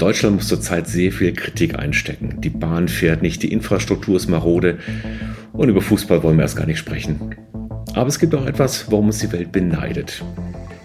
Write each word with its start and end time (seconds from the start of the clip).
Deutschland 0.00 0.36
muss 0.36 0.48
zurzeit 0.48 0.88
sehr 0.88 1.12
viel 1.12 1.34
Kritik 1.34 1.78
einstecken. 1.78 2.40
Die 2.40 2.48
Bahn 2.48 2.88
fährt 2.88 3.20
nicht, 3.20 3.42
die 3.42 3.52
Infrastruktur 3.52 4.16
ist 4.16 4.28
marode 4.28 4.78
und 5.52 5.68
über 5.68 5.82
Fußball 5.82 6.22
wollen 6.22 6.38
wir 6.38 6.44
erst 6.44 6.56
gar 6.56 6.64
nicht 6.64 6.78
sprechen. 6.78 7.34
Aber 7.92 8.08
es 8.08 8.18
gibt 8.18 8.34
auch 8.34 8.46
etwas, 8.46 8.90
worum 8.90 9.08
uns 9.08 9.18
die 9.18 9.30
Welt 9.30 9.52
beneidet. 9.52 10.24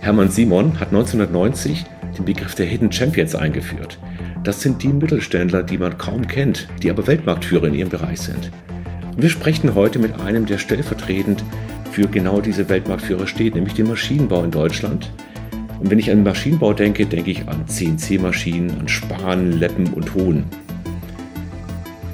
Hermann 0.01 0.29
Simon 0.29 0.81
hat 0.81 0.89
1990 0.89 1.85
den 2.17 2.25
Begriff 2.25 2.55
der 2.55 2.65
Hidden 2.65 2.91
Champions 2.91 3.35
eingeführt. 3.35 3.99
Das 4.43 4.59
sind 4.59 4.83
die 4.83 4.89
Mittelständler, 4.89 5.63
die 5.63 5.77
man 5.77 5.97
kaum 5.97 6.27
kennt, 6.27 6.67
die 6.83 6.89
aber 6.89 7.07
Weltmarktführer 7.07 7.67
in 7.67 7.73
ihrem 7.73 7.89
Bereich 7.89 8.19
sind. 8.19 8.51
Und 9.15 9.21
wir 9.21 9.29
sprechen 9.29 9.75
heute 9.75 9.97
mit 9.97 10.19
einem, 10.19 10.45
der 10.45 10.57
stellvertretend 10.57 11.41
für 11.89 12.09
genau 12.09 12.41
diese 12.41 12.67
Weltmarktführer 12.67 13.27
steht, 13.27 13.55
nämlich 13.55 13.75
den 13.75 13.87
Maschinenbau 13.87 14.43
in 14.43 14.51
Deutschland. 14.51 15.09
Und 15.79 15.91
wenn 15.91 15.99
ich 15.99 16.09
an 16.09 16.23
Maschinenbau 16.23 16.73
denke, 16.73 17.05
denke 17.05 17.31
ich 17.31 17.47
an 17.47 17.67
CNC-Maschinen, 17.67 18.71
an 18.79 18.87
Span, 18.87 19.51
Leppen 19.51 19.87
und 19.93 20.13
Hohn. 20.13 20.43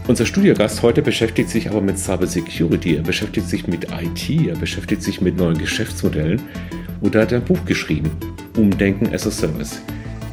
Unser 0.07 0.25
Studiogast 0.25 0.81
heute 0.81 1.01
beschäftigt 1.01 1.49
sich 1.49 1.69
aber 1.69 1.79
mit 1.79 1.97
Cyber 1.97 2.25
Security, 2.25 2.95
er 2.95 3.03
beschäftigt 3.03 3.47
sich 3.47 3.67
mit 3.67 3.87
IT, 3.91 4.47
er 4.47 4.55
beschäftigt 4.55 5.03
sich 5.03 5.21
mit 5.21 5.37
neuen 5.37 5.57
Geschäftsmodellen 5.57 6.41
und 7.01 7.15
er 7.15 7.21
hat 7.21 7.33
ein 7.33 7.43
Buch 7.43 7.63
geschrieben, 7.65 8.09
Umdenken 8.57 9.13
as 9.13 9.27
a 9.27 9.31
Service. 9.31 9.79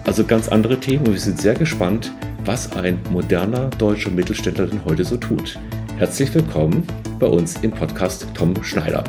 Also 0.06 0.24
ganz 0.24 0.48
andere 0.48 0.80
Themen 0.80 1.06
und 1.06 1.12
wir 1.12 1.20
sind 1.20 1.41
sehr 1.41 1.55
gespannt, 1.55 2.10
was 2.45 2.72
ein 2.77 2.98
moderner 3.10 3.69
deutscher 3.77 4.10
Mittelständler 4.10 4.66
denn 4.66 4.84
heute 4.86 5.05
so 5.05 5.19
tut. 5.19 5.58
Herzlich 5.98 6.34
willkommen 6.34 6.83
bei 7.19 7.27
uns 7.27 7.56
im 7.60 7.70
Podcast 7.70 8.27
Tom 8.33 8.55
Schneider. 8.64 9.05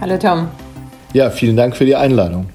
Hallo 0.00 0.18
Tom. 0.18 0.48
Ja, 1.12 1.30
vielen 1.30 1.56
Dank 1.56 1.76
für 1.76 1.84
die 1.84 1.94
Einladung. 1.94 2.46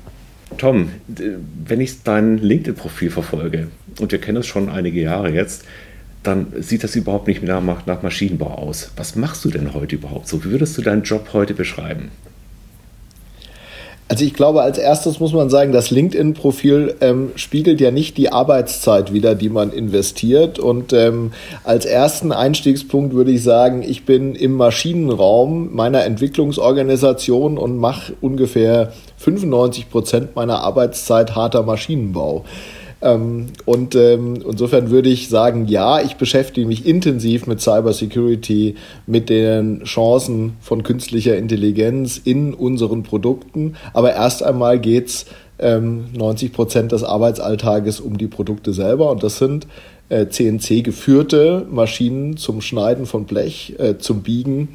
Tom, 0.58 0.90
wenn 1.08 1.82
ich 1.82 2.04
dein 2.04 2.38
LinkedIn-Profil 2.38 3.12
verfolge, 3.12 3.68
und 4.00 4.12
wir 4.12 4.20
kennen 4.20 4.40
es 4.40 4.48
schon 4.48 4.70
einige 4.70 5.02
Jahre 5.02 5.30
jetzt, 5.30 5.66
dann 6.24 6.48
sieht 6.60 6.84
das 6.84 6.96
überhaupt 6.96 7.27
nicht 7.27 7.41
mehr 7.41 7.62
nach, 7.62 7.86
nach 7.86 8.04
Maschinenbau 8.04 8.54
aus. 8.54 8.91
Was 8.98 9.16
machst 9.16 9.46
du 9.46 9.49
denn 9.49 9.74
heute 9.74 9.96
überhaupt 9.96 10.27
so? 10.27 10.44
Wie 10.44 10.52
würdest 10.52 10.77
du 10.77 10.82
deinen 10.82 11.04
Job 11.04 11.30
heute 11.34 11.54
beschreiben? 11.54 12.12
Also 14.10 14.24
ich 14.24 14.34
glaube, 14.34 14.62
als 14.62 14.77
erstes 14.77 15.20
muss 15.20 15.34
man 15.34 15.49
sagen, 15.49 15.74
das 15.74 15.91
LinkedIn-Profil 15.91 16.96
ähm, 17.02 17.32
spiegelt 17.36 17.82
ja 17.82 17.92
nicht 17.92 18.18
die 18.18 18.32
Arbeitszeit 18.32 19.12
wider, 19.12 19.36
die 19.36 19.49
man 19.49 19.71
investiert. 19.71 20.60
Und 20.60 20.94
ähm, 20.94 21.32
als 21.66 21.86
ersten 21.86 22.32
Einstiegspunkt 22.32 23.14
würde 23.14 23.32
ich 23.32 23.44
sagen, 23.44 23.84
ich 23.84 24.05
bin 24.05 24.34
im 24.34 24.54
Maschinenraum 24.54 25.76
meiner 25.76 26.05
Entwicklungsorganisation 26.05 27.58
und 27.58 27.77
mache 27.77 28.14
ungefähr 28.21 28.94
95 29.18 29.90
Prozent 29.90 30.35
meiner 30.35 30.62
Arbeitszeit 30.62 31.35
harter 31.35 31.63
Maschinenbau. 31.63 32.46
Ähm, 33.01 33.48
und 33.65 33.96
ähm, 33.96 34.43
insofern 34.49 34.90
würde 34.90 35.09
ich 35.09 35.29
sagen, 35.29 35.68
ja, 35.68 36.01
ich 36.01 36.15
beschäftige 36.15 36.65
mich 36.68 36.85
intensiv 36.85 37.46
mit 37.46 37.62
Cybersecurity, 37.62 38.76
mit 39.05 39.29
den 39.29 39.84
Chancen 39.84 40.57
von 40.62 40.84
künstlicher 40.84 41.37
Intelligenz 41.37 42.20
in 42.24 42.54
unseren 42.54 43.04
Produkten. 43.04 43.76
Aber 43.93 44.13
erst 44.13 44.43
einmal 44.43 44.79
geht's 44.79 45.27
ähm, 45.59 46.05
90 46.15 46.54
Prozent 46.54 46.91
des 46.91 47.04
Arbeitsalltages 47.04 47.99
um 47.99 48.18
die 48.18 48.27
Produkte 48.27 48.74
selber. 48.74 49.12
Und 49.12 49.24
das 49.24 49.37
sind 49.37 49.68
äh, 50.09 50.27
CNC-geführte 50.27 51.68
Maschinen 51.70 52.37
zum 52.37 52.62
Schneiden 52.62 53.05
von 53.05 53.26
Blech, 53.26 53.76
äh, 53.77 53.98
zum 53.98 54.24
Biegen 54.24 54.70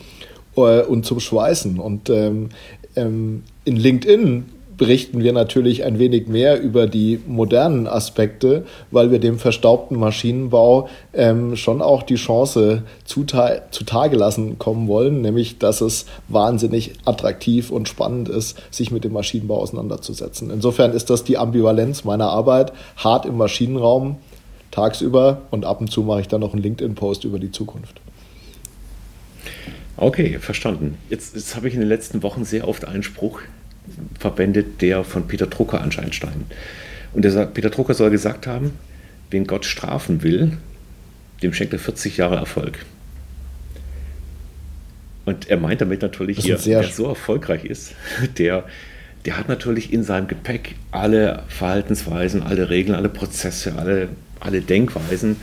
äh, 0.57 0.83
und 0.83 1.05
zum 1.07 1.19
Schweißen. 1.19 1.79
Und 1.79 2.09
ähm, 2.09 2.51
ähm, 2.95 3.43
in 3.65 3.77
LinkedIn 3.77 4.45
berichten 4.77 5.23
wir 5.23 5.33
natürlich 5.33 5.85
ein 5.85 5.99
wenig 5.99 6.27
mehr 6.27 6.61
über 6.61 6.87
die 6.87 7.21
modernen 7.27 7.87
Aspekte, 7.87 8.65
weil 8.91 9.13
wir 9.13 9.21
dem 9.21 9.39
verstaubten 9.39 9.99
Maschinenbau 9.99 10.89
ähm, 11.13 11.55
schon 11.55 11.81
auch 11.81 12.03
die 12.03 12.17
Chance 12.17 12.83
zutage 13.05 14.17
lassen 14.17 14.59
kommen 14.59 14.89
wollen, 14.89 15.21
nämlich 15.21 15.59
dass 15.59 15.83
es 15.83 16.07
wahnsinnig 16.27 16.95
attraktiv 17.05 17.71
und 17.71 17.89
spannend 17.89 18.29
ist, 18.29 18.61
sich 18.73 18.91
mit 18.91 19.05
dem 19.05 19.13
Maschinenbau 19.13 19.59
auseinanderzusetzen. 19.59 20.51
Insofern 20.51 20.93
ist 20.93 21.11
das 21.11 21.23
die 21.23 21.39
Ambivalenz 21.39 22.03
meiner 22.03 22.31
Arbeit, 22.31 22.73
hart 22.97 23.27
im 23.27 23.37
Maschinenraum 23.37 24.17
tagsüber 24.73 25.43
und 25.53 25.65
ab 25.65 25.81
und 25.81 25.93
zu 25.93 26.03
mache 26.03 26.23
ich 26.23 26.29
dann 26.29 26.41
noch 26.41 26.55
einen 26.55 26.63
LinkedIn-Post 26.63 27.25
über 27.25 27.39
die 27.39 27.53
Zukunft. 27.53 28.01
Okay, 30.03 30.41
verstanden. 30.41 30.99
Jetzt, 31.11 31.37
jetzt 31.37 31.55
habe 31.55 31.69
ich 31.69 31.75
in 31.75 31.81
den 31.81 31.89
letzten 31.89 32.25
Wochen 32.25 32.45
sehr 32.45 32.67
oft 32.67 32.85
einen 32.87 33.05
Spruch 33.05 33.41
verwendet, 34.19 34.83
der 34.83 35.05
von 35.05 35.29
Peter 35.29 35.47
Drucker 35.47 35.81
anscheinend 35.81 36.17
stammt. 36.17 36.53
Und 37.13 37.25
der, 37.25 37.47
Peter 37.47 37.71
Drucker 37.71 37.95
soll 37.95 38.11
gesagt 38.11 38.49
haben, 38.49 38.73
wen 39.31 39.47
Gott 39.47 39.65
strafen 39.65 40.25
will, 40.25 40.59
dem 41.45 41.55
schenkt 41.55 41.73
er 41.73 41.79
40 41.79 42.17
Jahre 42.17 42.35
Erfolg. 42.35 42.85
Und 45.25 45.49
er 45.49 45.57
meint 45.57 45.81
damit 45.81 46.03
natürlich 46.03 46.39
hier, 46.39 46.59
wer 46.65 46.83
so 46.83 47.07
erfolgreich 47.07 47.65
ist, 47.65 47.95
der, 48.39 48.65
der 49.25 49.39
hat 49.39 49.49
natürlich 49.49 49.93
in 49.93 50.03
seinem 50.03 50.27
Gepäck 50.27 50.75
alle 50.91 51.45
Verhaltensweisen, 51.47 52.43
alle 52.43 52.71
Regeln, 52.71 52.97
alle 52.97 53.09
Prozesse, 53.09 53.77
alle, 53.79 54.09
alle 54.41 54.63
Denkweisen, 54.63 55.37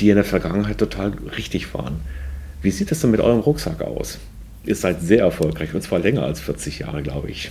die 0.00 0.08
in 0.08 0.16
der 0.16 0.24
Vergangenheit 0.24 0.78
total 0.78 1.12
richtig 1.36 1.72
waren. 1.74 2.00
Wie 2.64 2.70
sieht 2.70 2.90
das 2.90 3.00
denn 3.00 3.10
mit 3.10 3.20
eurem 3.20 3.40
Rucksack 3.40 3.82
aus? 3.82 4.18
Ihr 4.64 4.74
seid 4.74 5.02
sehr 5.02 5.20
erfolgreich 5.20 5.74
und 5.74 5.82
zwar 5.82 5.98
länger 5.98 6.22
als 6.22 6.40
40 6.40 6.78
Jahre, 6.78 7.02
glaube 7.02 7.30
ich. 7.30 7.50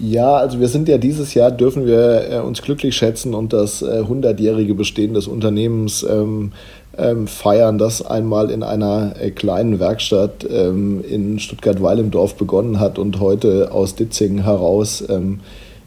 Ja, 0.00 0.34
also 0.38 0.58
wir 0.58 0.66
sind 0.66 0.88
ja 0.88 0.98
dieses 0.98 1.34
Jahr, 1.34 1.52
dürfen 1.52 1.86
wir 1.86 2.28
äh, 2.28 2.38
uns 2.38 2.62
glücklich 2.62 2.96
schätzen 2.96 3.32
und 3.32 3.52
das 3.52 3.82
äh, 3.82 4.00
100-jährige 4.00 4.74
Bestehen 4.74 5.14
des 5.14 5.28
Unternehmens 5.28 6.02
ähm, 6.02 6.50
ähm, 6.98 7.28
feiern, 7.28 7.78
das 7.78 8.04
einmal 8.04 8.50
in 8.50 8.64
einer 8.64 9.14
äh, 9.20 9.30
kleinen 9.30 9.78
Werkstatt 9.78 10.44
ähm, 10.50 11.04
in 11.08 11.38
Stuttgart-Weilendorf 11.38 12.34
begonnen 12.34 12.80
hat 12.80 12.98
und 12.98 13.20
heute 13.20 13.70
aus 13.70 13.94
Ditzingen 13.94 14.42
heraus 14.42 15.04
ähm, 15.08 15.40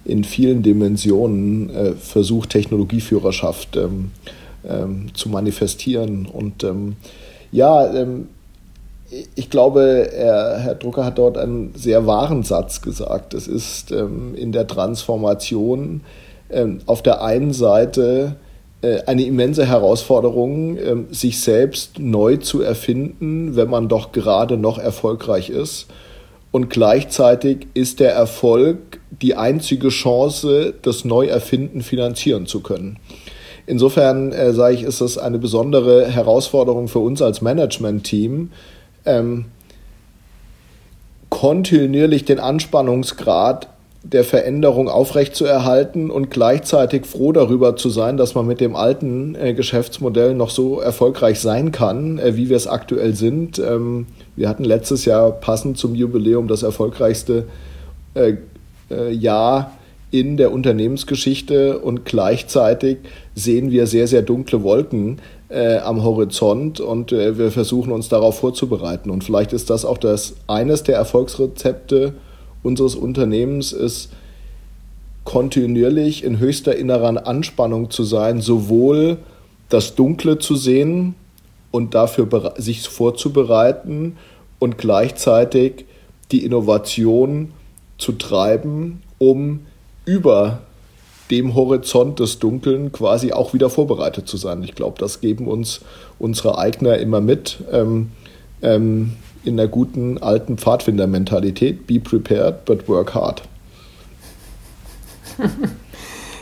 in 0.05 0.23
vielen 0.23 0.63
Dimensionen 0.63 1.69
äh, 1.69 1.91
versucht, 1.93 2.51
Technologieführerschaft 2.51 3.75
ähm, 3.75 4.11
ähm, 4.67 5.13
zu 5.13 5.29
manifestieren. 5.29 6.25
Und 6.25 6.65
ja, 7.51 7.87
ich 9.35 9.49
glaube, 9.49 10.11
er, 10.11 10.59
Herr 10.59 10.75
Drucker 10.75 11.05
hat 11.05 11.17
dort 11.17 11.37
einen 11.37 11.73
sehr 11.75 12.07
wahren 12.07 12.43
Satz 12.43 12.81
gesagt. 12.81 13.33
Es 13.33 13.47
ist 13.47 13.91
ähm, 13.91 14.33
in 14.35 14.51
der 14.51 14.67
Transformation 14.67 16.01
ähm, 16.49 16.79
auf 16.85 17.03
der 17.03 17.21
einen 17.21 17.53
Seite 17.53 18.35
äh, 18.81 19.01
eine 19.05 19.23
immense 19.23 19.65
Herausforderung, 19.65 20.77
ähm, 20.77 21.07
sich 21.11 21.41
selbst 21.41 21.99
neu 21.99 22.37
zu 22.37 22.61
erfinden, 22.61 23.55
wenn 23.55 23.69
man 23.69 23.87
doch 23.87 24.11
gerade 24.11 24.57
noch 24.57 24.77
erfolgreich 24.77 25.49
ist. 25.49 25.87
Und 26.51 26.69
gleichzeitig 26.69 27.67
ist 27.73 27.99
der 27.99 28.13
Erfolg 28.13 28.99
die 29.09 29.35
einzige 29.35 29.89
Chance, 29.89 30.73
das 30.81 31.03
Neuerfinden 31.03 31.81
finanzieren 31.81 32.45
zu 32.45 32.61
können. 32.61 32.97
Insofern 33.65 34.31
äh, 34.31 34.53
sage 34.53 34.75
ich, 34.75 34.83
ist 34.83 35.01
es 35.01 35.17
eine 35.17 35.39
besondere 35.39 36.05
Herausforderung 36.07 36.87
für 36.87 36.99
uns 36.99 37.21
als 37.21 37.41
Management-Team, 37.41 38.51
ähm, 39.05 39.45
kontinuierlich 41.29 42.25
den 42.25 42.39
Anspannungsgrad 42.39 43.67
der 44.03 44.25
Veränderung 44.25 44.89
aufrechtzuerhalten 44.89 46.11
und 46.11 46.29
gleichzeitig 46.29 47.05
froh 47.05 47.31
darüber 47.31 47.77
zu 47.77 47.89
sein, 47.89 48.17
dass 48.17 48.35
man 48.35 48.45
mit 48.45 48.59
dem 48.59 48.75
alten 48.75 49.33
äh, 49.35 49.53
Geschäftsmodell 49.53 50.35
noch 50.35 50.49
so 50.49 50.81
erfolgreich 50.81 51.39
sein 51.39 51.71
kann, 51.71 52.19
äh, 52.19 52.35
wie 52.35 52.49
wir 52.49 52.57
es 52.57 52.67
aktuell 52.67 53.15
sind. 53.15 53.59
Ähm, 53.59 54.07
wir 54.35 54.49
hatten 54.49 54.65
letztes 54.65 55.05
Jahr 55.05 55.31
passend 55.31 55.77
zum 55.77 55.95
Jubiläum 55.95 56.49
das 56.49 56.63
erfolgreichste 56.63 57.45
äh, 58.13 58.33
äh 58.91 59.11
Jahr 59.11 59.71
in 60.11 60.35
der 60.35 60.51
Unternehmensgeschichte 60.51 61.79
und 61.79 62.03
gleichzeitig 62.05 62.97
sehen 63.35 63.71
wir 63.71 63.87
sehr, 63.87 64.07
sehr 64.07 64.21
dunkle 64.21 64.63
Wolken 64.63 65.19
äh, 65.49 65.77
am 65.77 66.03
Horizont 66.03 66.79
und 66.79 67.11
äh, 67.11 67.37
wir 67.37 67.51
versuchen 67.51 67.91
uns 67.91 68.09
darauf 68.09 68.39
vorzubereiten. 68.39 69.09
Und 69.09 69.23
vielleicht 69.23 69.53
ist 69.53 69.69
das 69.69 69.85
auch 69.85 69.97
das 69.97 70.35
eines 70.47 70.83
der 70.83 70.95
Erfolgsrezepte 70.95 72.13
unseres 72.61 72.95
Unternehmens 72.95 73.73
ist 73.73 74.09
kontinuierlich 75.25 76.23
in 76.23 76.39
höchster 76.39 76.75
innerer 76.75 77.27
Anspannung 77.27 77.89
zu 77.89 78.03
sein, 78.03 78.41
sowohl 78.41 79.17
das 79.69 79.95
Dunkle 79.95 80.37
zu 80.37 80.55
sehen 80.55 81.15
und 81.71 81.95
dafür 81.95 82.53
sich 82.57 82.87
vorzubereiten 82.87 84.17
und 84.59 84.77
gleichzeitig 84.77 85.85
die 86.31 86.43
Innovation 86.43 87.51
zu 87.97 88.13
treiben, 88.13 89.01
um 89.17 89.61
über 90.05 90.61
dem 91.31 91.55
Horizont 91.55 92.19
des 92.19 92.39
Dunkeln 92.39 92.91
quasi 92.91 93.31
auch 93.33 93.53
wieder 93.53 93.69
vorbereitet 93.69 94.27
zu 94.27 94.37
sein. 94.37 94.63
Ich 94.63 94.75
glaube, 94.75 94.99
das 94.99 95.21
geben 95.21 95.47
uns 95.47 95.81
unsere 96.19 96.57
Eigner 96.57 96.97
immer 96.97 97.21
mit 97.21 97.59
ähm, 97.71 98.11
ähm, 98.61 99.13
in 99.43 99.57
der 99.57 99.67
guten 99.67 100.17
alten 100.17 100.57
Pfadfinder-Mentalität. 100.57 101.87
Be 101.87 101.99
prepared, 101.99 102.65
but 102.65 102.87
work 102.87 103.13
hard. 103.13 103.43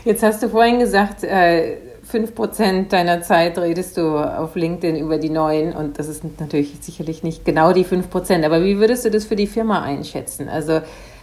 Jetzt 0.05 0.23
hast 0.23 0.41
du 0.41 0.49
vorhin 0.49 0.79
gesagt, 0.79 1.23
äh, 1.23 1.77
5% 2.11 2.89
deiner 2.89 3.21
Zeit 3.21 3.57
redest 3.57 3.97
du 3.97 4.17
auf 4.17 4.55
LinkedIn 4.55 4.97
über 4.97 5.17
die 5.17 5.29
neuen 5.29 5.73
und 5.73 5.97
das 5.97 6.07
ist 6.07 6.23
natürlich 6.39 6.73
sicherlich 6.81 7.23
nicht 7.23 7.45
genau 7.45 7.71
die 7.71 7.85
5%, 7.85 8.43
aber 8.45 8.63
wie 8.63 8.79
würdest 8.79 9.05
du 9.05 9.11
das 9.11 9.25
für 9.25 9.35
die 9.35 9.47
Firma 9.47 9.81
einschätzen? 9.81 10.49
Also 10.49 10.81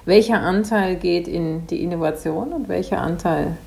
welcher 0.08 0.40
Anteil 0.40 0.96
geht 0.96 1.28
in 1.28 1.66
die 1.66 1.82
Innovation 1.82 2.54
und 2.54 2.68
welcher 2.70 3.02
Anteil 3.02 3.58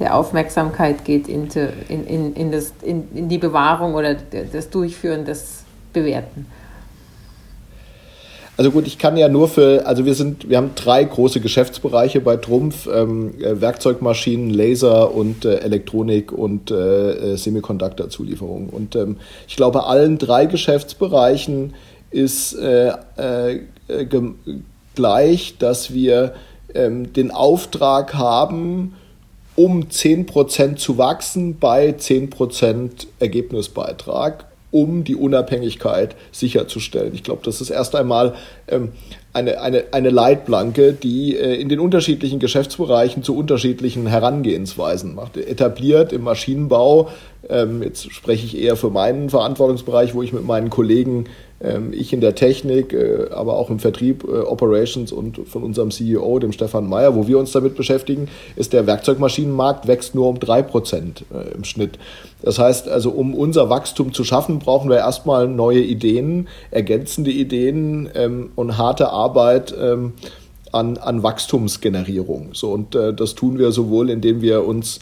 der 0.00 0.16
Aufmerksamkeit 0.16 1.04
geht 1.04 1.28
in, 1.28 1.48
in, 1.88 2.34
in, 2.34 2.50
das, 2.50 2.72
in, 2.82 3.28
die 3.28 3.38
Bewahrung 3.38 3.94
oder 3.94 4.16
das 4.52 4.70
Durchführen 4.70 5.24
des 5.24 5.62
Bewerten? 5.92 6.46
Also 8.56 8.72
gut, 8.72 8.88
ich 8.88 8.98
kann 8.98 9.16
ja 9.16 9.28
nur 9.28 9.46
für, 9.46 9.86
also 9.86 10.04
wir 10.04 10.14
sind, 10.14 10.48
wir 10.48 10.56
haben 10.56 10.72
drei 10.74 11.04
große 11.04 11.38
Geschäftsbereiche 11.38 12.20
bei 12.20 12.38
Trumpf, 12.38 12.88
ähm, 12.92 13.34
äh, 13.40 13.60
Werkzeugmaschinen, 13.60 14.50
Laser 14.50 15.14
und 15.14 15.44
äh, 15.44 15.58
Elektronik 15.58 16.32
und 16.32 16.72
äh, 16.72 17.34
äh 17.34 17.36
Semiconductor-Zulieferung. 17.36 18.68
Und 18.68 18.96
ähm, 18.96 19.18
ich 19.46 19.54
glaube, 19.54 19.84
allen 19.84 20.18
drei 20.18 20.46
Geschäftsbereichen 20.46 21.74
ist 22.10 22.54
äh, 22.54 22.92
äh, 23.16 23.60
gleich, 24.94 25.56
dass 25.58 25.92
wir 25.92 26.34
ähm, 26.74 27.12
den 27.12 27.30
Auftrag 27.30 28.14
haben, 28.14 28.94
um 29.56 29.84
10% 29.84 30.76
zu 30.76 30.98
wachsen 30.98 31.58
bei 31.58 31.90
10% 31.90 33.06
Ergebnisbeitrag 33.20 34.46
um 34.74 35.04
die 35.04 35.14
Unabhängigkeit 35.14 36.16
sicherzustellen. 36.32 37.14
Ich 37.14 37.22
glaube, 37.22 37.42
das 37.44 37.60
ist 37.60 37.70
erst 37.70 37.94
einmal 37.94 38.34
ähm, 38.66 38.90
eine, 39.32 39.60
eine, 39.60 39.84
eine 39.92 40.10
Leitplanke, 40.10 40.92
die 40.92 41.36
äh, 41.36 41.54
in 41.54 41.68
den 41.68 41.78
unterschiedlichen 41.78 42.40
Geschäftsbereichen 42.40 43.22
zu 43.22 43.36
unterschiedlichen 43.36 44.08
Herangehensweisen 44.08 45.14
macht. 45.14 45.36
Etabliert 45.36 46.12
im 46.12 46.22
Maschinenbau, 46.22 47.08
ähm, 47.48 47.84
jetzt 47.84 48.12
spreche 48.12 48.46
ich 48.46 48.58
eher 48.58 48.74
für 48.74 48.90
meinen 48.90 49.30
Verantwortungsbereich, 49.30 50.12
wo 50.12 50.22
ich 50.22 50.32
mit 50.32 50.44
meinen 50.44 50.70
Kollegen 50.70 51.26
ich 51.92 52.12
in 52.12 52.20
der 52.20 52.34
Technik, 52.34 52.92
äh, 52.92 53.28
aber 53.30 53.56
auch 53.56 53.70
im 53.70 53.78
Vertrieb, 53.78 54.24
äh, 54.24 54.40
Operations 54.40 55.12
und 55.12 55.40
von 55.48 55.62
unserem 55.62 55.90
CEO, 55.90 56.38
dem 56.38 56.52
Stefan 56.52 56.88
Meyer, 56.88 57.14
wo 57.14 57.26
wir 57.26 57.38
uns 57.38 57.52
damit 57.52 57.74
beschäftigen, 57.76 58.28
ist 58.56 58.72
der 58.72 58.86
Werkzeugmaschinenmarkt 58.86 59.86
wächst 59.86 60.14
nur 60.14 60.28
um 60.28 60.36
3% 60.36 61.22
äh, 61.32 61.54
im 61.54 61.64
Schnitt. 61.64 61.98
Das 62.42 62.58
heißt 62.58 62.88
also, 62.88 63.10
um 63.10 63.34
unser 63.34 63.70
Wachstum 63.70 64.12
zu 64.12 64.24
schaffen, 64.24 64.58
brauchen 64.58 64.90
wir 64.90 64.98
erstmal 64.98 65.48
neue 65.48 65.80
Ideen, 65.80 66.48
ergänzende 66.70 67.30
Ideen 67.30 68.10
ähm, 68.14 68.50
und 68.54 68.76
harte 68.76 69.08
Arbeit 69.10 69.74
ähm, 69.78 70.12
an, 70.72 70.98
an 70.98 71.22
Wachstumsgenerierung. 71.22 72.50
So, 72.52 72.72
und 72.72 72.96
das 72.96 73.36
tun 73.36 73.58
wir 73.58 73.70
sowohl, 73.70 74.10
indem 74.10 74.42
wir 74.42 74.66
uns 74.66 74.98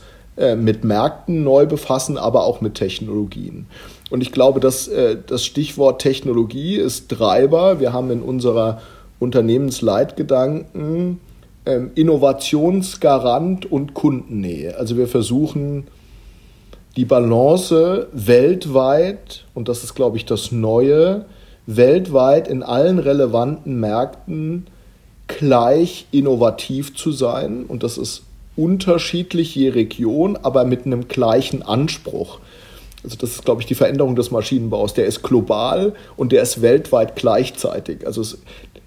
mit 0.55 0.85
Märkten 0.85 1.45
neu 1.45 1.65
befassen, 1.65 2.19
aber 2.19 2.45
auch 2.45 2.61
mit 2.61 2.75
Technologien. 2.75 3.67
Und 4.13 4.21
ich 4.21 4.31
glaube, 4.31 4.61
dass 4.61 4.89
äh, 4.89 5.17
das 5.27 5.43
Stichwort 5.43 6.03
Technologie 6.03 6.77
ist 6.77 7.09
Treiber. 7.09 7.81
Wir 7.81 7.95
haben 7.95 8.11
in 8.11 8.21
unserer 8.21 8.83
Unternehmensleitgedanken 9.21 11.19
ähm, 11.65 11.91
Innovationsgarant 11.95 13.73
und 13.73 13.95
Kundennähe. 13.95 14.77
Also 14.77 14.99
wir 14.99 15.09
versuchen 15.09 15.87
die 16.95 17.07
Balance 17.07 18.09
weltweit, 18.13 19.47
und 19.55 19.71
das 19.71 19.83
ist, 19.83 19.95
glaube 19.95 20.19
ich, 20.19 20.27
das 20.27 20.53
Neue, 20.53 21.25
weltweit 21.65 22.49
in 22.49 22.63
allen 22.63 22.99
relevanten 22.99 23.81
Märkten 23.81 24.67
gleich 25.27 26.05
innovativ 26.11 26.95
zu 26.95 27.13
sein. 27.13 27.65
Und 27.67 27.83
das 27.83 27.97
ist 27.97 28.25
unterschiedlich 28.57 29.55
je 29.55 29.71
Region, 29.71 30.37
aber 30.37 30.67
mit 30.67 30.85
einem 30.85 31.09
gleichen 31.09 31.63
Anspruch. 31.63 32.41
Also 33.05 33.17
das 33.17 33.31
ist, 33.31 33.45
glaube 33.45 33.61
ich, 33.61 33.67
die 33.67 33.75
Veränderung 33.75 34.15
des 34.15 34.31
Maschinenbaus. 34.31 34.95
Der 34.95 35.07
ist 35.07 35.23
global 35.23 35.95
und 36.17 36.33
der 36.33 36.43
ist 36.43 36.63
weltweit 36.63 37.17
gleichzeitig. 37.17 38.07
Also 38.07 38.21
es, 38.21 38.39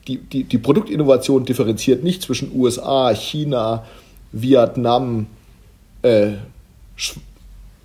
die, 0.07 0.17
die, 0.17 0.44
die 0.44 0.57
Produktinnovation 0.57 1.45
differenziert 1.45 2.03
nicht 2.03 2.21
zwischen 2.21 2.51
USA, 2.56 3.13
China, 3.13 3.85
Vietnam, 4.31 5.27
äh, 6.01 6.33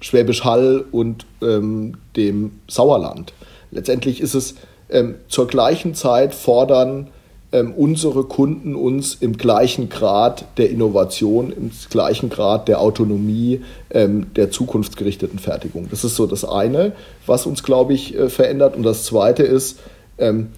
Schwäbisch 0.00 0.44
Hall 0.44 0.84
und 0.92 1.26
ähm, 1.42 1.94
dem 2.16 2.52
Sauerland. 2.68 3.32
Letztendlich 3.70 4.20
ist 4.20 4.34
es 4.34 4.54
ähm, 4.88 5.16
zur 5.28 5.46
gleichen 5.46 5.94
Zeit 5.94 6.34
fordern 6.34 7.08
ähm, 7.52 7.73
unsere 7.75 8.25
Kunden 8.25 8.75
uns 8.75 9.14
im 9.14 9.37
gleichen 9.37 9.88
Grad 9.88 10.44
der 10.56 10.70
Innovation, 10.70 11.52
im 11.52 11.70
gleichen 11.91 12.31
Grad 12.31 12.69
der 12.69 12.81
Autonomie, 12.81 13.62
ähm, 13.91 14.32
der 14.35 14.50
zukunftsgerichteten 14.50 15.38
Fertigung. 15.38 15.88
Das 15.91 16.05
ist 16.05 16.17
so 16.17 16.26
das 16.26 16.44
eine, 16.44 16.93
was 17.26 17.47
uns, 17.47 17.62
glaube 17.62 17.93
ich, 17.93 18.14
äh, 18.17 18.29
verändert. 18.29 18.76
Und 18.76 18.85
das 18.85 19.05
zweite 19.05 19.43
ist, 19.43 19.81
ähm, 20.19 20.50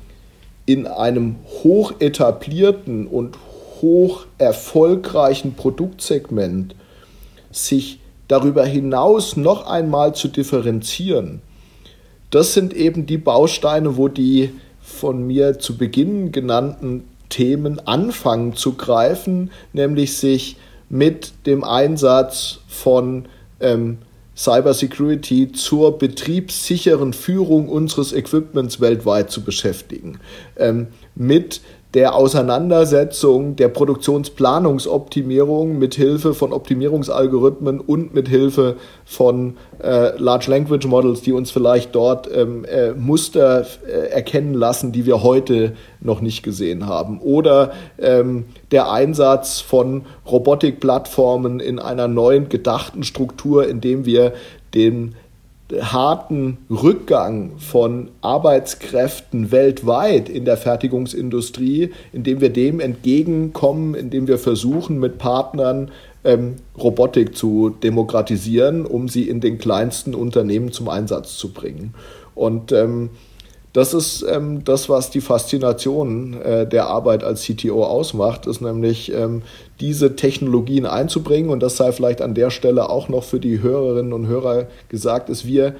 in 0.66 0.86
einem 0.86 1.36
hoch 1.62 1.94
etablierten 1.98 3.06
und 3.06 3.36
hoch 3.80 4.26
erfolgreichen 4.38 5.54
Produktsegment 5.54 6.76
sich 7.50 8.00
darüber 8.28 8.64
hinaus 8.64 9.36
noch 9.36 9.66
einmal 9.66 10.14
zu 10.14 10.28
differenzieren, 10.28 11.40
das 12.30 12.54
sind 12.54 12.72
eben 12.72 13.04
die 13.04 13.18
Bausteine, 13.18 13.98
wo 13.98 14.08
die 14.08 14.50
von 14.92 15.26
mir 15.26 15.58
zu 15.58 15.76
Beginn 15.76 16.32
genannten 16.32 17.04
Themen 17.28 17.80
anfangen 17.86 18.54
zu 18.54 18.74
greifen, 18.74 19.50
nämlich 19.72 20.16
sich 20.16 20.56
mit 20.88 21.32
dem 21.46 21.64
Einsatz 21.64 22.60
von 22.68 23.24
ähm, 23.60 23.98
Cybersecurity 24.36 25.52
zur 25.52 25.98
betriebssicheren 25.98 27.12
Führung 27.12 27.68
unseres 27.68 28.12
Equipments 28.12 28.80
weltweit 28.80 29.30
zu 29.30 29.42
beschäftigen, 29.42 30.20
ähm, 30.56 30.88
mit 31.14 31.60
der 31.94 32.14
Auseinandersetzung 32.14 33.56
der 33.56 33.68
Produktionsplanungsoptimierung 33.68 35.78
mit 35.78 35.94
Hilfe 35.94 36.32
von 36.32 36.54
Optimierungsalgorithmen 36.54 37.80
und 37.80 38.14
mit 38.14 38.28
Hilfe 38.28 38.76
von 39.04 39.58
äh, 39.82 40.16
Large 40.16 40.50
Language 40.50 40.86
Models, 40.86 41.20
die 41.20 41.32
uns 41.32 41.50
vielleicht 41.50 41.94
dort 41.94 42.34
ähm, 42.34 42.64
äh, 42.64 42.92
Muster 42.92 43.66
äh, 43.86 44.08
erkennen 44.08 44.54
lassen, 44.54 44.92
die 44.92 45.04
wir 45.04 45.22
heute 45.22 45.74
noch 46.00 46.22
nicht 46.22 46.42
gesehen 46.42 46.86
haben. 46.86 47.20
Oder 47.20 47.72
ähm, 47.98 48.46
der 48.70 48.90
Einsatz 48.90 49.60
von 49.60 50.06
Robotikplattformen 50.30 51.60
in 51.60 51.78
einer 51.78 52.08
neuen 52.08 52.48
gedachten 52.48 53.02
Struktur, 53.02 53.68
indem 53.68 54.06
wir 54.06 54.32
den 54.74 55.14
harten 55.80 56.58
Rückgang 56.70 57.52
von 57.58 58.08
Arbeitskräften 58.20 59.50
weltweit 59.52 60.28
in 60.28 60.44
der 60.44 60.56
Fertigungsindustrie, 60.56 61.90
indem 62.12 62.40
wir 62.40 62.50
dem 62.50 62.80
entgegenkommen, 62.80 63.94
indem 63.94 64.28
wir 64.28 64.38
versuchen, 64.38 64.98
mit 64.98 65.18
Partnern 65.18 65.90
ähm, 66.24 66.56
Robotik 66.78 67.36
zu 67.36 67.70
demokratisieren, 67.70 68.86
um 68.86 69.08
sie 69.08 69.28
in 69.28 69.40
den 69.40 69.58
kleinsten 69.58 70.14
Unternehmen 70.14 70.72
zum 70.72 70.88
Einsatz 70.88 71.36
zu 71.36 71.52
bringen. 71.52 71.94
Und 72.34 72.72
ähm, 72.72 73.10
das 73.72 73.94
ist 73.94 74.22
ähm, 74.28 74.64
das, 74.64 74.88
was 74.88 75.10
die 75.10 75.22
Faszination 75.22 76.34
äh, 76.42 76.66
der 76.66 76.88
Arbeit 76.88 77.24
als 77.24 77.42
CTO 77.44 77.84
ausmacht, 77.84 78.46
ist 78.46 78.60
nämlich 78.60 79.12
ähm, 79.12 79.42
diese 79.80 80.14
Technologien 80.14 80.84
einzubringen. 80.84 81.50
Und 81.50 81.62
das 81.62 81.78
sei 81.78 81.92
vielleicht 81.92 82.20
an 82.20 82.34
der 82.34 82.50
Stelle 82.50 82.90
auch 82.90 83.08
noch 83.08 83.24
für 83.24 83.40
die 83.40 83.62
Hörerinnen 83.62 84.12
und 84.12 84.26
Hörer 84.26 84.66
gesagt, 84.90 85.30
ist 85.30 85.46
wir, 85.46 85.74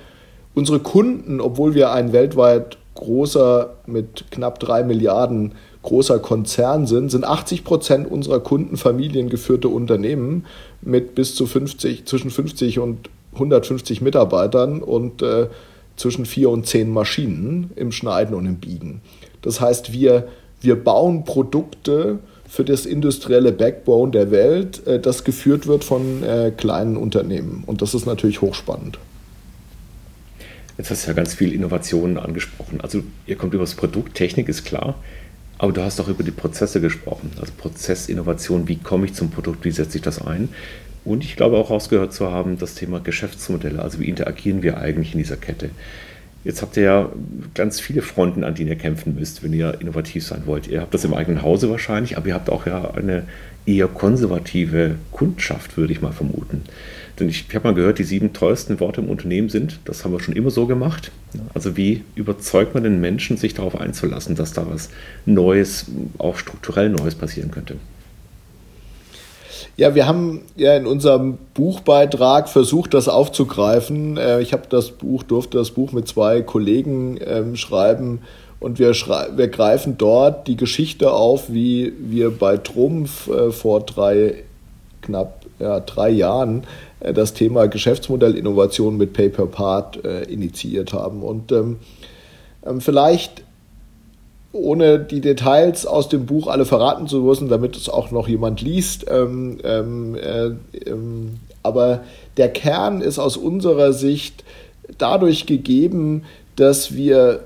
unsere 0.54 0.78
Kunden, 0.78 1.40
obwohl 1.40 1.75
wir 1.75 1.92
ein 1.92 2.12
weltweit 2.12 2.78
großer 2.94 3.75
mit 3.87 4.30
knapp 4.30 4.58
drei 4.58 4.82
Milliarden 4.84 5.52
großer 5.82 6.18
Konzern 6.18 6.87
sind, 6.87 7.11
sind 7.11 7.25
80 7.25 7.64
Prozent 7.64 8.11
unserer 8.11 8.40
Kunden 8.40 8.76
familiengeführte 8.76 9.68
Unternehmen 9.68 10.46
mit 10.80 11.14
bis 11.14 11.34
zu 11.34 11.46
50, 11.46 12.06
zwischen 12.06 12.30
50 12.30 12.78
und 12.78 13.11
150 13.34 14.00
Mitarbeitern 14.00 14.82
und 14.82 15.22
äh, 15.22 15.49
zwischen 15.96 16.26
vier 16.26 16.50
und 16.50 16.66
zehn 16.66 16.90
Maschinen 16.90 17.70
im 17.76 17.92
Schneiden 17.92 18.34
und 18.34 18.46
im 18.46 18.56
Biegen. 18.56 19.00
Das 19.42 19.61
heißt, 19.61 19.92
wir, 19.92 20.28
wir 20.61 20.82
bauen 20.82 21.25
Produkte 21.25 22.20
für 22.49 22.64
das 22.64 22.84
industrielle 22.84 23.50
Backbone 23.50 24.12
der 24.12 24.30
Welt, 24.30 24.87
äh, 24.87 25.00
das 25.00 25.25
geführt 25.25 25.66
wird 25.66 25.84
von 25.84 26.22
äh, 26.22 26.52
kleinen 26.56 26.96
Unternehmen. 26.96 27.64
Und 27.66 27.82
das 27.82 27.94
ist 27.94 28.06
natürlich 28.06 28.42
hochspannend. 28.42 28.99
Jetzt 30.78 30.90
hast 30.90 31.04
du 31.04 31.08
ja 31.08 31.14
ganz 31.14 31.34
viel 31.34 31.52
Innovationen 31.52 32.18
angesprochen. 32.18 32.80
Also 32.80 33.02
ihr 33.26 33.37
kommt 33.37 33.54
über 33.54 33.62
das 33.62 33.75
Produkt, 33.75 34.14
Technik 34.14 34.49
ist 34.49 34.64
klar, 34.64 34.96
aber 35.58 35.72
du 35.72 35.82
hast 35.82 36.00
auch 36.00 36.08
über 36.08 36.25
die 36.25 36.30
Prozesse 36.30 36.80
gesprochen. 36.80 37.30
Also 37.40 37.52
Prozessinnovation, 37.56 38.68
wie 38.68 38.76
komme 38.76 39.06
ich 39.06 39.14
zum 39.14 39.30
Produkt, 39.30 39.64
wie 39.64 39.70
setze 39.70 39.99
ich 39.99 40.02
das 40.02 40.20
ein? 40.20 40.49
Und 41.04 41.25
ich 41.25 41.37
glaube 41.37 41.56
auch 41.56 41.71
rausgehört 41.71 42.12
zu 42.12 42.30
haben, 42.30 42.59
das 42.59 42.75
Thema 42.75 43.00
Geschäftsmodelle, 43.00 43.82
also 43.82 43.99
wie 43.99 44.09
interagieren 44.09 44.62
wir 44.62 44.78
eigentlich 44.78 45.12
in 45.12 45.18
dieser 45.18 45.37
Kette. 45.37 45.71
Jetzt 46.44 46.61
habt 46.61 46.76
ihr 46.76 46.82
ja 46.82 47.12
ganz 47.54 47.80
viele 47.80 48.02
Fronten, 48.02 48.42
an 48.42 48.54
denen 48.54 48.68
ihr 48.68 48.76
kämpfen 48.76 49.14
müsst, 49.14 49.44
wenn 49.44 49.52
ihr 49.52 49.80
innovativ 49.80 50.26
sein 50.26 50.42
wollt. 50.47 50.66
Ihr 50.66 50.80
habt 50.80 50.92
das 50.92 51.04
im 51.04 51.14
eigenen 51.14 51.42
Hause 51.42 51.71
wahrscheinlich, 51.71 52.16
aber 52.16 52.28
ihr 52.28 52.35
habt 52.35 52.50
auch 52.50 52.66
ja 52.66 52.92
eine 52.94 53.23
eher 53.64 53.87
konservative 53.87 54.97
Kundschaft, 55.12 55.76
würde 55.76 55.92
ich 55.92 56.02
mal 56.02 56.12
vermuten. 56.12 56.62
Denn 57.21 57.28
ich, 57.28 57.47
ich 57.49 57.54
habe 57.54 57.68
mal 57.68 57.75
gehört, 57.75 58.00
die 58.00 58.04
sieben 58.04 58.32
teuersten 58.32 58.80
Worte 58.80 59.00
im 59.00 59.09
Unternehmen 59.09 59.50
sind, 59.50 59.78
das 59.85 60.04
haben 60.04 60.12
wir 60.12 60.21
schon 60.21 60.35
immer 60.35 60.50
so 60.50 60.66
gemacht. 60.66 61.12
Also 61.54 61.76
wie 61.76 62.02
überzeugt 62.16 62.75
man 62.75 62.82
den 62.82 63.00
Menschen, 63.00 63.37
sich 63.37 63.54
darauf 63.54 63.80
einzulassen, 63.80 64.35
dass 64.35 64.52
da 64.52 64.66
was 64.68 64.90
Neues, 65.26 65.87
auch 66.18 66.37
strukturell 66.37 66.88
Neues 66.88 67.14
passieren 67.14 67.52
könnte? 67.52 67.76
Ja, 69.76 69.95
wir 69.95 70.07
haben 70.07 70.43
ja 70.57 70.76
in 70.76 70.87
unserem 70.87 71.38
Buchbeitrag 71.55 72.49
versucht, 72.49 72.93
das 72.93 73.09
aufzugreifen. 73.09 74.19
Äh, 74.19 74.41
ich 74.41 74.52
habe 74.52 74.64
das 74.69 74.91
Buch, 74.91 75.23
durfte 75.23 75.57
das 75.57 75.71
Buch 75.71 75.93
mit 75.93 76.07
zwei 76.09 76.43
Kollegen 76.43 77.19
ähm, 77.25 77.57
schreiben 77.57 78.21
und 78.62 78.79
wir, 78.79 78.93
wir 78.93 79.49
greifen 79.49 79.99
dort 79.99 80.47
die 80.47 80.57
Geschichte 80.57 81.12
auf, 81.12 81.52
wie 81.52 81.93
wir 81.99 82.31
bei 82.31 82.59
Trumpf 82.59 83.29
äh, 83.29 83.50
vor 83.50 83.81
drei, 83.81 84.45
knapp 85.00 85.43
ja, 85.59 85.81
drei 85.81 86.11
Jahren 86.11 86.62
äh, 87.00 87.12
das 87.12 87.35
Thema 87.35 87.67
Geschäftsmodellinnovation 87.67 88.97
mit 88.97 89.14
Paper 89.14 89.47
Part 89.47 90.05
äh, 90.05 90.23
initiiert 90.25 90.93
haben. 90.93 91.23
Und 91.23 91.50
ähm, 91.50 91.79
ähm 92.64 92.81
vielleicht 92.81 93.43
ohne 94.52 94.99
die 94.99 95.21
Details 95.21 95.87
aus 95.87 96.09
dem 96.09 96.26
Buch 96.26 96.47
alle 96.47 96.64
verraten 96.64 97.06
zu 97.06 97.21
müssen, 97.21 97.49
damit 97.49 97.76
es 97.76 97.88
auch 97.88 98.11
noch 98.11 98.28
jemand 98.28 98.61
liest. 98.61 99.06
Ähm, 99.11 99.59
ähm, 99.64 100.14
äh, 100.14 100.50
ähm, 100.88 101.40
aber 101.62 102.00
der 102.37 102.50
Kern 102.50 103.00
ist 103.00 103.18
aus 103.18 103.37
unserer 103.37 103.92
Sicht 103.92 104.44
dadurch 104.99 105.47
gegeben, 105.47 106.25
dass 106.56 106.94
wir 106.94 107.44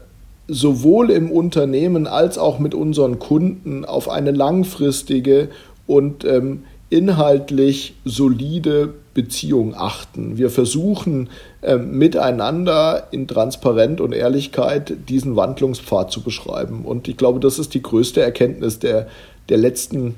sowohl 0.48 1.10
im 1.10 1.30
Unternehmen 1.30 2.06
als 2.06 2.38
auch 2.38 2.58
mit 2.58 2.75
unseren 2.75 3.18
Kunden 3.18 3.84
auf 3.84 4.08
eine 4.08 4.30
langfristige 4.30 5.48
und 5.86 6.25
ähm, 6.25 6.64
inhaltlich 6.88 7.94
solide 8.04 8.94
Beziehung 9.16 9.75
achten. 9.75 10.37
Wir 10.37 10.50
versuchen 10.50 11.30
äh, 11.62 11.76
miteinander 11.76 13.08
in 13.12 13.26
Transparenz 13.26 13.99
und 14.00 14.12
Ehrlichkeit 14.12 14.94
diesen 15.08 15.37
Wandlungspfad 15.37 16.12
zu 16.12 16.20
beschreiben. 16.20 16.85
Und 16.85 17.08
ich 17.08 17.16
glaube, 17.16 17.40
das 17.40 17.58
ist 17.58 17.73
die 17.73 17.82
größte 17.82 18.20
Erkenntnis 18.20 18.78
der, 18.78 19.08
der 19.49 19.56
letzten 19.56 20.16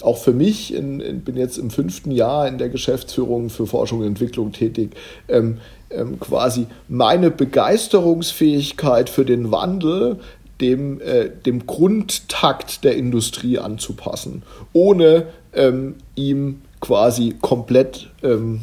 auch 0.00 0.16
für 0.16 0.32
mich, 0.32 0.72
in, 0.72 1.20
bin 1.20 1.36
jetzt 1.36 1.58
im 1.58 1.68
fünften 1.68 2.10
Jahr 2.10 2.48
in 2.48 2.56
der 2.56 2.70
Geschäftsführung 2.70 3.50
für 3.50 3.66
Forschung 3.66 3.98
und 3.98 4.06
Entwicklung 4.06 4.52
tätig, 4.52 4.92
ähm, 5.28 5.58
ähm, 5.90 6.18
quasi 6.18 6.66
meine 6.88 7.30
Begeisterungsfähigkeit 7.30 9.10
für 9.10 9.26
den 9.26 9.52
Wandel 9.52 10.18
dem, 10.62 11.02
äh, 11.02 11.28
dem 11.28 11.66
Grundtakt 11.66 12.84
der 12.84 12.96
Industrie 12.96 13.58
anzupassen, 13.58 14.42
ohne 14.72 15.26
ähm, 15.52 15.96
ihm 16.14 16.62
quasi 16.80 17.36
komplett 17.40 18.10
ähm, 18.22 18.62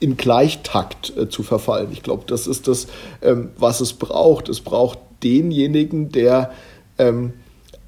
in 0.00 0.16
Gleichtakt 0.16 1.16
äh, 1.16 1.28
zu 1.28 1.42
verfallen. 1.42 1.88
Ich 1.92 2.02
glaube, 2.02 2.24
das 2.26 2.46
ist 2.46 2.68
das, 2.68 2.88
ähm, 3.22 3.50
was 3.56 3.80
es 3.80 3.92
braucht. 3.92 4.48
Es 4.48 4.60
braucht 4.60 4.98
denjenigen, 5.22 6.10
der 6.10 6.52
ähm, 6.98 7.32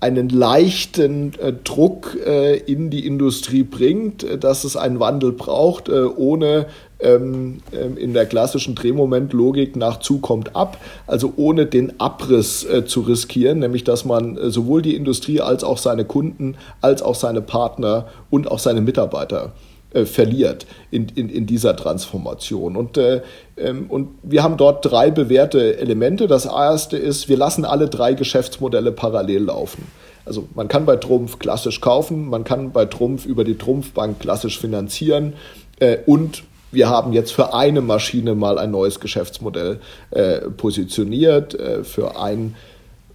einen 0.04 0.28
leichten 0.28 1.32
äh, 1.40 1.54
Druck 1.64 2.18
äh, 2.26 2.58
in 2.58 2.90
die 2.90 3.06
Industrie 3.06 3.62
bringt, 3.62 4.22
äh, 4.22 4.36
dass 4.36 4.64
es 4.64 4.76
einen 4.76 5.00
Wandel 5.00 5.32
braucht, 5.32 5.88
äh, 5.88 6.02
ohne 6.04 6.66
ähm, 7.00 7.62
ähm, 7.72 7.96
in 7.96 8.12
der 8.12 8.26
klassischen 8.26 8.74
Drehmomentlogik 8.74 9.76
nach 9.76 10.00
zukommt 10.00 10.54
ab, 10.54 10.76
also 11.06 11.32
ohne 11.36 11.64
den 11.64 11.98
Abriss 12.00 12.64
äh, 12.64 12.84
zu 12.84 13.00
riskieren, 13.00 13.60
nämlich 13.60 13.82
dass 13.82 14.04
man 14.04 14.38
sowohl 14.50 14.82
die 14.82 14.94
Industrie 14.94 15.40
als 15.40 15.64
auch 15.64 15.78
seine 15.78 16.04
Kunden, 16.04 16.58
als 16.82 17.00
auch 17.00 17.14
seine 17.14 17.40
Partner 17.40 18.06
und 18.28 18.50
auch 18.50 18.58
seine 18.58 18.82
Mitarbeiter 18.82 19.52
äh, 19.52 19.73
verliert 20.04 20.66
in, 20.90 21.08
in, 21.14 21.28
in 21.28 21.46
dieser 21.46 21.76
Transformation. 21.76 22.76
Und, 22.76 22.96
äh, 22.96 23.22
ähm, 23.56 23.86
und 23.88 24.08
wir 24.22 24.42
haben 24.42 24.56
dort 24.56 24.84
drei 24.84 25.10
bewährte 25.10 25.78
Elemente. 25.78 26.26
Das 26.26 26.46
erste 26.46 26.96
ist, 26.96 27.28
wir 27.28 27.36
lassen 27.36 27.64
alle 27.64 27.88
drei 27.88 28.14
Geschäftsmodelle 28.14 28.92
parallel 28.92 29.44
laufen. 29.44 29.86
Also 30.24 30.48
man 30.54 30.68
kann 30.68 30.86
bei 30.86 30.96
Trumpf 30.96 31.38
klassisch 31.38 31.80
kaufen, 31.80 32.28
man 32.28 32.44
kann 32.44 32.72
bei 32.72 32.86
Trumpf 32.86 33.26
über 33.26 33.44
die 33.44 33.58
Trumpfbank 33.58 34.20
klassisch 34.20 34.58
finanzieren 34.58 35.34
äh, 35.80 35.98
und 36.06 36.44
wir 36.72 36.88
haben 36.88 37.12
jetzt 37.12 37.32
für 37.32 37.54
eine 37.54 37.80
Maschine 37.80 38.34
mal 38.34 38.58
ein 38.58 38.72
neues 38.72 38.98
Geschäftsmodell 38.98 39.80
äh, 40.10 40.40
positioniert, 40.50 41.54
äh, 41.54 41.84
für 41.84 42.20
ein 42.20 42.56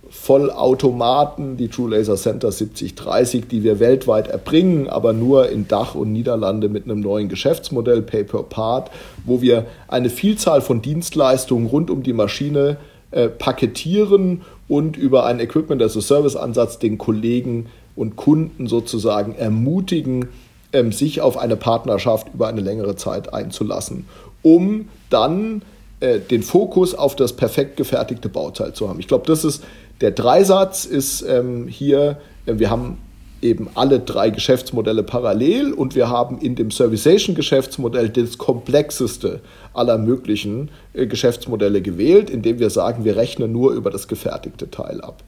Vollautomaten, 0.09 1.57
die 1.57 1.67
True 1.67 1.91
Laser 1.91 2.15
Center 2.15 2.51
7030, 2.51 3.47
die 3.47 3.63
wir 3.63 3.79
weltweit 3.79 4.27
erbringen, 4.27 4.89
aber 4.89 5.13
nur 5.13 5.49
in 5.49 5.67
Dach 5.67 5.95
und 5.95 6.11
Niederlande 6.11 6.67
mit 6.67 6.85
einem 6.85 6.99
neuen 6.99 7.29
Geschäftsmodell 7.29 8.01
Pay 8.01 8.23
per 8.23 8.43
Part, 8.43 8.89
wo 9.25 9.41
wir 9.41 9.67
eine 9.87 10.09
Vielzahl 10.09 10.61
von 10.61 10.81
Dienstleistungen 10.81 11.67
rund 11.67 11.91
um 11.91 12.03
die 12.03 12.13
Maschine 12.13 12.77
äh, 13.11 13.27
paketieren 13.27 14.41
und 14.67 14.97
über 14.97 15.25
einen 15.25 15.39
Equipment 15.39 15.81
as 15.81 15.95
a 15.95 16.01
Service 16.01 16.35
Ansatz 16.35 16.79
den 16.79 16.97
Kollegen 16.97 17.67
und 17.95 18.15
Kunden 18.15 18.67
sozusagen 18.67 19.35
ermutigen, 19.35 20.29
ähm, 20.73 20.91
sich 20.91 21.21
auf 21.21 21.37
eine 21.37 21.55
Partnerschaft 21.55 22.27
über 22.33 22.47
eine 22.47 22.61
längere 22.61 22.95
Zeit 22.95 23.33
einzulassen, 23.33 24.05
um 24.41 24.89
dann 25.09 25.63
äh, 25.99 26.19
den 26.19 26.43
Fokus 26.43 26.95
auf 26.95 27.15
das 27.15 27.33
perfekt 27.33 27.77
gefertigte 27.77 28.29
Bauteil 28.29 28.73
zu 28.73 28.87
haben. 28.87 28.99
Ich 28.99 29.07
glaube, 29.07 29.25
das 29.27 29.43
ist 29.43 29.63
der 30.01 30.11
Dreisatz 30.11 30.85
ist 30.85 31.21
ähm, 31.21 31.67
hier, 31.67 32.17
äh, 32.45 32.57
wir 32.57 32.69
haben 32.69 32.97
eben 33.41 33.69
alle 33.75 33.99
drei 33.99 34.31
Geschäftsmodelle 34.31 35.03
parallel 35.03 35.71
und 35.71 35.95
wir 35.95 36.09
haben 36.09 36.39
in 36.39 36.55
dem 36.55 36.71
Servization-Geschäftsmodell 36.71 38.09
das 38.09 38.37
komplexeste 38.37 39.39
aller 39.73 39.97
möglichen 39.97 40.69
äh, 40.93 41.07
Geschäftsmodelle 41.07 41.81
gewählt, 41.81 42.29
indem 42.29 42.59
wir 42.59 42.69
sagen, 42.69 43.05
wir 43.05 43.15
rechnen 43.15 43.51
nur 43.51 43.71
über 43.71 43.89
das 43.91 44.07
gefertigte 44.07 44.69
Teil 44.69 45.01
ab. 45.01 45.23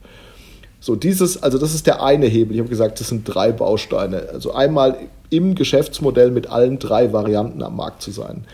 So, 0.80 0.96
dieses, 0.96 1.42
also 1.42 1.58
das 1.58 1.74
ist 1.74 1.86
der 1.86 2.02
eine 2.02 2.26
Hebel. 2.26 2.54
Ich 2.54 2.60
habe 2.60 2.68
gesagt, 2.68 2.98
das 3.00 3.08
sind 3.08 3.24
drei 3.24 3.52
Bausteine. 3.52 4.28
Also 4.32 4.52
einmal 4.52 4.96
im 5.30 5.54
Geschäftsmodell 5.54 6.32
mit 6.32 6.48
allen 6.48 6.78
drei 6.78 7.12
Varianten 7.12 7.62
am 7.62 7.76
Markt 7.76 8.02
zu 8.02 8.10
sein. 8.10 8.44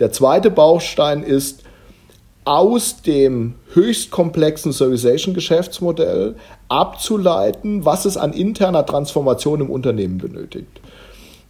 Der 0.00 0.10
zweite 0.10 0.50
Baustein 0.50 1.22
ist, 1.22 1.62
aus 2.46 3.02
dem 3.02 3.54
höchst 3.74 4.10
komplexen 4.10 4.72
Servization-Geschäftsmodell 4.72 6.36
abzuleiten, 6.68 7.84
was 7.84 8.04
es 8.04 8.16
an 8.16 8.32
interner 8.32 8.86
Transformation 8.86 9.60
im 9.60 9.68
Unternehmen 9.68 10.18
benötigt. 10.18 10.80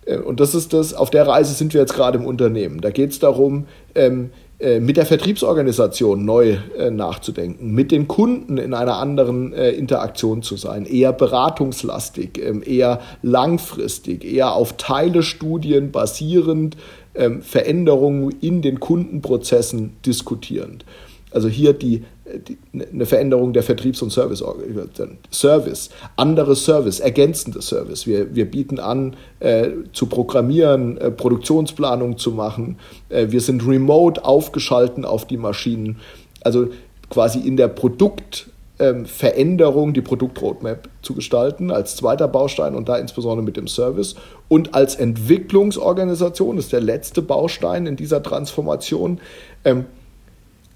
Äh, 0.06 0.18
und 0.18 0.40
das 0.40 0.54
ist 0.54 0.72
das, 0.72 0.94
auf 0.94 1.10
der 1.10 1.26
Reise 1.26 1.52
sind 1.52 1.74
wir 1.74 1.82
jetzt 1.82 1.94
gerade 1.94 2.18
im 2.18 2.24
Unternehmen. 2.24 2.80
Da 2.80 2.90
geht 2.90 3.10
es 3.10 3.18
darum, 3.18 3.66
ähm, 3.94 4.30
äh, 4.58 4.80
mit 4.80 4.96
der 4.96 5.04
Vertriebsorganisation 5.04 6.24
neu 6.24 6.56
äh, 6.78 6.90
nachzudenken, 6.90 7.72
mit 7.72 7.92
den 7.92 8.08
Kunden 8.08 8.56
in 8.56 8.72
einer 8.72 8.96
anderen 8.96 9.52
Interaktion 9.52 10.42
zu 10.42 10.56
sein, 10.56 10.86
eher 10.86 11.12
beratungslastig, 11.12 12.42
ähm, 12.42 12.62
eher 12.64 13.00
langfristig, 13.20 14.24
eher 14.24 14.54
auf 14.54 14.78
Teilestudien 14.78 15.92
basierend 15.92 16.78
ähm, 17.16 17.42
Veränderungen 17.42 18.34
in 18.40 18.62
den 18.62 18.80
Kundenprozessen 18.80 19.96
diskutierend. 20.04 20.84
Also 21.30 21.48
hier 21.48 21.72
die, 21.72 22.02
die, 22.48 22.56
eine 22.72 23.04
Veränderung 23.04 23.52
der 23.52 23.62
Vertriebs- 23.62 24.00
und 24.00 24.10
Service, 24.10 24.42
Service, 25.30 25.90
andere 26.16 26.56
Service, 26.56 27.00
ergänzende 27.00 27.60
Service. 27.60 28.06
Wir, 28.06 28.34
wir 28.34 28.50
bieten 28.50 28.78
an, 28.78 29.16
äh, 29.40 29.68
zu 29.92 30.06
programmieren, 30.06 30.96
äh, 30.98 31.10
Produktionsplanung 31.10 32.16
zu 32.16 32.30
machen. 32.30 32.78
Äh, 33.08 33.26
wir 33.30 33.40
sind 33.40 33.66
remote 33.66 34.24
aufgeschalten 34.24 35.04
auf 35.04 35.26
die 35.26 35.36
Maschinen. 35.36 35.98
Also 36.42 36.68
quasi 37.10 37.40
in 37.40 37.56
der 37.56 37.68
Produkt- 37.68 38.48
ähm, 38.78 39.06
Veränderung, 39.06 39.94
die 39.94 40.02
Produktroadmap 40.02 40.88
zu 41.02 41.14
gestalten, 41.14 41.70
als 41.70 41.96
zweiter 41.96 42.28
Baustein 42.28 42.74
und 42.74 42.88
da 42.88 42.96
insbesondere 42.96 43.44
mit 43.44 43.56
dem 43.56 43.68
Service. 43.68 44.16
Und 44.48 44.74
als 44.74 44.96
Entwicklungsorganisation, 44.96 46.56
das 46.56 46.66
ist 46.66 46.72
der 46.72 46.80
letzte 46.80 47.22
Baustein 47.22 47.86
in 47.86 47.96
dieser 47.96 48.22
Transformation, 48.22 49.20
ähm, 49.64 49.86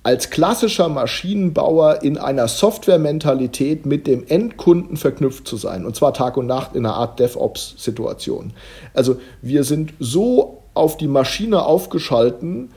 als 0.03 0.31
klassischer 0.31 0.89
Maschinenbauer 0.89 2.03
in 2.03 2.17
einer 2.17 2.49
Softwarementalität 2.49 3.85
mit 3.85 4.07
dem 4.07 4.25
Endkunden 4.27 4.97
verknüpft 4.97 5.47
zu 5.47 5.59
sein, 5.59 5.85
und 5.85 5.95
zwar 5.95 6.15
Tag 6.15 6.39
und 6.39 6.47
Nacht 6.47 6.75
in 6.75 6.87
einer 6.87 6.95
Art 6.95 7.21
DevOps-Situation. 7.21 8.55
Also 8.95 9.17
wir 9.43 9.63
sind 9.65 9.93
so 9.99 10.63
auf 10.73 10.97
die 10.97 11.09
Maschine 11.09 11.67
aufgeschalten, 11.67 12.71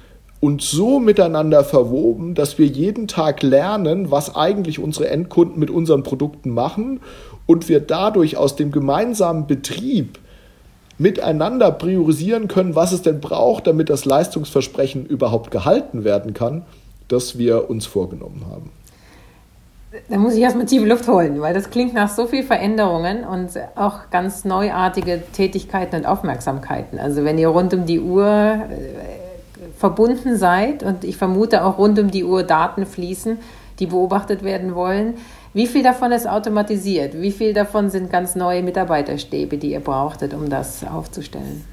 und 0.44 0.62
so 0.62 1.00
miteinander 1.00 1.64
verwoben, 1.64 2.36
dass 2.36 2.58
wir 2.58 2.66
jeden 2.66 3.08
Tag 3.08 3.42
lernen, 3.42 4.12
was 4.12 4.36
eigentlich 4.36 4.80
unsere 4.80 5.10
Endkunden 5.10 5.58
mit 5.58 5.70
unseren 5.70 6.04
Produkten 6.04 6.50
machen 6.50 7.00
und 7.46 7.70
wir 7.70 7.80
dadurch 7.80 8.38
aus 8.38 8.56
dem 8.56 8.72
gemeinsamen 8.72 9.48
Betrieb 9.48 10.20
miteinander 10.98 11.72
priorisieren 11.72 12.48
können, 12.48 12.76
was 12.76 12.92
es 12.92 13.02
denn 13.02 13.22
braucht, 13.22 13.68
damit 13.68 13.90
das 13.90 14.06
Leistungsversprechen 14.06 15.06
überhaupt 15.06 15.50
gehalten 15.50 16.04
werden 16.04 16.34
kann 16.34 16.64
das 17.08 17.38
wir 17.38 17.70
uns 17.70 17.86
vorgenommen 17.86 18.46
haben. 18.50 18.72
Da 20.10 20.18
muss 20.18 20.34
ich 20.34 20.42
erstmal 20.42 20.66
tiefe 20.66 20.88
Luft 20.88 21.08
holen, 21.08 21.40
weil 21.40 21.54
das 21.54 21.70
klingt 21.70 21.94
nach 21.94 22.10
so 22.10 22.26
viel 22.26 22.42
Veränderungen 22.42 23.24
und 23.24 23.52
auch 23.76 24.10
ganz 24.10 24.44
neuartige 24.44 25.22
Tätigkeiten 25.34 25.98
und 25.98 26.06
Aufmerksamkeiten. 26.08 26.98
Also 26.98 27.24
wenn 27.24 27.38
ihr 27.38 27.50
rund 27.50 27.76
um 27.76 27.86
die 27.86 28.00
Uhr 28.00 28.26
äh, 28.26 29.23
verbunden 29.84 30.38
seid 30.38 30.82
und 30.82 31.04
ich 31.04 31.18
vermute 31.18 31.66
auch 31.66 31.78
rund 31.78 32.00
um 32.00 32.10
die 32.10 32.24
Uhr 32.24 32.44
Daten 32.44 32.86
fließen, 32.86 33.38
die 33.80 33.88
beobachtet 33.88 34.42
werden 34.42 34.76
wollen, 34.76 35.16
wie 35.54 35.68
viel 35.68 35.84
davon 35.84 36.14
ist 36.14 36.26
automatisiert? 36.26 37.20
Wie 37.20 37.32
viel 37.32 37.54
davon 37.54 37.90
sind 37.90 38.10
ganz 38.10 38.34
neue 38.36 38.64
Mitarbeiterstäbe, 38.64 39.58
die 39.58 39.74
ihr 39.74 39.82
brauchtet, 39.82 40.34
um 40.34 40.50
das 40.50 40.86
aufzustellen? 40.86 41.66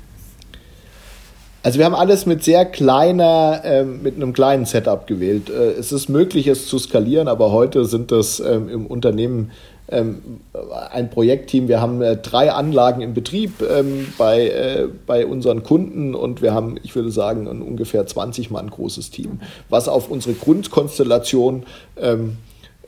Also 1.62 1.78
wir 1.78 1.84
haben 1.84 1.94
alles 1.94 2.26
mit 2.26 2.42
sehr 2.42 2.64
kleiner, 2.64 3.60
äh, 3.62 3.84
mit 3.84 4.16
einem 4.16 4.32
kleinen 4.32 4.64
Setup 4.64 5.06
gewählt. 5.06 5.48
Äh, 5.48 5.78
es 5.78 5.92
ist 5.92 6.08
möglich, 6.08 6.48
es 6.48 6.66
zu 6.66 6.80
skalieren, 6.80 7.28
aber 7.28 7.52
heute 7.52 7.84
sind 7.84 8.10
das 8.10 8.40
ähm, 8.40 8.68
im 8.68 8.86
Unternehmen 8.86 9.52
ein 9.90 11.10
Projektteam. 11.10 11.68
Wir 11.68 11.80
haben 11.80 12.00
äh, 12.00 12.16
drei 12.16 12.52
Anlagen 12.52 13.00
im 13.00 13.14
Betrieb 13.14 13.62
ähm, 13.62 14.06
bei, 14.16 14.48
äh, 14.48 14.88
bei 15.06 15.26
unseren 15.26 15.62
Kunden 15.62 16.14
und 16.14 16.42
wir 16.42 16.54
haben, 16.54 16.76
ich 16.82 16.94
würde 16.94 17.10
sagen, 17.10 17.48
ein 17.48 17.60
ungefähr 17.60 18.06
20 18.06 18.50
Mann 18.50 18.70
großes 18.70 19.10
Team, 19.10 19.40
was 19.68 19.88
auf 19.88 20.08
unsere 20.08 20.34
Grundkonstellation 20.34 21.64
ähm, 21.96 22.36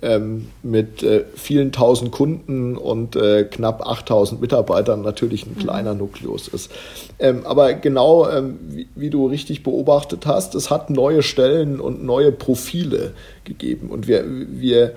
ähm, 0.00 0.48
mit 0.62 1.02
äh, 1.02 1.24
vielen 1.34 1.72
tausend 1.72 2.10
Kunden 2.12 2.76
und 2.76 3.16
knapp 3.50 3.86
8000 3.86 4.40
Mitarbeitern 4.40 5.02
natürlich 5.02 5.46
ein 5.46 5.54
mhm. 5.54 5.60
kleiner 5.60 5.94
Nukleus 5.94 6.48
ist. 6.48 6.70
Ähm, 7.18 7.46
aber 7.46 7.74
genau 7.74 8.28
ähm, 8.28 8.58
wie, 8.94 9.10
du 9.10 9.26
richtig 9.26 9.62
beobachtet 9.62 10.26
hast, 10.26 10.54
es 10.54 10.70
hat 10.70 10.90
neue 10.90 11.22
Stellen 11.22 11.80
und 11.80 12.04
neue 12.04 12.32
Profile 12.32 13.12
gegeben. 13.44 13.90
Und 13.90 14.08
wir, 14.08 14.24
wir 14.26 14.94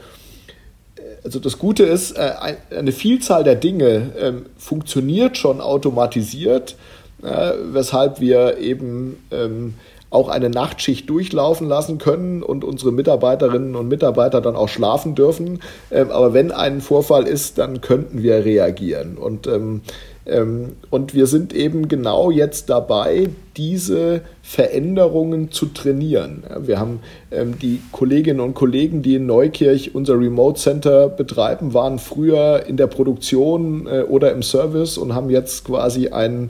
also 1.26 1.40
das 1.40 1.58
Gute 1.58 1.84
ist, 1.84 2.12
äh, 2.12 2.32
eine 2.78 2.92
Vielzahl 2.92 3.44
der 3.44 3.56
Dinge 3.56 4.12
ähm, 4.18 4.46
funktioniert 4.58 5.38
schon 5.38 5.60
automatisiert, 5.60 6.76
äh, 7.24 7.52
weshalb 7.72 8.22
wir 8.22 8.60
eben 8.60 9.18
ähm, 9.32 9.74
auch 10.12 10.30
eine 10.30 10.52
Nachtschicht 10.52 11.10
durchlaufen 11.10 11.68
lassen 11.68 11.98
können 11.98 12.44
und 12.44 12.64
unsere 12.64 12.92
Mitarbeiterinnen 12.92 13.76
und 13.76 13.88
Mitarbeiter 13.88 14.40
dann 14.40 14.56
auch 14.56 14.70
schlafen 14.70 15.16
dürfen. 15.16 15.62
Ähm, 15.90 16.12
aber 16.12 16.34
wenn 16.34 16.52
ein 16.52 16.80
Vorfall 16.80 17.28
ist, 17.28 17.58
dann 17.58 17.82
könnten 17.82 18.22
wir 18.22 18.46
reagieren. 18.46 19.18
Und, 19.18 19.50
ähm, 20.26 20.74
und 20.90 21.14
wir 21.14 21.28
sind 21.28 21.54
eben 21.54 21.88
genau 21.88 22.32
jetzt 22.32 22.70
dabei, 22.70 23.30
diese 23.58 24.22
Veränderungen 24.42 25.52
zu 25.52 25.68
trainieren. 25.68 26.44
Wir 26.60 26.80
haben 26.80 27.00
ähm, 27.32 27.58
die 27.60 27.80
Kolleginnen 27.92 28.40
und 28.40 28.54
Kollegen, 28.54 29.02
die 29.02 29.16
in 29.16 29.26
Neukirch 29.26 29.94
unser 29.94 30.20
Remote 30.20 30.60
Center 30.60 31.10
betreiben, 31.10 31.74
waren 31.74 32.00
früher 32.00 32.66
in 32.68 32.78
der 32.78 32.88
Produktion 32.88 33.88
äh, 33.88 34.02
oder 34.02 34.32
im 34.32 34.44
Service 34.44 34.98
und 34.98 35.14
haben 35.14 35.30
jetzt 35.30 35.66
quasi 35.66 36.10
einen 36.10 36.50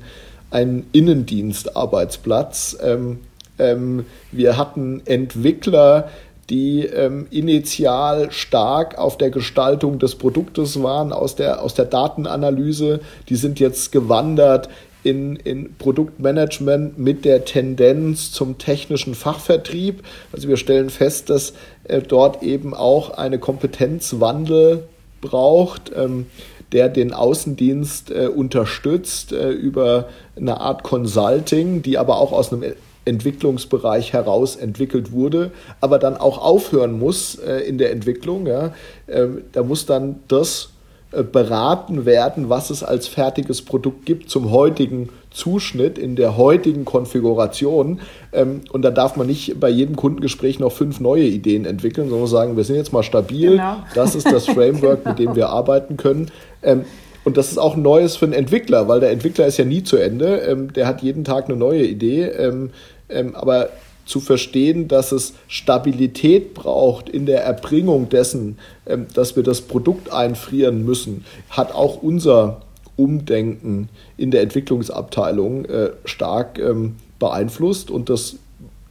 einen 0.52 0.86
Innendienstarbeitsplatz, 0.94 2.78
ähm, 2.82 3.20
ähm, 3.58 4.06
wir 4.32 4.58
hatten 4.58 5.02
Entwickler, 5.06 6.10
die 6.50 6.86
ähm, 6.86 7.28
initial 7.32 8.32
stark 8.32 8.98
auf 8.98 9.18
der 9.18 9.32
Gestaltung 9.32 10.00
des 10.00 10.16
Produktes 10.16 10.82
waren, 10.84 11.12
aus 11.12 11.36
der, 11.36 11.62
aus 11.62 11.74
der 11.74 11.86
Datenanalyse. 11.86 13.00
Die 13.30 13.36
sind 13.36 13.60
jetzt 13.60 13.92
gewandert 13.92 14.70
in, 15.04 15.36
in 15.36 15.76
Produktmanagement 15.78 16.98
mit 16.98 17.26
der 17.26 17.46
Tendenz 17.46 18.32
zum 18.32 18.58
technischen 18.58 19.16
Fachvertrieb. 19.16 20.04
Also 20.32 20.48
wir 20.48 20.58
stellen 20.58 20.90
fest, 20.90 21.30
dass 21.30 21.54
äh, 21.86 22.02
dort 22.02 22.44
eben 22.44 22.74
auch 22.74 23.12
eine 23.12 23.40
Kompetenzwandel 23.40 24.84
braucht. 25.22 25.92
Ähm, 25.96 26.28
der 26.72 26.90
den 26.90 27.14
Außendienst 27.14 28.12
äh, 28.12 28.28
unterstützt 28.28 29.32
äh, 29.32 29.52
über 29.52 30.10
eine 30.36 30.60
Art 30.60 30.84
Consulting, 30.84 31.82
die 31.82 31.98
aber 31.98 32.18
auch 32.18 32.32
aus 32.32 32.52
einem 32.52 32.74
Entwicklungsbereich 33.06 34.14
heraus 34.14 34.56
entwickelt 34.56 35.12
wurde, 35.12 35.52
aber 35.80 36.00
dann 36.00 36.18
auch 36.18 36.40
aufhören 36.40 37.00
muss 37.00 37.36
äh, 37.36 37.60
in 37.60 37.78
der 37.78 37.92
Entwicklung. 37.92 38.48
Ja. 38.48 38.74
Ähm, 39.08 39.44
da 39.52 39.64
muss 39.64 39.86
dann 39.86 40.20
das 40.28 40.70
äh, 41.12 41.24
beraten 41.24 42.06
werden, 42.06 42.50
was 42.50 42.70
es 42.70 42.84
als 42.84 43.08
fertiges 43.08 43.62
Produkt 43.62 44.06
gibt 44.06 44.30
zum 44.30 44.52
heutigen 44.52 45.10
Zuschnitt 45.32 45.98
in 45.98 46.16
der 46.16 46.36
heutigen 46.36 46.84
Konfiguration. 46.84 48.00
Ähm, 48.34 48.62
und 48.72 48.82
da 48.82 48.92
darf 48.92 49.16
man 49.16 49.28
nicht 49.28 49.60
bei 49.60 49.70
jedem 49.70 49.96
Kundengespräch 49.96 50.60
noch 50.60 50.72
fünf 50.72 51.00
neue 51.00 51.24
Ideen 51.24 51.66
entwickeln, 51.66 52.10
sondern 52.10 52.28
sagen, 52.28 52.58
wir 52.58 52.64
sind 52.64 52.76
jetzt 52.76 52.92
mal 52.92 53.04
stabil, 53.04 53.52
genau. 53.52 53.78
das 53.94 54.16
ist 54.16 54.32
das 54.32 54.46
Framework, 54.48 55.06
mit 55.06 55.20
dem 55.20 55.36
wir 55.36 55.50
arbeiten 55.50 55.96
können. 55.96 56.32
Ähm, 56.64 56.86
und 57.24 57.38
das 57.38 57.50
ist 57.50 57.58
auch 57.58 57.76
Neues 57.76 58.16
für 58.16 58.26
einen 58.26 58.34
Entwickler, 58.34 58.88
weil 58.88 59.00
der 59.00 59.12
Entwickler 59.12 59.48
ist 59.48 59.58
ja 59.58 59.66
nie 59.66 59.84
zu 59.84 59.98
Ende. 59.98 60.38
Ähm, 60.38 60.72
der 60.74 60.86
hat 60.86 61.02
jeden 61.02 61.24
Tag 61.24 61.46
eine 61.46 61.58
neue 61.58 61.84
Idee. 61.84 62.24
Ähm, 62.24 62.70
ähm, 63.10 63.36
aber 63.36 63.70
zu 64.06 64.20
verstehen, 64.20 64.88
dass 64.88 65.12
es 65.12 65.34
Stabilität 65.48 66.54
braucht 66.54 67.10
in 67.10 67.26
der 67.26 67.44
Erbringung 67.44 68.10
dessen, 68.10 68.58
ähm, 68.86 69.08
dass 69.14 69.36
wir 69.36 69.44
das 69.44 69.62
Produkt 69.62 70.12
einfrieren 70.12 70.86
müssen, 70.86 71.26
hat 71.50 71.74
auch 71.74 72.02
unser 72.02 72.62
Umdenken 72.98 73.90
in 74.16 74.32
der 74.32 74.42
Entwicklungsabteilung 74.42 75.66
äh, 75.66 75.92
stark 76.06 76.60
ähm, 76.60 76.96
beeinflusst. 77.20 77.92
Und 77.92 78.10
das, 78.10 78.38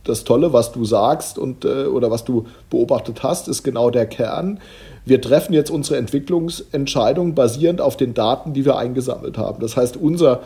das 0.02 0.24
Tolle, 0.24 0.52
was 0.52 0.72
du 0.72 0.84
sagst 0.84 1.38
und, 1.38 1.64
äh, 1.64 1.84
oder 1.84 2.10
was 2.10 2.24
du 2.24 2.46
beobachtet 2.68 3.22
hast, 3.22 3.48
ist 3.48 3.62
genau 3.62 3.90
der 3.90 4.06
Kern. 4.06 4.60
Wir 5.06 5.20
treffen 5.20 5.52
jetzt 5.52 5.70
unsere 5.70 5.98
Entwicklungsentscheidung 5.98 7.34
basierend 7.34 7.80
auf 7.80 7.96
den 7.96 8.14
Daten, 8.14 8.52
die 8.52 8.64
wir 8.64 8.76
eingesammelt 8.76 9.38
haben. 9.38 9.60
Das 9.60 9.76
heißt, 9.76 9.96
unser, 9.96 10.42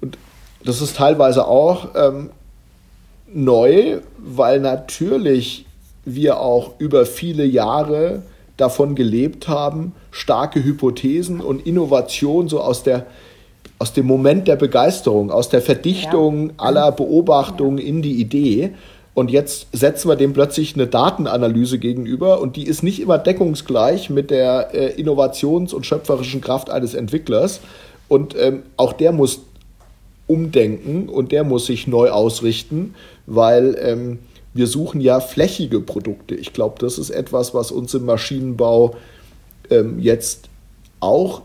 und 0.00 0.16
das 0.64 0.80
ist 0.80 0.96
teilweise 0.96 1.46
auch 1.46 1.88
ähm, 1.94 2.30
neu, 3.32 3.98
weil 4.18 4.60
natürlich 4.60 5.66
wir 6.04 6.40
auch 6.40 6.72
über 6.78 7.06
viele 7.06 7.44
Jahre 7.44 8.22
davon 8.56 8.94
gelebt 8.94 9.48
haben, 9.48 9.92
starke 10.10 10.62
Hypothesen 10.62 11.40
und 11.40 11.66
Innovation 11.66 12.48
so 12.48 12.60
aus 12.60 12.82
der 12.82 13.06
aus 13.80 13.92
dem 13.92 14.06
Moment 14.06 14.48
der 14.48 14.56
Begeisterung, 14.56 15.30
aus 15.30 15.48
der 15.50 15.62
Verdichtung 15.62 16.48
ja. 16.48 16.54
aller 16.56 16.90
Beobachtungen 16.90 17.78
in 17.78 18.02
die 18.02 18.20
Idee. 18.20 18.70
Und 19.14 19.30
jetzt 19.30 19.68
setzen 19.72 20.08
wir 20.08 20.16
dem 20.16 20.32
plötzlich 20.32 20.74
eine 20.74 20.86
Datenanalyse 20.86 21.78
gegenüber 21.78 22.40
und 22.40 22.56
die 22.56 22.64
ist 22.64 22.82
nicht 22.82 23.00
immer 23.00 23.18
deckungsgleich 23.18 24.10
mit 24.10 24.30
der 24.30 24.74
äh, 24.74 25.00
innovations- 25.00 25.72
und 25.72 25.86
schöpferischen 25.86 26.40
Kraft 26.40 26.70
eines 26.70 26.94
Entwicklers. 26.94 27.60
Und 28.08 28.36
ähm, 28.38 28.62
auch 28.76 28.92
der 28.92 29.12
muss 29.12 29.40
umdenken 30.26 31.08
und 31.08 31.32
der 31.32 31.42
muss 31.42 31.66
sich 31.66 31.86
neu 31.86 32.10
ausrichten, 32.10 32.94
weil 33.28 33.76
ähm, 33.80 34.18
wir 34.54 34.66
suchen 34.66 35.00
ja 35.00 35.20
flächige 35.20 35.80
Produkte. 35.80 36.34
Ich 36.34 36.52
glaube, 36.52 36.76
das 36.80 36.98
ist 36.98 37.10
etwas, 37.10 37.54
was 37.54 37.70
uns 37.70 37.94
im 37.94 38.06
Maschinenbau 38.06 38.96
ähm, 39.70 40.00
jetzt 40.00 40.48
auch 41.00 41.42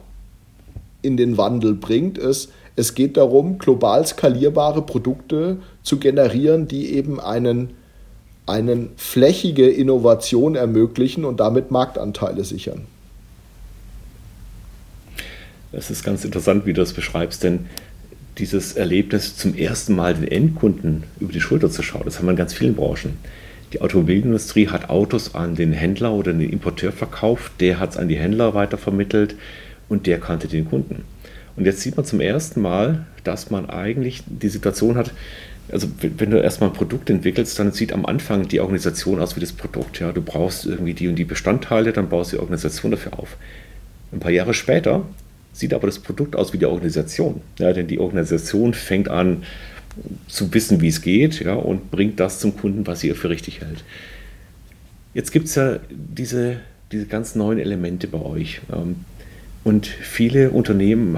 in 1.01 1.17
den 1.17 1.37
Wandel 1.37 1.73
bringt. 1.73 2.17
Es, 2.17 2.49
es 2.75 2.95
geht 2.95 3.17
darum, 3.17 3.57
global 3.59 4.07
skalierbare 4.07 4.81
Produkte 4.81 5.57
zu 5.83 5.99
generieren, 5.99 6.67
die 6.67 6.93
eben 6.93 7.19
einen, 7.19 7.71
einen 8.45 8.91
flächige 8.95 9.69
Innovation 9.69 10.55
ermöglichen 10.55 11.25
und 11.25 11.39
damit 11.41 11.69
Marktanteile 11.69 12.45
sichern. 12.45 12.87
Das 15.73 15.91
ist 15.91 16.03
ganz 16.03 16.23
interessant, 16.23 16.65
wie 16.65 16.73
du 16.73 16.81
das 16.81 16.93
beschreibst, 16.93 17.43
denn 17.43 17.67
dieses 18.37 18.73
Erlebnis, 18.73 19.37
zum 19.37 19.55
ersten 19.55 19.95
Mal 19.95 20.15
den 20.15 20.27
Endkunden 20.27 21.03
über 21.19 21.31
die 21.31 21.41
Schulter 21.41 21.69
zu 21.69 21.83
schauen. 21.83 22.03
Das 22.05 22.17
haben 22.17 22.25
wir 22.25 22.31
in 22.31 22.37
ganz 22.37 22.53
vielen 22.53 22.75
Branchen. 22.75 23.17
Die 23.73 23.81
Automobilindustrie 23.81 24.67
hat 24.67 24.89
Autos 24.89 25.33
an 25.33 25.55
den 25.55 25.73
Händler 25.73 26.13
oder 26.13 26.31
den 26.31 26.49
Importeur 26.49 26.91
verkauft, 26.91 27.53
der 27.59 27.79
hat 27.79 27.91
es 27.91 27.97
an 27.97 28.07
die 28.07 28.17
Händler 28.17 28.53
weitervermittelt 28.53 29.35
und 29.89 30.05
der 30.05 30.19
kannte 30.19 30.47
den 30.47 30.69
Kunden. 30.69 31.03
Und 31.55 31.65
jetzt 31.65 31.81
sieht 31.81 31.97
man 31.97 32.05
zum 32.05 32.19
ersten 32.19 32.61
Mal, 32.61 33.05
dass 33.23 33.49
man 33.49 33.69
eigentlich 33.69 34.23
die 34.27 34.49
Situation 34.49 34.95
hat, 34.95 35.11
also 35.71 35.87
wenn 35.99 36.29
du 36.29 36.37
erstmal 36.37 36.69
ein 36.69 36.75
Produkt 36.75 37.09
entwickelst, 37.09 37.57
dann 37.57 37.71
sieht 37.71 37.93
am 37.93 38.05
Anfang 38.05 38.47
die 38.47 38.59
Organisation 38.59 39.19
aus 39.19 39.35
wie 39.35 39.39
das 39.39 39.53
Produkt. 39.53 39.99
Ja, 39.99 40.11
du 40.11 40.21
brauchst 40.21 40.65
irgendwie 40.65 40.93
die 40.93 41.07
und 41.07 41.15
die 41.15 41.25
Bestandteile, 41.25 41.93
dann 41.93 42.09
baust 42.09 42.31
du 42.31 42.37
die 42.37 42.41
Organisation 42.41 42.91
dafür 42.91 43.17
auf. 43.17 43.37
Ein 44.11 44.19
paar 44.19 44.31
Jahre 44.31 44.53
später 44.53 45.03
sieht 45.53 45.73
aber 45.73 45.87
das 45.87 45.99
Produkt 45.99 46.35
aus 46.35 46.51
wie 46.51 46.57
die 46.57 46.65
Organisation. 46.65 47.41
Ja, 47.59 47.71
denn 47.71 47.87
die 47.87 47.99
Organisation 47.99 48.73
fängt 48.73 49.07
an 49.07 49.43
zu 50.27 50.53
wissen, 50.53 50.81
wie 50.81 50.87
es 50.87 51.01
geht 51.01 51.39
ja, 51.39 51.53
und 51.53 51.91
bringt 51.91 52.19
das 52.19 52.39
zum 52.39 52.57
Kunden, 52.57 52.85
was 52.87 52.99
sie 52.99 53.11
für 53.11 53.29
richtig 53.29 53.61
hält. 53.61 53.83
Jetzt 55.13 55.31
gibt 55.31 55.47
es 55.47 55.55
ja 55.55 55.79
diese, 55.89 56.57
diese 56.91 57.05
ganz 57.05 57.35
neuen 57.35 57.59
Elemente 57.59 58.07
bei 58.07 58.19
euch. 58.19 58.61
Ähm, 58.73 58.95
und 59.63 59.85
viele 59.85 60.49
Unternehmen 60.49 61.17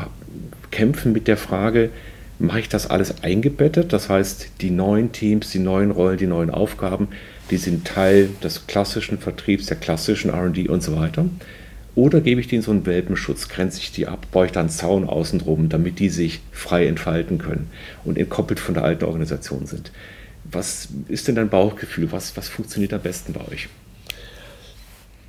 kämpfen 0.71 1.13
mit 1.13 1.27
der 1.27 1.37
Frage, 1.37 1.89
mache 2.37 2.59
ich 2.59 2.69
das 2.69 2.89
alles 2.89 3.23
eingebettet? 3.23 3.93
Das 3.93 4.09
heißt, 4.09 4.49
die 4.61 4.71
neuen 4.71 5.13
Teams, 5.13 5.49
die 5.51 5.59
neuen 5.59 5.91
Rollen, 5.91 6.17
die 6.17 6.27
neuen 6.27 6.49
Aufgaben, 6.49 7.07
die 7.49 7.57
sind 7.57 7.85
Teil 7.85 8.29
des 8.43 8.67
klassischen 8.67 9.19
Vertriebs, 9.19 9.67
der 9.67 9.77
klassischen 9.77 10.31
RD 10.31 10.67
und 10.67 10.83
so 10.83 10.97
weiter. 10.97 11.25
Oder 11.95 12.19
gebe 12.19 12.41
ich 12.41 12.49
denen 12.49 12.61
so 12.61 12.71
einen 12.71 12.85
Welpenschutz, 12.85 13.47
grenze 13.47 13.79
ich 13.79 13.91
die 13.91 14.07
ab, 14.07 14.27
baue 14.31 14.47
ich 14.47 14.51
da 14.51 14.59
einen 14.59 14.69
Zaun 14.69 15.07
außenrum, 15.07 15.69
damit 15.69 15.99
die 15.99 16.09
sich 16.09 16.41
frei 16.51 16.87
entfalten 16.87 17.37
können 17.37 17.69
und 18.03 18.17
entkoppelt 18.17 18.59
von 18.59 18.73
der 18.73 18.83
alten 18.83 19.05
Organisation 19.05 19.65
sind. 19.65 19.91
Was 20.43 20.89
ist 21.07 21.27
denn 21.27 21.35
dein 21.35 21.49
Bauchgefühl? 21.49 22.11
Was, 22.11 22.35
was 22.35 22.49
funktioniert 22.49 22.93
am 22.93 23.01
besten 23.01 23.33
bei 23.33 23.41
euch? 23.51 23.69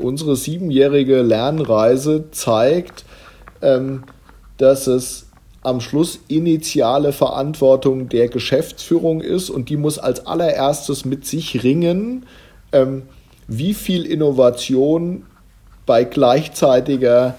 unsere 0.00 0.36
siebenjährige 0.36 1.22
Lernreise 1.22 2.24
zeigt, 2.30 3.04
ähm, 3.62 4.04
dass 4.58 4.86
es 4.86 5.26
am 5.62 5.80
Schluss 5.80 6.20
initiale 6.28 7.12
Verantwortung 7.12 8.08
der 8.08 8.28
Geschäftsführung 8.28 9.20
ist 9.20 9.50
und 9.50 9.68
die 9.68 9.76
muss 9.76 9.98
als 9.98 10.26
allererstes 10.26 11.04
mit 11.04 11.26
sich 11.26 11.62
ringen, 11.62 12.26
ähm, 12.72 13.02
wie 13.48 13.74
viel 13.74 14.04
Innovation 14.04 15.24
bei 15.86 16.04
gleichzeitiger 16.04 17.34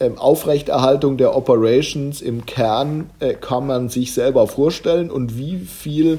ähm, 0.00 0.18
Aufrechterhaltung 0.18 1.16
der 1.16 1.36
Operations 1.36 2.20
im 2.20 2.46
Kern 2.46 3.10
äh, 3.20 3.34
kann 3.34 3.66
man 3.66 3.88
sich 3.88 4.12
selber 4.12 4.46
vorstellen 4.46 5.10
und 5.10 5.38
wie 5.38 5.58
viel 5.58 6.18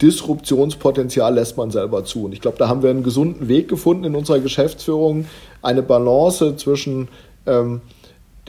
Disruptionspotenzial 0.00 1.34
lässt 1.34 1.56
man 1.56 1.70
selber 1.70 2.04
zu. 2.04 2.24
Und 2.24 2.32
ich 2.32 2.40
glaube, 2.40 2.58
da 2.58 2.68
haben 2.68 2.82
wir 2.82 2.90
einen 2.90 3.04
gesunden 3.04 3.48
Weg 3.48 3.68
gefunden 3.68 4.04
in 4.04 4.16
unserer 4.16 4.40
Geschäftsführung, 4.40 5.26
eine 5.62 5.82
Balance 5.82 6.56
zwischen 6.56 7.08
ähm, 7.46 7.80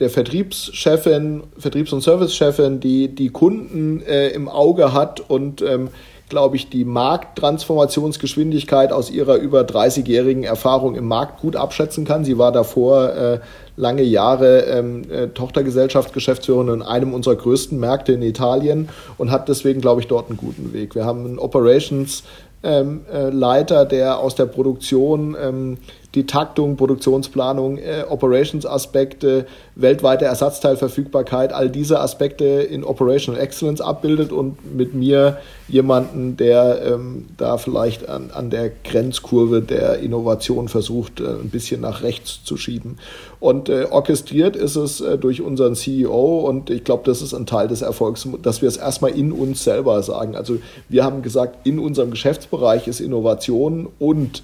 der 0.00 0.10
Vertriebschefin, 0.10 1.44
Vertriebs- 1.56 1.92
und 1.92 2.00
Servicechefin, 2.00 2.80
die 2.80 3.14
die 3.14 3.30
Kunden 3.30 4.02
äh, 4.02 4.28
im 4.30 4.48
Auge 4.48 4.92
hat 4.92 5.20
und, 5.20 5.62
ähm, 5.62 5.88
glaube 6.28 6.56
ich, 6.56 6.70
die 6.70 6.84
Markttransformationsgeschwindigkeit 6.84 8.92
aus 8.92 9.10
ihrer 9.10 9.36
über 9.36 9.62
30-jährigen 9.62 10.44
Erfahrung 10.44 10.94
im 10.94 11.06
Markt 11.06 11.40
gut 11.40 11.56
abschätzen 11.56 12.04
kann. 12.04 12.24
Sie 12.24 12.38
war 12.38 12.50
davor 12.50 13.14
äh, 13.14 13.40
lange 13.76 14.02
Jahre 14.02 14.60
ähm, 14.62 15.02
äh, 15.10 15.28
Tochtergesellschaft, 15.28 16.12
Geschäftsführerin 16.12 16.74
in 16.74 16.82
einem 16.82 17.12
unserer 17.12 17.36
größten 17.36 17.78
Märkte 17.78 18.12
in 18.12 18.22
Italien 18.22 18.88
und 19.18 19.30
hat 19.30 19.48
deswegen, 19.48 19.80
glaube 19.80 20.00
ich, 20.00 20.06
dort 20.06 20.28
einen 20.28 20.38
guten 20.38 20.72
Weg. 20.72 20.94
Wir 20.94 21.04
haben 21.04 21.24
einen 21.24 21.38
Operations 21.38 22.24
ähm, 22.62 23.02
äh, 23.12 23.86
der 23.86 24.18
aus 24.18 24.34
der 24.34 24.46
Produktion 24.46 25.36
ähm, 25.40 25.78
die 26.14 26.26
Taktung, 26.26 26.76
Produktionsplanung, 26.76 27.78
äh, 27.78 28.04
Operations-Aspekte, 28.08 29.46
weltweite 29.74 30.24
Ersatzteilverfügbarkeit, 30.24 31.52
all 31.52 31.68
diese 31.68 32.00
Aspekte 32.00 32.44
in 32.44 32.84
Operational 32.84 33.40
Excellence 33.40 33.80
abbildet 33.80 34.32
und 34.32 34.76
mit 34.76 34.94
mir 34.94 35.38
jemanden, 35.66 36.36
der 36.36 36.82
ähm, 36.84 37.26
da 37.36 37.58
vielleicht 37.58 38.08
an, 38.08 38.30
an 38.32 38.50
der 38.50 38.70
Grenzkurve 38.84 39.62
der 39.62 39.98
Innovation 39.98 40.68
versucht, 40.68 41.20
äh, 41.20 41.24
ein 41.24 41.50
bisschen 41.50 41.80
nach 41.80 42.02
rechts 42.02 42.44
zu 42.44 42.56
schieben. 42.56 42.98
Und 43.40 43.68
äh, 43.68 43.86
orchestriert 43.90 44.56
ist 44.56 44.76
es 44.76 45.00
äh, 45.00 45.18
durch 45.18 45.42
unseren 45.42 45.74
CEO 45.74 46.40
und 46.40 46.70
ich 46.70 46.84
glaube, 46.84 47.02
das 47.04 47.22
ist 47.22 47.34
ein 47.34 47.46
Teil 47.46 47.68
des 47.68 47.82
Erfolgs, 47.82 48.26
dass 48.42 48.62
wir 48.62 48.68
es 48.68 48.76
erstmal 48.76 49.10
in 49.10 49.32
uns 49.32 49.64
selber 49.64 50.02
sagen. 50.02 50.36
Also 50.36 50.58
wir 50.88 51.04
haben 51.04 51.22
gesagt, 51.22 51.66
in 51.66 51.78
unserem 51.78 52.10
Geschäftsbereich 52.10 52.86
ist 52.86 53.00
Innovation 53.00 53.88
und 53.98 54.42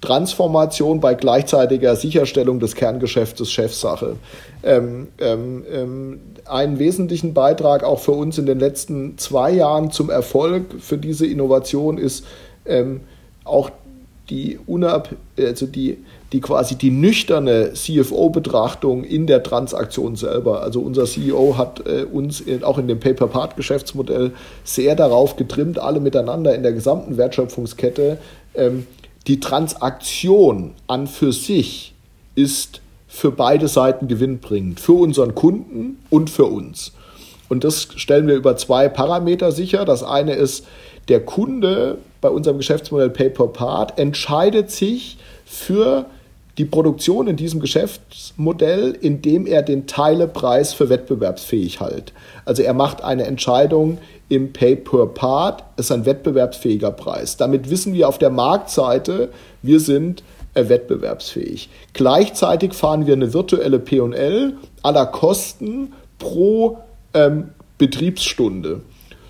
Transformation 0.00 1.00
bei 1.00 1.14
gleichzeitiger 1.14 1.94
Sicherstellung 1.94 2.58
des 2.58 2.74
Kerngeschäfts 2.74 3.50
Chefsache. 3.50 4.16
Ähm, 4.62 5.08
ähm, 5.18 5.64
ähm, 5.70 6.20
einen 6.46 6.78
wesentlichen 6.78 7.34
Beitrag 7.34 7.84
auch 7.84 8.00
für 8.00 8.12
uns 8.12 8.38
in 8.38 8.46
den 8.46 8.58
letzten 8.58 9.18
zwei 9.18 9.52
Jahren 9.52 9.90
zum 9.90 10.10
Erfolg 10.10 10.80
für 10.80 10.96
diese 10.96 11.26
Innovation 11.26 11.98
ist 11.98 12.24
ähm, 12.66 13.00
auch 13.44 13.70
die, 14.30 14.58
unab 14.66 15.10
also 15.38 15.66
die, 15.66 15.98
die 16.32 16.40
quasi 16.40 16.76
die 16.76 16.90
nüchterne 16.90 17.72
CFO-Betrachtung 17.74 19.04
in 19.04 19.26
der 19.26 19.42
Transaktion 19.42 20.16
selber. 20.16 20.62
Also 20.62 20.80
unser 20.80 21.04
CEO 21.04 21.56
hat 21.58 21.84
äh, 21.86 22.04
uns 22.04 22.40
in, 22.40 22.62
auch 22.62 22.78
in 22.78 22.86
dem 22.86 23.00
Paper-Part-Geschäftsmodell 23.00 24.30
sehr 24.62 24.94
darauf 24.94 25.36
getrimmt, 25.36 25.78
alle 25.78 26.00
miteinander 26.00 26.54
in 26.54 26.62
der 26.62 26.72
gesamten 26.72 27.16
Wertschöpfungskette 27.16 28.18
ähm, 28.54 28.86
die 29.30 29.38
Transaktion 29.38 30.74
an 30.88 31.06
für 31.06 31.32
sich 31.32 31.94
ist 32.34 32.80
für 33.06 33.30
beide 33.30 33.68
Seiten 33.68 34.08
gewinnbringend, 34.08 34.80
für 34.80 34.94
unseren 34.94 35.36
Kunden 35.36 36.00
und 36.10 36.30
für 36.30 36.46
uns. 36.46 36.90
Und 37.48 37.62
das 37.62 37.86
stellen 37.94 38.26
wir 38.26 38.34
über 38.34 38.56
zwei 38.56 38.88
Parameter 38.88 39.52
sicher. 39.52 39.84
Das 39.84 40.02
eine 40.02 40.32
ist, 40.32 40.66
der 41.06 41.24
Kunde 41.24 41.98
bei 42.20 42.28
unserem 42.28 42.56
Geschäftsmodell 42.56 43.10
Pay 43.10 43.30
per 43.30 43.46
Part 43.46 44.00
entscheidet 44.00 44.72
sich 44.72 45.16
für 45.44 46.06
die 46.60 46.66
Produktion 46.66 47.26
in 47.26 47.36
diesem 47.36 47.58
Geschäftsmodell, 47.58 48.94
indem 49.00 49.46
er 49.46 49.62
den 49.62 49.86
Teilepreis 49.86 50.74
für 50.74 50.90
wettbewerbsfähig 50.90 51.80
hält. 51.80 52.12
Also 52.44 52.62
er 52.62 52.74
macht 52.74 53.02
eine 53.02 53.24
Entscheidung 53.24 53.96
im 54.28 54.52
Pay 54.52 54.76
per 54.76 55.06
Part, 55.06 55.64
ist 55.78 55.90
ein 55.90 56.04
wettbewerbsfähiger 56.04 56.90
Preis. 56.90 57.38
Damit 57.38 57.70
wissen 57.70 57.94
wir 57.94 58.06
auf 58.08 58.18
der 58.18 58.28
Marktseite, 58.28 59.30
wir 59.62 59.80
sind 59.80 60.22
äh, 60.52 60.68
wettbewerbsfähig. 60.68 61.70
Gleichzeitig 61.94 62.74
fahren 62.74 63.06
wir 63.06 63.14
eine 63.14 63.32
virtuelle 63.32 63.78
P&L 63.78 64.52
aller 64.82 65.06
Kosten 65.06 65.94
pro 66.18 66.76
ähm, 67.14 67.52
Betriebsstunde. 67.78 68.82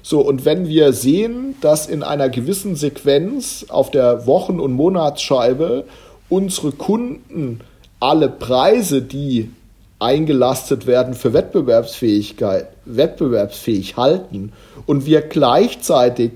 So, 0.03 0.21
und 0.21 0.45
wenn 0.45 0.67
wir 0.67 0.93
sehen, 0.93 1.55
dass 1.61 1.87
in 1.87 2.03
einer 2.03 2.29
gewissen 2.29 2.75
Sequenz 2.75 3.67
auf 3.69 3.93
der 3.93 4.27
Wochen- 4.27 4.59
und 4.59 4.73
Monatsscheibe 4.73 5.85
unsere 6.31 6.73
Kunden 6.73 7.61
alle 7.99 8.31
Preise, 8.31 9.03
die 9.03 9.51
eingelastet 9.99 10.87
werden 10.87 11.13
für 11.13 11.35
Wettbewerbsfähigkeit, 11.35 12.69
wettbewerbsfähig 12.87 13.99
halten 13.99 14.53
und 14.87 15.05
wir 15.05 15.21
gleichzeitig 15.21 16.33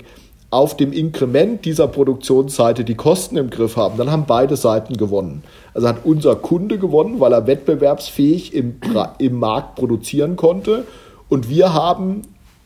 auf 0.51 0.77
dem 0.77 0.93
Inkrement 0.93 1.65
dieser 1.65 1.87
Produktionsseite 1.87 2.83
die 2.83 2.95
Kosten 2.95 3.37
im 3.37 3.49
Griff 3.49 3.75
haben, 3.75 3.97
dann 3.97 4.11
haben 4.11 4.25
beide 4.27 4.55
Seiten 4.55 4.95
gewonnen. 4.95 5.43
Also 5.73 5.87
hat 5.87 6.05
unser 6.05 6.35
Kunde 6.35 6.77
gewonnen, 6.77 7.19
weil 7.19 7.33
er 7.33 7.47
wettbewerbsfähig 7.47 8.53
im, 8.53 8.75
im 9.17 9.39
Markt 9.39 9.75
produzieren 9.75 10.35
konnte 10.35 10.85
und 11.27 11.49
wir 11.49 11.73
haben 11.73 12.21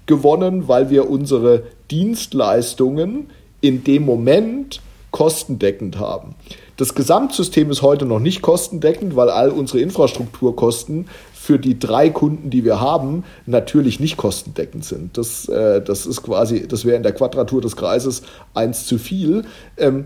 gewonnen, 0.06 0.68
weil 0.68 0.89
wir 0.89 1.10
unsere 1.10 1.63
Dienstleistungen 1.89 3.30
in 3.62 3.84
dem 3.86 4.06
Moment 4.06 4.82
kostendeckend 5.12 5.98
haben. 5.98 6.36
Das 6.80 6.96
Gesamtsystem 6.96 7.70
ist 7.72 7.82
heute 7.82 8.06
noch 8.06 8.22
nicht 8.22 8.42
kostendeckend, 8.42 9.18
weil 9.18 9.30
all 9.30 9.50
unsere 9.50 9.82
Infrastrukturkosten 9.82 11.10
für 11.34 11.60
die 11.60 11.78
drei 11.78 12.10
Kunden, 12.10 12.50
die 12.52 12.63
wir 12.63 12.80
haben, 12.80 13.26
natürlich 13.46 14.00
nicht 14.00 14.15
kostendeckend 14.15 14.86
sind. 14.86 15.18
Das, 15.18 15.50
äh, 15.50 15.82
das 15.82 16.06
ist 16.06 16.24
quasi, 16.24 16.70
das 16.70 16.86
wäre 16.86 16.96
in 16.96 17.04
der 17.04 17.12
Quadratur 17.12 17.60
des 17.60 17.76
Kreises 17.76 18.22
eins 18.54 18.86
zu 18.86 18.98
viel. 18.98 19.44
Ähm, 19.76 20.06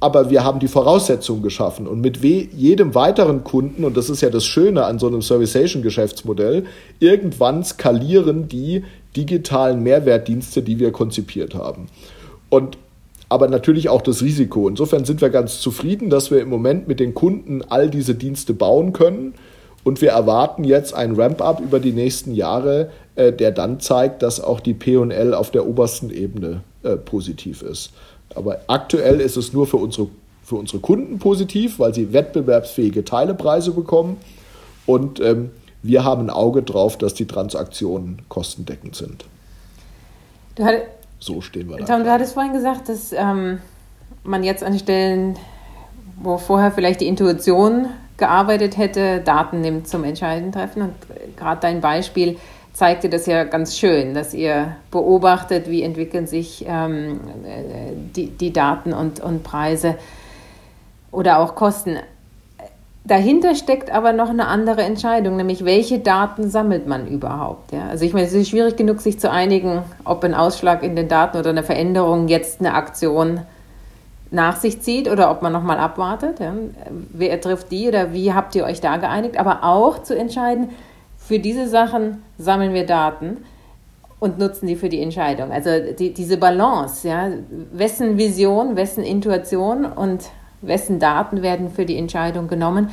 aber 0.00 0.30
wir 0.30 0.44
haben 0.44 0.60
die 0.60 0.68
Voraussetzungen 0.68 1.42
geschaffen 1.42 1.86
und 1.86 2.00
mit 2.00 2.24
jedem 2.24 2.94
weiteren 2.94 3.44
Kunden, 3.44 3.84
und 3.84 3.94
das 3.94 4.08
ist 4.08 4.22
ja 4.22 4.30
das 4.30 4.46
Schöne 4.46 4.86
an 4.86 4.98
so 4.98 5.06
einem 5.08 5.20
Servication-Geschäftsmodell, 5.20 6.64
irgendwann 7.00 7.62
skalieren 7.64 8.48
die 8.48 8.82
digitalen 9.14 9.82
Mehrwertdienste, 9.82 10.62
die 10.62 10.78
wir 10.78 10.90
konzipiert 10.90 11.54
haben. 11.54 11.88
Und 12.48 12.78
aber 13.34 13.48
natürlich 13.48 13.88
auch 13.88 14.00
das 14.00 14.22
Risiko. 14.22 14.68
Insofern 14.68 15.04
sind 15.04 15.20
wir 15.20 15.28
ganz 15.28 15.58
zufrieden, 15.58 16.08
dass 16.08 16.30
wir 16.30 16.40
im 16.40 16.48
Moment 16.48 16.86
mit 16.86 17.00
den 17.00 17.14
Kunden 17.14 17.62
all 17.68 17.90
diese 17.90 18.14
Dienste 18.14 18.54
bauen 18.54 18.92
können. 18.92 19.34
Und 19.82 20.00
wir 20.00 20.10
erwarten 20.10 20.62
jetzt 20.62 20.94
ein 20.94 21.16
Ramp-up 21.16 21.60
über 21.60 21.80
die 21.80 21.90
nächsten 21.90 22.32
Jahre, 22.32 22.90
äh, 23.16 23.32
der 23.32 23.50
dann 23.50 23.80
zeigt, 23.80 24.22
dass 24.22 24.40
auch 24.40 24.60
die 24.60 24.72
PL 24.72 25.34
auf 25.34 25.50
der 25.50 25.66
obersten 25.66 26.10
Ebene 26.10 26.62
äh, 26.84 26.94
positiv 26.94 27.62
ist. 27.62 27.90
Aber 28.36 28.60
aktuell 28.68 29.20
ist 29.20 29.36
es 29.36 29.52
nur 29.52 29.66
für 29.66 29.78
unsere, 29.78 30.06
für 30.44 30.54
unsere 30.54 30.78
Kunden 30.78 31.18
positiv, 31.18 31.80
weil 31.80 31.92
sie 31.92 32.12
wettbewerbsfähige 32.12 33.04
Teilepreise 33.04 33.72
bekommen. 33.72 34.16
Und 34.86 35.18
ähm, 35.18 35.50
wir 35.82 36.04
haben 36.04 36.26
ein 36.26 36.30
Auge 36.30 36.62
drauf, 36.62 36.96
dass 36.98 37.14
die 37.14 37.26
Transaktionen 37.26 38.22
kostendeckend 38.28 38.94
sind. 38.94 39.24
Du, 40.54 40.62
so 41.24 41.40
stehen 41.40 41.68
wir 41.68 41.78
da. 41.78 41.84
Tom, 41.84 42.04
du 42.04 42.10
hattest 42.10 42.34
vorhin 42.34 42.52
gesagt, 42.52 42.88
dass 42.88 43.12
ähm, 43.12 43.60
man 44.24 44.44
jetzt 44.44 44.62
an 44.62 44.78
Stellen, 44.78 45.36
wo 46.16 46.38
vorher 46.38 46.70
vielleicht 46.70 47.00
die 47.00 47.06
Intuition 47.06 47.86
gearbeitet 48.16 48.76
hätte, 48.76 49.20
Daten 49.20 49.60
nimmt 49.60 49.88
zum 49.88 50.04
Entscheiden 50.04 50.52
treffen. 50.52 50.82
Und 50.82 50.94
gerade 51.36 51.60
dein 51.60 51.80
Beispiel 51.80 52.38
zeigte 52.72 53.08
das 53.08 53.26
ja 53.26 53.44
ganz 53.44 53.76
schön, 53.76 54.14
dass 54.14 54.34
ihr 54.34 54.76
beobachtet, 54.90 55.70
wie 55.70 55.82
entwickeln 55.82 56.26
sich 56.26 56.64
ähm, 56.68 57.20
die, 58.14 58.28
die 58.28 58.52
Daten 58.52 58.92
und, 58.92 59.20
und 59.20 59.42
Preise 59.42 59.96
oder 61.10 61.38
auch 61.38 61.54
Kosten. 61.54 61.96
Dahinter 63.06 63.54
steckt 63.54 63.90
aber 63.90 64.14
noch 64.14 64.30
eine 64.30 64.46
andere 64.46 64.82
Entscheidung, 64.82 65.36
nämlich 65.36 65.66
welche 65.66 65.98
Daten 65.98 66.48
sammelt 66.48 66.86
man 66.86 67.06
überhaupt. 67.06 67.72
Ja? 67.72 67.88
Also 67.88 68.06
ich 68.06 68.14
meine, 68.14 68.26
es 68.26 68.32
ist 68.32 68.48
schwierig 68.48 68.76
genug, 68.76 69.02
sich 69.02 69.20
zu 69.20 69.30
einigen, 69.30 69.82
ob 70.04 70.24
ein 70.24 70.34
Ausschlag 70.34 70.82
in 70.82 70.96
den 70.96 71.08
Daten 71.08 71.36
oder 71.36 71.50
eine 71.50 71.62
Veränderung 71.62 72.28
jetzt 72.28 72.60
eine 72.60 72.72
Aktion 72.72 73.40
nach 74.30 74.56
sich 74.56 74.80
zieht 74.80 75.10
oder 75.10 75.30
ob 75.30 75.42
man 75.42 75.52
nochmal 75.52 75.78
abwartet. 75.78 76.40
Ja? 76.40 76.54
Wer 77.12 77.38
trifft 77.42 77.70
die 77.70 77.88
oder 77.88 78.14
wie 78.14 78.32
habt 78.32 78.54
ihr 78.54 78.64
euch 78.64 78.80
da 78.80 78.96
geeinigt? 78.96 79.38
Aber 79.38 79.64
auch 79.64 80.02
zu 80.02 80.16
entscheiden, 80.16 80.70
für 81.18 81.38
diese 81.38 81.68
Sachen 81.68 82.22
sammeln 82.38 82.72
wir 82.72 82.86
Daten 82.86 83.36
und 84.18 84.38
nutzen 84.38 84.66
die 84.66 84.76
für 84.76 84.88
die 84.88 85.02
Entscheidung. 85.02 85.52
Also 85.52 85.68
die, 85.98 86.14
diese 86.14 86.38
Balance, 86.38 87.06
ja, 87.06 87.28
wessen 87.70 88.16
Vision, 88.16 88.76
wessen 88.76 89.04
Intuition 89.04 89.84
und 89.84 90.30
wessen 90.66 90.98
Daten 90.98 91.42
werden 91.42 91.70
für 91.70 91.86
die 91.86 91.96
Entscheidung 91.96 92.48
genommen, 92.48 92.90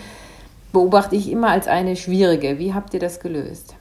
beobachte 0.71 1.15
ich 1.15 1.31
immer 1.31 1.49
als 1.49 1.67
eine 1.67 1.95
schwierige. 1.95 2.59
Wie 2.59 2.73
habt 2.73 2.93
ihr 2.93 2.99
das 2.99 3.19
gelöst? 3.19 3.75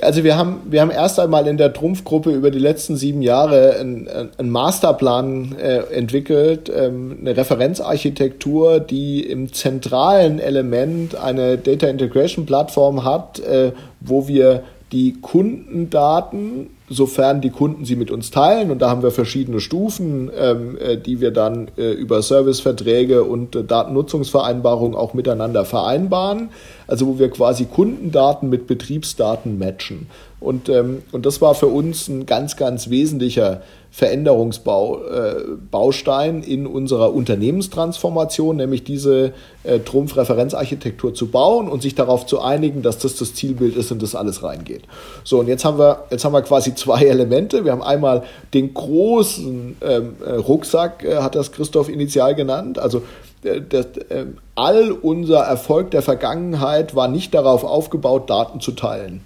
Also 0.00 0.24
wir 0.24 0.36
haben, 0.36 0.62
wir 0.64 0.80
haben 0.80 0.90
erst 0.90 1.20
einmal 1.20 1.46
in 1.46 1.58
der 1.58 1.72
Trumpfgruppe 1.72 2.30
über 2.30 2.50
die 2.50 2.58
letzten 2.58 2.96
sieben 2.96 3.22
Jahre 3.22 3.76
einen, 3.76 4.08
einen 4.08 4.50
Masterplan 4.50 5.56
äh, 5.58 5.78
entwickelt, 5.94 6.72
ähm, 6.74 7.18
eine 7.20 7.36
Referenzarchitektur, 7.36 8.80
die 8.80 9.20
im 9.20 9.52
zentralen 9.52 10.38
Element 10.38 11.14
eine 11.14 11.58
Data 11.58 11.88
Integration 11.88 12.46
Plattform 12.46 13.04
hat, 13.04 13.40
äh, 13.40 13.72
wo 14.00 14.28
wir 14.28 14.62
die 14.92 15.20
Kundendaten 15.20 16.70
sofern 16.92 17.40
die 17.40 17.50
Kunden 17.50 17.84
sie 17.84 17.96
mit 17.96 18.10
uns 18.10 18.30
teilen. 18.30 18.70
Und 18.70 18.82
da 18.82 18.90
haben 18.90 19.02
wir 19.02 19.10
verschiedene 19.10 19.60
Stufen, 19.60 20.30
ähm, 20.36 20.78
äh, 20.78 20.96
die 20.96 21.20
wir 21.20 21.30
dann 21.30 21.68
äh, 21.76 21.92
über 21.92 22.22
Serviceverträge 22.22 23.24
und 23.24 23.56
äh, 23.56 23.64
Datennutzungsvereinbarungen 23.64 24.96
auch 24.96 25.14
miteinander 25.14 25.64
vereinbaren. 25.64 26.50
Also 26.92 27.06
wo 27.06 27.18
wir 27.18 27.30
quasi 27.30 27.64
Kundendaten 27.64 28.50
mit 28.50 28.66
Betriebsdaten 28.66 29.58
matchen. 29.58 30.08
Und, 30.40 30.68
ähm, 30.68 31.00
und 31.10 31.24
das 31.24 31.40
war 31.40 31.54
für 31.54 31.68
uns 31.68 32.06
ein 32.08 32.26
ganz, 32.26 32.58
ganz 32.58 32.90
wesentlicher 32.90 33.62
Veränderungsbaustein 33.90 36.42
äh, 36.42 36.46
in 36.46 36.66
unserer 36.66 37.14
Unternehmenstransformation, 37.14 38.56
nämlich 38.56 38.84
diese 38.84 39.32
äh, 39.64 39.78
Trumpf-Referenzarchitektur 39.78 41.14
zu 41.14 41.28
bauen 41.28 41.70
und 41.70 41.80
sich 41.80 41.94
darauf 41.94 42.26
zu 42.26 42.42
einigen, 42.42 42.82
dass 42.82 42.98
das 42.98 43.16
das 43.16 43.32
Zielbild 43.32 43.74
ist 43.74 43.90
und 43.90 44.02
das 44.02 44.14
alles 44.14 44.42
reingeht. 44.42 44.82
So, 45.24 45.40
und 45.40 45.48
jetzt 45.48 45.64
haben 45.64 45.78
wir, 45.78 46.04
jetzt 46.10 46.26
haben 46.26 46.34
wir 46.34 46.42
quasi 46.42 46.74
zwei 46.74 47.04
Elemente. 47.04 47.64
Wir 47.64 47.72
haben 47.72 47.82
einmal 47.82 48.24
den 48.52 48.74
großen 48.74 49.76
ähm, 49.80 50.16
äh, 50.26 50.32
Rucksack, 50.32 51.04
äh, 51.04 51.22
hat 51.22 51.36
das 51.36 51.52
Christoph 51.52 51.88
initial 51.88 52.34
genannt, 52.34 52.78
also 52.78 53.00
das, 53.42 53.86
äh, 54.08 54.26
all 54.54 54.92
unser 54.92 55.40
Erfolg 55.40 55.90
der 55.90 56.02
Vergangenheit 56.02 56.94
war 56.94 57.08
nicht 57.08 57.34
darauf 57.34 57.64
aufgebaut, 57.64 58.30
Daten 58.30 58.60
zu 58.60 58.72
teilen 58.72 59.22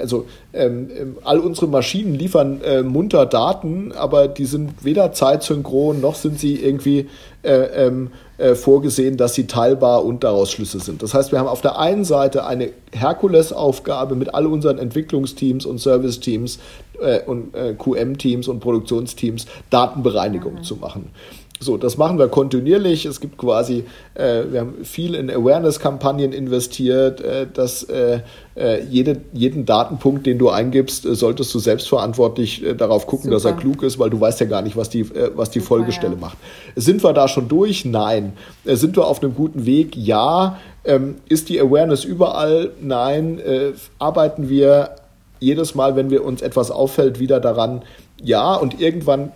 also 0.00 0.26
ähm, 0.52 0.90
ähm, 0.96 1.16
all 1.22 1.38
unsere 1.38 1.68
Maschinen 1.68 2.14
liefern 2.14 2.60
äh, 2.62 2.82
munter 2.82 3.26
Daten, 3.26 3.92
aber 3.92 4.28
die 4.28 4.46
sind 4.46 4.84
weder 4.84 5.12
zeitsynchron 5.12 6.00
noch 6.00 6.14
sind 6.16 6.38
sie 6.38 6.56
irgendwie 6.56 7.08
äh, 7.42 7.86
ähm, 7.86 8.10
äh, 8.38 8.54
vorgesehen, 8.54 9.16
dass 9.16 9.34
sie 9.34 9.46
teilbar 9.46 10.04
und 10.04 10.24
daraus 10.24 10.50
Schlüsse 10.50 10.80
sind. 10.80 11.02
Das 11.02 11.14
heißt, 11.14 11.30
wir 11.32 11.38
haben 11.38 11.46
auf 11.46 11.60
der 11.60 11.78
einen 11.78 12.04
Seite 12.04 12.46
eine 12.46 12.70
Herkulesaufgabe 12.92 14.16
mit 14.16 14.34
all 14.34 14.46
unseren 14.46 14.78
Entwicklungsteams 14.78 15.66
und 15.66 15.78
Serviceteams 15.78 16.58
äh, 17.00 17.20
und 17.22 17.54
äh, 17.54 17.74
QM-Teams 17.74 18.48
und 18.48 18.60
Produktionsteams 18.60 19.46
Datenbereinigung 19.70 20.54
mhm. 20.54 20.62
zu 20.62 20.76
machen. 20.76 21.10
So, 21.62 21.76
das 21.76 21.98
machen 21.98 22.18
wir 22.18 22.28
kontinuierlich. 22.28 23.04
Es 23.04 23.20
gibt 23.20 23.36
quasi, 23.36 23.84
äh, 24.14 24.44
wir 24.50 24.60
haben 24.60 24.82
viel 24.82 25.14
in 25.14 25.30
Awareness-Kampagnen 25.30 26.32
investiert, 26.32 27.20
äh, 27.20 27.46
dass 27.52 27.82
äh, 27.82 28.20
äh 28.56 28.82
jede, 28.84 29.20
jeden 29.34 29.66
Datenpunkt, 29.66 30.24
den 30.24 30.38
du 30.38 30.48
eingibst, 30.48 31.04
äh, 31.04 31.14
solltest 31.14 31.54
du 31.54 31.58
selbstverantwortlich 31.58 32.64
äh, 32.64 32.74
darauf 32.74 33.06
gucken, 33.06 33.24
Super. 33.24 33.34
dass 33.34 33.44
er 33.44 33.52
klug 33.52 33.82
ist, 33.82 33.98
weil 33.98 34.08
du 34.08 34.18
weißt 34.18 34.40
ja 34.40 34.46
gar 34.46 34.62
nicht, 34.62 34.78
was 34.78 34.88
die, 34.88 35.04
was 35.36 35.50
die 35.50 35.60
Super, 35.60 35.76
Folgestelle 35.76 36.14
ja. 36.14 36.20
macht. 36.20 36.38
Sind 36.76 37.04
wir 37.04 37.12
da 37.12 37.28
schon 37.28 37.48
durch? 37.48 37.84
Nein. 37.84 38.32
Sind 38.64 38.96
wir 38.96 39.06
auf 39.06 39.22
einem 39.22 39.34
guten 39.34 39.66
Weg? 39.66 39.94
Ja. 39.98 40.58
Ähm, 40.86 41.16
ist 41.28 41.50
die 41.50 41.60
Awareness 41.60 42.04
überall? 42.04 42.70
Nein. 42.80 43.38
arbeiten 43.98 44.48
wir 44.48 44.92
jedes 45.40 45.74
Mal, 45.74 45.94
wenn 45.94 46.08
wir 46.08 46.24
uns 46.24 46.40
etwas 46.40 46.70
auffällt, 46.70 47.20
wieder 47.20 47.38
daran? 47.38 47.82
Ja. 48.22 48.54
Und 48.54 48.80
irgendwann 48.80 49.32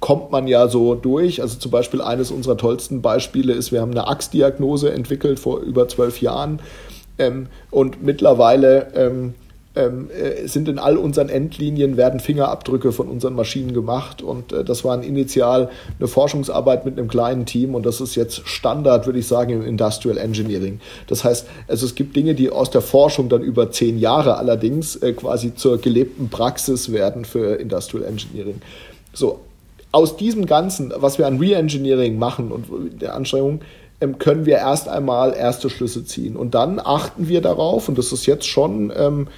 kommt 0.00 0.30
man 0.30 0.46
ja 0.48 0.68
so 0.68 0.94
durch. 0.94 1.42
Also 1.42 1.58
zum 1.58 1.70
Beispiel 1.70 2.00
eines 2.00 2.30
unserer 2.30 2.56
tollsten 2.56 3.02
Beispiele 3.02 3.52
ist, 3.52 3.72
wir 3.72 3.80
haben 3.80 3.92
eine 3.92 4.06
Achsdiagnose 4.08 4.92
entwickelt 4.92 5.38
vor 5.38 5.60
über 5.60 5.88
zwölf 5.88 6.20
Jahren 6.20 6.60
ähm, 7.18 7.46
und 7.70 8.02
mittlerweile 8.02 8.92
ähm, 8.94 9.34
ähm, 9.78 10.08
äh, 10.10 10.46
sind 10.48 10.68
in 10.68 10.78
all 10.78 10.96
unseren 10.96 11.28
Endlinien 11.28 11.96
werden 11.96 12.20
Fingerabdrücke 12.20 12.90
von 12.92 13.08
unseren 13.08 13.34
Maschinen 13.34 13.74
gemacht 13.74 14.22
und 14.22 14.52
äh, 14.52 14.64
das 14.64 14.84
war 14.84 15.02
initial 15.02 15.70
eine 15.98 16.08
Forschungsarbeit 16.08 16.84
mit 16.84 16.98
einem 16.98 17.08
kleinen 17.08 17.46
Team 17.46 17.74
und 17.74 17.84
das 17.84 18.00
ist 18.00 18.14
jetzt 18.14 18.48
Standard, 18.48 19.06
würde 19.06 19.18
ich 19.18 19.28
sagen, 19.28 19.52
im 19.52 19.62
Industrial 19.62 20.16
Engineering. 20.16 20.80
Das 21.06 21.22
heißt, 21.22 21.46
also 21.68 21.86
es 21.86 21.94
gibt 21.94 22.16
Dinge, 22.16 22.34
die 22.34 22.50
aus 22.50 22.70
der 22.70 22.80
Forschung 22.80 23.28
dann 23.28 23.42
über 23.42 23.70
zehn 23.70 23.98
Jahre 23.98 24.36
allerdings 24.36 24.96
äh, 24.96 25.12
quasi 25.12 25.54
zur 25.54 25.78
gelebten 25.78 26.28
Praxis 26.28 26.90
werden 26.90 27.24
für 27.24 27.56
Industrial 27.56 28.04
Engineering. 28.04 28.60
So, 29.12 29.40
aus 29.92 30.16
diesem 30.16 30.46
Ganzen, 30.46 30.92
was 30.96 31.18
wir 31.18 31.26
an 31.26 31.38
Reengineering 31.38 32.18
machen 32.18 32.52
und 32.52 33.00
der 33.00 33.14
Anstrengung, 33.14 33.60
ähm, 34.00 34.18
können 34.18 34.46
wir 34.46 34.56
erst 34.56 34.88
einmal 34.88 35.34
erste 35.34 35.70
Schlüsse 35.70 36.04
ziehen. 36.04 36.36
Und 36.36 36.54
dann 36.54 36.78
achten 36.78 37.28
wir 37.28 37.40
darauf, 37.40 37.88
und 37.88 37.98
das 37.98 38.12
ist 38.12 38.26
jetzt 38.26 38.46
schon 38.46 38.92
ähm, 38.96 39.28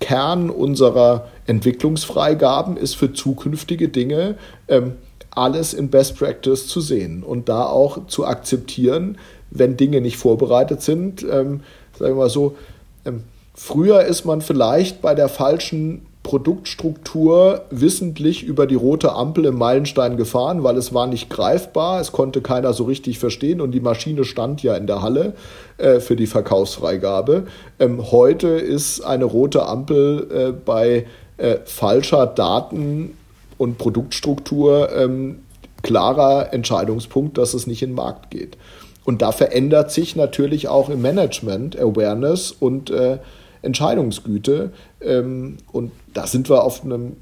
Kern 0.00 0.50
unserer 0.50 1.28
Entwicklungsfreigaben, 1.46 2.76
ist 2.76 2.96
für 2.96 3.12
zukünftige 3.12 3.88
Dinge 3.88 4.36
ähm, 4.68 4.92
alles 5.30 5.74
in 5.74 5.90
Best 5.90 6.16
Practice 6.18 6.66
zu 6.66 6.80
sehen 6.80 7.22
und 7.22 7.48
da 7.48 7.66
auch 7.66 8.06
zu 8.06 8.26
akzeptieren, 8.26 9.18
wenn 9.50 9.76
Dinge 9.76 10.00
nicht 10.00 10.16
vorbereitet 10.16 10.82
sind. 10.82 11.22
Ähm, 11.22 11.60
sagen 11.98 12.14
wir 12.14 12.22
mal 12.22 12.30
so, 12.30 12.56
ähm, 13.04 13.24
früher 13.54 14.02
ist 14.02 14.24
man 14.24 14.40
vielleicht 14.40 15.02
bei 15.02 15.14
der 15.14 15.28
falschen 15.28 16.06
Produktstruktur 16.26 17.66
wissentlich 17.70 18.42
über 18.42 18.66
die 18.66 18.74
rote 18.74 19.12
Ampel 19.12 19.44
im 19.44 19.58
Meilenstein 19.58 20.16
gefahren, 20.16 20.64
weil 20.64 20.76
es 20.76 20.92
war 20.92 21.06
nicht 21.06 21.30
greifbar, 21.30 22.00
es 22.00 22.10
konnte 22.10 22.40
keiner 22.40 22.72
so 22.72 22.82
richtig 22.82 23.20
verstehen 23.20 23.60
und 23.60 23.70
die 23.70 23.80
Maschine 23.80 24.24
stand 24.24 24.60
ja 24.64 24.74
in 24.74 24.88
der 24.88 25.02
Halle 25.02 25.34
äh, 25.78 26.00
für 26.00 26.16
die 26.16 26.26
Verkaufsfreigabe. 26.26 27.46
Ähm, 27.78 28.10
heute 28.10 28.48
ist 28.48 29.02
eine 29.02 29.24
rote 29.24 29.66
Ampel 29.66 30.26
äh, 30.28 30.52
bei 30.52 31.06
äh, 31.36 31.58
falscher 31.64 32.26
Daten- 32.26 33.16
und 33.56 33.78
Produktstruktur 33.78 34.90
ähm, 34.96 35.42
klarer 35.82 36.52
Entscheidungspunkt, 36.52 37.38
dass 37.38 37.54
es 37.54 37.68
nicht 37.68 37.84
in 37.84 37.90
den 37.90 37.94
Markt 37.94 38.32
geht. 38.32 38.56
Und 39.04 39.22
da 39.22 39.30
verändert 39.30 39.92
sich 39.92 40.16
natürlich 40.16 40.66
auch 40.66 40.88
im 40.88 41.02
Management 41.02 41.78
Awareness 41.78 42.50
und 42.50 42.90
äh, 42.90 43.18
Entscheidungsgüte. 43.66 44.72
Ähm, 45.02 45.58
und 45.72 45.92
da 46.14 46.26
sind 46.26 46.48
wir 46.48 46.64
auf 46.64 46.84
einem 46.84 47.16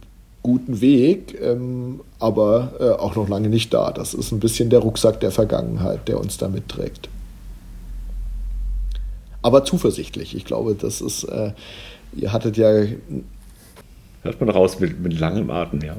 guten 0.44 0.80
Weg, 0.82 1.40
ähm, 1.40 2.00
aber 2.18 2.74
äh, 2.78 2.90
auch 3.00 3.16
noch 3.16 3.28
lange 3.28 3.48
nicht 3.48 3.72
da. 3.72 3.90
Das 3.90 4.14
ist 4.14 4.30
ein 4.30 4.40
bisschen 4.40 4.70
der 4.70 4.80
Rucksack 4.80 5.18
der 5.20 5.30
Vergangenheit, 5.30 6.06
der 6.06 6.20
uns 6.20 6.36
da 6.36 6.48
mitträgt. 6.48 7.08
Aber 9.42 9.64
zuversichtlich. 9.64 10.36
Ich 10.36 10.44
glaube, 10.44 10.74
das 10.74 11.00
ist, 11.00 11.24
äh, 11.24 11.52
ihr 12.14 12.32
hattet 12.32 12.56
ja. 12.56 12.70
Hört 14.22 14.40
man 14.40 14.48
raus 14.48 14.80
mit, 14.80 15.00
mit 15.00 15.18
langem 15.18 15.50
Atem, 15.50 15.82
ja. 15.82 15.96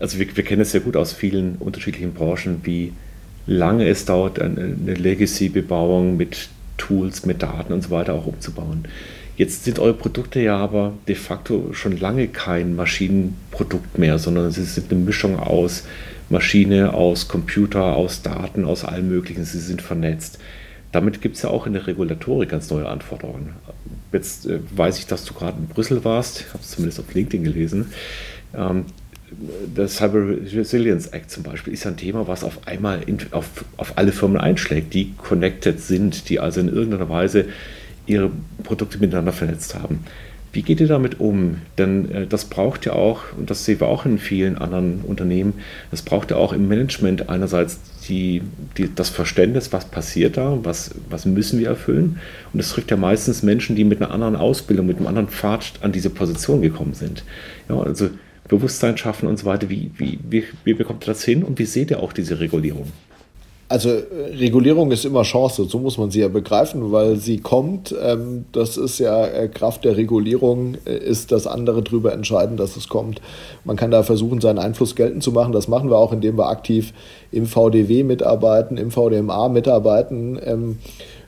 Also 0.00 0.18
wir, 0.18 0.36
wir 0.36 0.44
kennen 0.44 0.62
es 0.62 0.72
ja 0.72 0.80
gut 0.80 0.96
aus 0.96 1.12
vielen 1.12 1.56
unterschiedlichen 1.56 2.12
Branchen, 2.12 2.60
wie 2.64 2.92
lange 3.46 3.88
es 3.88 4.04
dauert, 4.04 4.40
eine, 4.40 4.76
eine 4.80 4.94
Legacy-Bebauung 4.94 6.16
mit 6.16 6.48
Tools, 6.76 7.26
mit 7.26 7.42
Daten 7.42 7.72
und 7.72 7.82
so 7.82 7.90
weiter 7.90 8.14
auch 8.14 8.26
umzubauen. 8.26 8.84
Jetzt 9.36 9.64
sind 9.64 9.78
eure 9.78 9.94
Produkte 9.94 10.40
ja 10.40 10.56
aber 10.56 10.92
de 11.08 11.14
facto 11.14 11.72
schon 11.72 11.96
lange 11.98 12.28
kein 12.28 12.76
Maschinenprodukt 12.76 13.98
mehr, 13.98 14.18
sondern 14.18 14.50
sie 14.50 14.64
sind 14.64 14.90
eine 14.90 15.00
Mischung 15.00 15.38
aus 15.38 15.84
Maschine, 16.28 16.92
aus 16.94 17.28
Computer, 17.28 17.96
aus 17.96 18.22
Daten, 18.22 18.64
aus 18.64 18.84
allem 18.84 19.08
Möglichen. 19.08 19.44
Sie 19.44 19.58
sind 19.58 19.80
vernetzt. 19.82 20.38
Damit 20.92 21.22
gibt 21.22 21.36
es 21.36 21.42
ja 21.42 21.48
auch 21.50 21.66
in 21.66 21.72
der 21.72 21.86
Regulatorik 21.86 22.50
ganz 22.50 22.70
neue 22.70 22.88
Anforderungen. 22.88 23.54
Jetzt 24.12 24.46
äh, 24.46 24.60
weiß 24.76 24.98
ich, 24.98 25.06
dass 25.06 25.24
du 25.24 25.32
gerade 25.32 25.58
in 25.58 25.66
Brüssel 25.66 26.04
warst, 26.04 26.40
ich 26.40 26.48
habe 26.48 26.58
es 26.62 26.70
zumindest 26.70 27.00
auf 27.00 27.14
LinkedIn 27.14 27.44
gelesen. 27.44 27.86
Ähm, 28.54 28.84
der 29.74 29.88
Cyber 29.88 30.28
Resilience 30.28 31.06
Act 31.06 31.30
zum 31.30 31.42
Beispiel 31.42 31.72
ist 31.72 31.86
ein 31.86 31.96
Thema, 31.96 32.28
was 32.28 32.44
auf 32.44 32.66
einmal 32.66 33.02
in, 33.06 33.18
auf, 33.30 33.64
auf 33.78 33.96
alle 33.96 34.12
Firmen 34.12 34.36
einschlägt, 34.36 34.92
die 34.92 35.14
connected 35.16 35.80
sind, 35.80 36.28
die 36.28 36.38
also 36.38 36.60
in 36.60 36.68
irgendeiner 36.68 37.08
Weise 37.08 37.46
ihre 38.06 38.30
Produkte 38.62 38.98
miteinander 38.98 39.32
vernetzt 39.32 39.74
haben. 39.74 40.04
Wie 40.52 40.62
geht 40.62 40.80
ihr 40.80 40.86
damit 40.86 41.18
um? 41.18 41.56
Denn 41.78 42.10
äh, 42.10 42.26
das 42.26 42.44
braucht 42.44 42.84
ja 42.84 42.92
auch, 42.92 43.22
und 43.38 43.48
das 43.48 43.64
sehen 43.64 43.80
wir 43.80 43.88
auch 43.88 44.04
in 44.04 44.18
vielen 44.18 44.58
anderen 44.58 45.00
Unternehmen, 45.00 45.54
das 45.90 46.02
braucht 46.02 46.30
ja 46.30 46.36
auch 46.36 46.52
im 46.52 46.68
Management 46.68 47.30
einerseits 47.30 47.80
die, 48.06 48.42
die, 48.76 48.94
das 48.94 49.08
Verständnis, 49.08 49.72
was 49.72 49.86
passiert 49.86 50.36
da, 50.36 50.58
was, 50.62 50.90
was 51.08 51.24
müssen 51.24 51.58
wir 51.58 51.68
erfüllen. 51.68 52.18
Und 52.52 52.58
das 52.58 52.70
trifft 52.70 52.90
ja 52.90 52.96
meistens 52.98 53.42
Menschen, 53.42 53.76
die 53.76 53.84
mit 53.84 54.02
einer 54.02 54.10
anderen 54.10 54.36
Ausbildung, 54.36 54.86
mit 54.86 54.98
einem 54.98 55.06
anderen 55.06 55.28
Pfad 55.28 55.72
an 55.80 55.92
diese 55.92 56.10
Position 56.10 56.60
gekommen 56.60 56.94
sind. 56.94 57.24
Ja, 57.68 57.80
also 57.80 58.10
Bewusstsein 58.48 58.98
schaffen 58.98 59.28
und 59.28 59.38
so 59.38 59.46
weiter. 59.46 59.70
Wie, 59.70 59.90
wie, 59.96 60.18
wie, 60.28 60.44
wie 60.64 60.74
bekommt 60.74 61.04
ihr 61.04 61.06
das 61.06 61.24
hin 61.24 61.42
und 61.44 61.58
wie 61.58 61.64
seht 61.64 61.90
ihr 61.90 62.00
auch 62.00 62.12
diese 62.12 62.40
Regulierung? 62.40 62.88
Also 63.72 63.88
äh, 63.88 64.02
Regulierung 64.38 64.90
ist 64.90 65.06
immer 65.06 65.22
Chance, 65.22 65.64
so 65.64 65.78
muss 65.78 65.96
man 65.96 66.10
sie 66.10 66.20
ja 66.20 66.28
begreifen, 66.28 66.92
weil 66.92 67.16
sie 67.16 67.38
kommt. 67.38 67.94
Ähm, 68.02 68.44
das 68.52 68.76
ist 68.76 68.98
ja 68.98 69.24
äh, 69.24 69.48
Kraft 69.48 69.86
der 69.86 69.96
Regulierung, 69.96 70.76
äh, 70.84 70.98
ist 70.98 71.32
das 71.32 71.46
andere 71.46 71.82
darüber 71.82 72.12
entscheiden, 72.12 72.58
dass 72.58 72.76
es 72.76 72.90
kommt. 72.90 73.22
Man 73.64 73.76
kann 73.76 73.90
da 73.90 74.02
versuchen, 74.02 74.42
seinen 74.42 74.58
Einfluss 74.58 74.94
geltend 74.94 75.22
zu 75.22 75.32
machen. 75.32 75.54
Das 75.54 75.68
machen 75.68 75.88
wir 75.88 75.96
auch, 75.96 76.12
indem 76.12 76.36
wir 76.36 76.48
aktiv 76.50 76.92
im 77.30 77.46
VDW 77.46 78.02
mitarbeiten, 78.02 78.76
im 78.76 78.90
VDMA 78.90 79.48
mitarbeiten. 79.48 80.38
Ähm, 80.44 80.76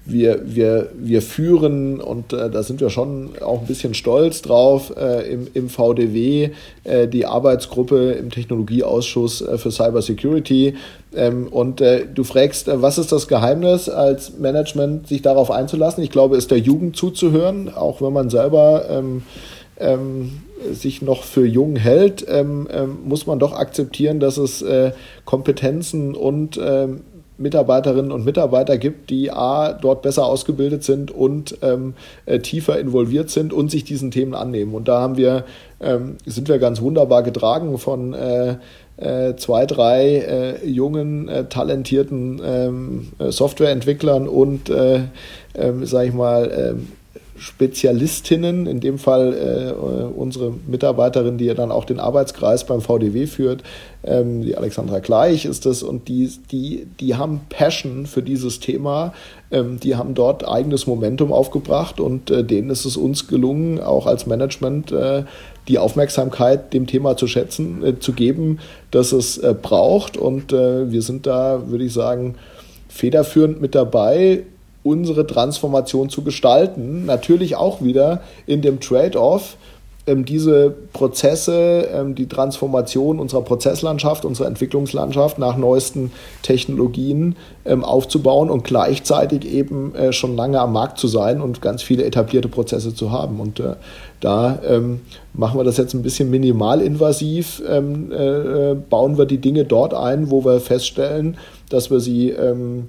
wir, 0.07 0.43
wir, 0.45 0.91
wir 0.95 1.23
führen, 1.23 2.01
und 2.01 2.33
äh, 2.33 2.51
da 2.51 2.63
sind 2.63 2.81
wir 2.81 2.91
schon 2.91 3.31
auch 3.41 3.61
ein 3.61 3.67
bisschen 3.67 3.95
stolz 3.95 4.43
drauf, 4.43 4.93
äh, 4.97 5.33
im, 5.33 5.49
im 5.55 5.69
VDW 5.69 6.51
äh, 6.85 7.09
die 7.09 7.25
Arbeitsgruppe 7.25 8.13
im 8.13 8.31
Technologieausschuss 8.31 9.41
äh, 9.41 9.57
für 9.57 9.71
Cybersecurity. 9.71 10.75
Ähm, 11.15 11.49
und 11.49 11.81
äh, 11.81 12.05
du 12.13 12.23
fragst, 12.25 12.69
äh, 12.69 12.83
was 12.83 12.99
ist 12.99 13.13
das 13.13 13.29
Geheimnis 13.29 13.89
als 13.89 14.39
Management, 14.39 15.09
sich 15.09 15.23
darauf 15.23 15.51
einzulassen? 15.51 16.05
Ich 16.05 16.11
glaube, 16.11 16.37
ist 16.37 16.51
der 16.51 16.59
Jugend 16.59 16.97
zuzuhören, 16.97 17.73
auch 17.75 18.03
wenn 18.03 18.13
man 18.13 18.29
selber 18.29 18.85
ähm, 18.91 19.23
ähm, 19.79 20.43
sich 20.73 21.03
noch 21.03 21.25
für 21.25 21.47
jung 21.47 21.77
hält, 21.77 22.25
ähm, 22.29 22.69
ähm, 22.71 22.99
muss 23.05 23.27
man 23.27 23.39
doch 23.39 23.53
akzeptieren, 23.53 24.21
dass 24.21 24.37
es 24.37 24.63
äh, 24.63 24.93
Kompetenzen 25.25 26.15
und 26.15 26.61
ähm, 26.63 27.01
Mitarbeiterinnen 27.37 28.13
und 28.13 28.25
Mitarbeiter 28.25 28.79
gibt, 28.79 29.11
die 29.11 29.31
A, 29.31 29.73
dort 29.73 30.03
besser 30.03 30.27
ausgebildet 30.27 30.85
sind 30.85 31.11
und 31.11 31.59
ähm, 31.63 31.95
äh, 32.27 32.39
tiefer 32.39 32.79
involviert 32.79 33.31
sind 33.31 33.53
und 33.53 33.71
sich 33.71 33.85
diesen 33.85 34.11
Themen 34.11 34.35
annehmen. 34.35 34.75
Und 34.75 34.89
da 34.89 35.01
haben 35.01 35.17
wir, 35.17 35.45
ähm, 35.81 36.17
sind 36.27 36.49
wir 36.49 36.59
ganz 36.59 36.81
wunderbar 36.81 37.23
getragen 37.23 37.79
von 37.79 38.15
äh, 38.15 38.57
äh, 38.97 39.35
zwei, 39.37 39.67
drei 39.67 40.19
äh, 40.19 40.67
jungen, 40.67 41.29
äh, 41.29 41.45
talentierten 41.47 42.41
ähm, 42.45 43.09
Softwareentwicklern 43.19 44.29
und, 44.29 44.71
äh, 44.71 45.01
ähm, 45.57 45.85
sage 45.85 46.09
ich 46.09 46.15
mal, 46.15 46.51
ähm, 46.57 46.89
Spezialistinnen, 47.37 48.67
in 48.67 48.81
dem 48.81 48.99
Fall 48.99 49.35
äh, 49.35 49.73
unsere 49.73 50.55
Mitarbeiterin, 50.67 51.37
die 51.37 51.47
ja 51.47 51.55
dann 51.55 51.73
auch 51.73 51.85
den 51.85 51.99
Arbeitskreis 51.99 52.65
beim 52.65 52.81
VDW 52.81 53.27
führt, 53.27 53.63
ähm, 54.05 54.43
die 54.43 54.57
Alexandra 54.57 55.01
Gleich 55.01 55.45
ist 55.45 55.67
das, 55.67 55.83
und 55.83 56.09
die, 56.09 56.31
die, 56.53 56.87
die 57.01 57.17
haben 57.17 57.41
Passion 57.49 58.07
für 58.07 58.23
dieses 58.23 58.61
Thema, 58.61 59.15
ähm, 59.51 59.81
die 59.81 59.97
haben 59.97 60.15
dort 60.15 60.47
eigenes 60.47 60.87
Momentum 60.87 61.33
aufgebracht 61.33 61.99
und 61.99 62.31
äh, 62.31 62.45
denen 62.45 62.71
ist 62.71 62.85
es 62.85 62.97
uns 62.97 63.27
gelungen, 63.27 63.81
auch 63.81 64.07
als 64.07 64.27
Management 64.27 64.93
äh, 64.93 65.25
die 65.69 65.79
Aufmerksamkeit 65.79 66.73
dem 66.73 66.87
Thema 66.87 67.17
zu 67.17 67.27
schätzen, 67.27 67.83
äh, 67.85 67.99
zu 67.99 68.13
geben, 68.13 68.59
dass 68.91 69.13
es 69.13 69.39
äh, 69.39 69.55
braucht. 69.61 70.17
Und 70.17 70.53
äh, 70.53 70.91
wir 70.91 71.03
sind 71.03 71.27
da, 71.27 71.69
würde 71.69 71.85
ich 71.85 71.93
sagen, 71.93 72.37
federführend 72.89 73.61
mit 73.61 73.75
dabei, 73.75 74.45
unsere 74.85 75.27
Transformation 75.27 76.09
zu 76.11 76.23
gestalten. 76.23 77.07
Natürlich 77.07 77.57
auch 77.57 77.83
wieder 77.83 78.21
in 78.47 78.63
dem 78.63 78.79
Trade-off, 78.79 79.57
ähm, 80.07 80.27
diese 80.27 80.75
Prozesse, 80.93 81.89
ähm, 81.93 82.15
die 82.15 82.29
Transformation 82.29 83.19
unserer 83.19 83.41
Prozesslandschaft, 83.41 84.27
unserer 84.27 84.49
Entwicklungslandschaft 84.49 85.39
nach 85.39 85.57
neuesten 85.57 86.13
Technologien 86.43 87.37
ähm, 87.65 87.83
aufzubauen 87.83 88.51
und 88.51 88.65
gleichzeitig 88.65 89.51
eben 89.51 89.95
äh, 89.95 90.13
schon 90.13 90.37
lange 90.37 90.61
am 90.61 90.75
Markt 90.75 90.99
zu 90.99 91.09
sein 91.09 91.41
und 91.41 91.63
ganz 91.63 91.83
viele 91.83 92.05
etablierte 92.05 92.49
Prozesse 92.49 92.95
zu 92.95 93.13
haben. 93.13 93.41
Und 93.41 93.61
äh, 93.61 93.77
da 94.21 94.59
ähm, 94.69 95.01
machen 95.33 95.59
wir 95.59 95.65
das 95.65 95.79
jetzt 95.79 95.95
ein 95.95 96.03
bisschen 96.03 96.31
minimalinvasiv, 96.31 97.63
ähm, 97.67 98.13
äh, 98.13 98.75
bauen 98.75 99.17
wir 99.17 99.25
die 99.25 99.39
Dinge 99.39 99.65
dort 99.65 99.95
ein, 99.95 100.31
wo 100.31 100.45
wir 100.45 100.61
feststellen, 100.61 101.39
dass 101.71 101.91
wir 101.91 102.01
sie 102.01 102.29
ähm, 102.29 102.89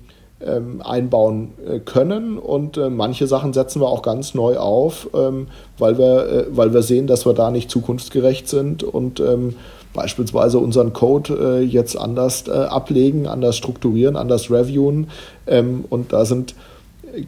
einbauen 0.84 1.54
äh, 1.66 1.80
können. 1.80 2.38
Und 2.38 2.78
äh, 2.78 2.90
manche 2.90 3.26
Sachen 3.26 3.54
setzen 3.54 3.82
wir 3.82 3.88
auch 3.88 4.02
ganz 4.02 4.34
neu 4.34 4.58
auf, 4.58 5.10
ähm, 5.14 5.48
weil, 5.78 5.98
wir, 5.98 6.28
äh, 6.28 6.46
weil 6.50 6.74
wir 6.74 6.84
sehen, 6.84 7.08
dass 7.08 7.26
wir 7.26 7.34
da 7.34 7.52
nicht 7.52 7.72
zukunftsgerecht 7.72 8.48
sind 8.48 8.84
und 8.84 9.20
ähm, 9.20 9.56
beispielsweise 9.94 10.60
unseren 10.60 10.92
Code 10.92 11.62
jetzt 11.62 11.98
anders 11.98 12.50
ablegen, 12.50 13.28
anders 13.28 13.56
strukturieren, 13.56 14.18
anders 14.18 14.52
reviewen. 14.52 15.08
Ähm, 15.48 15.86
und 15.90 16.12
da 16.12 16.26
sind, 16.26 16.54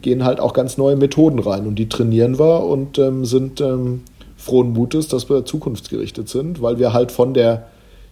gehen 0.02 0.22
halt 0.22 0.38
auch 0.38 0.52
ganz 0.52 0.76
neue 0.76 0.96
Methoden 0.96 1.38
rein 1.38 1.66
und 1.66 1.76
die 1.76 1.88
trainieren 1.88 2.38
wir 2.38 2.64
und 2.64 2.98
ähm, 2.98 3.24
sind 3.24 3.62
ähm, 3.62 4.02
frohen 4.36 4.74
Mutes, 4.74 5.08
dass 5.08 5.30
wir 5.30 5.46
zukunftsgerichtet 5.46 6.28
sind, 6.28 6.60
weil 6.60 6.78
wir 6.78 6.92
halt 6.92 7.10
von 7.10 7.32
der 7.32 7.68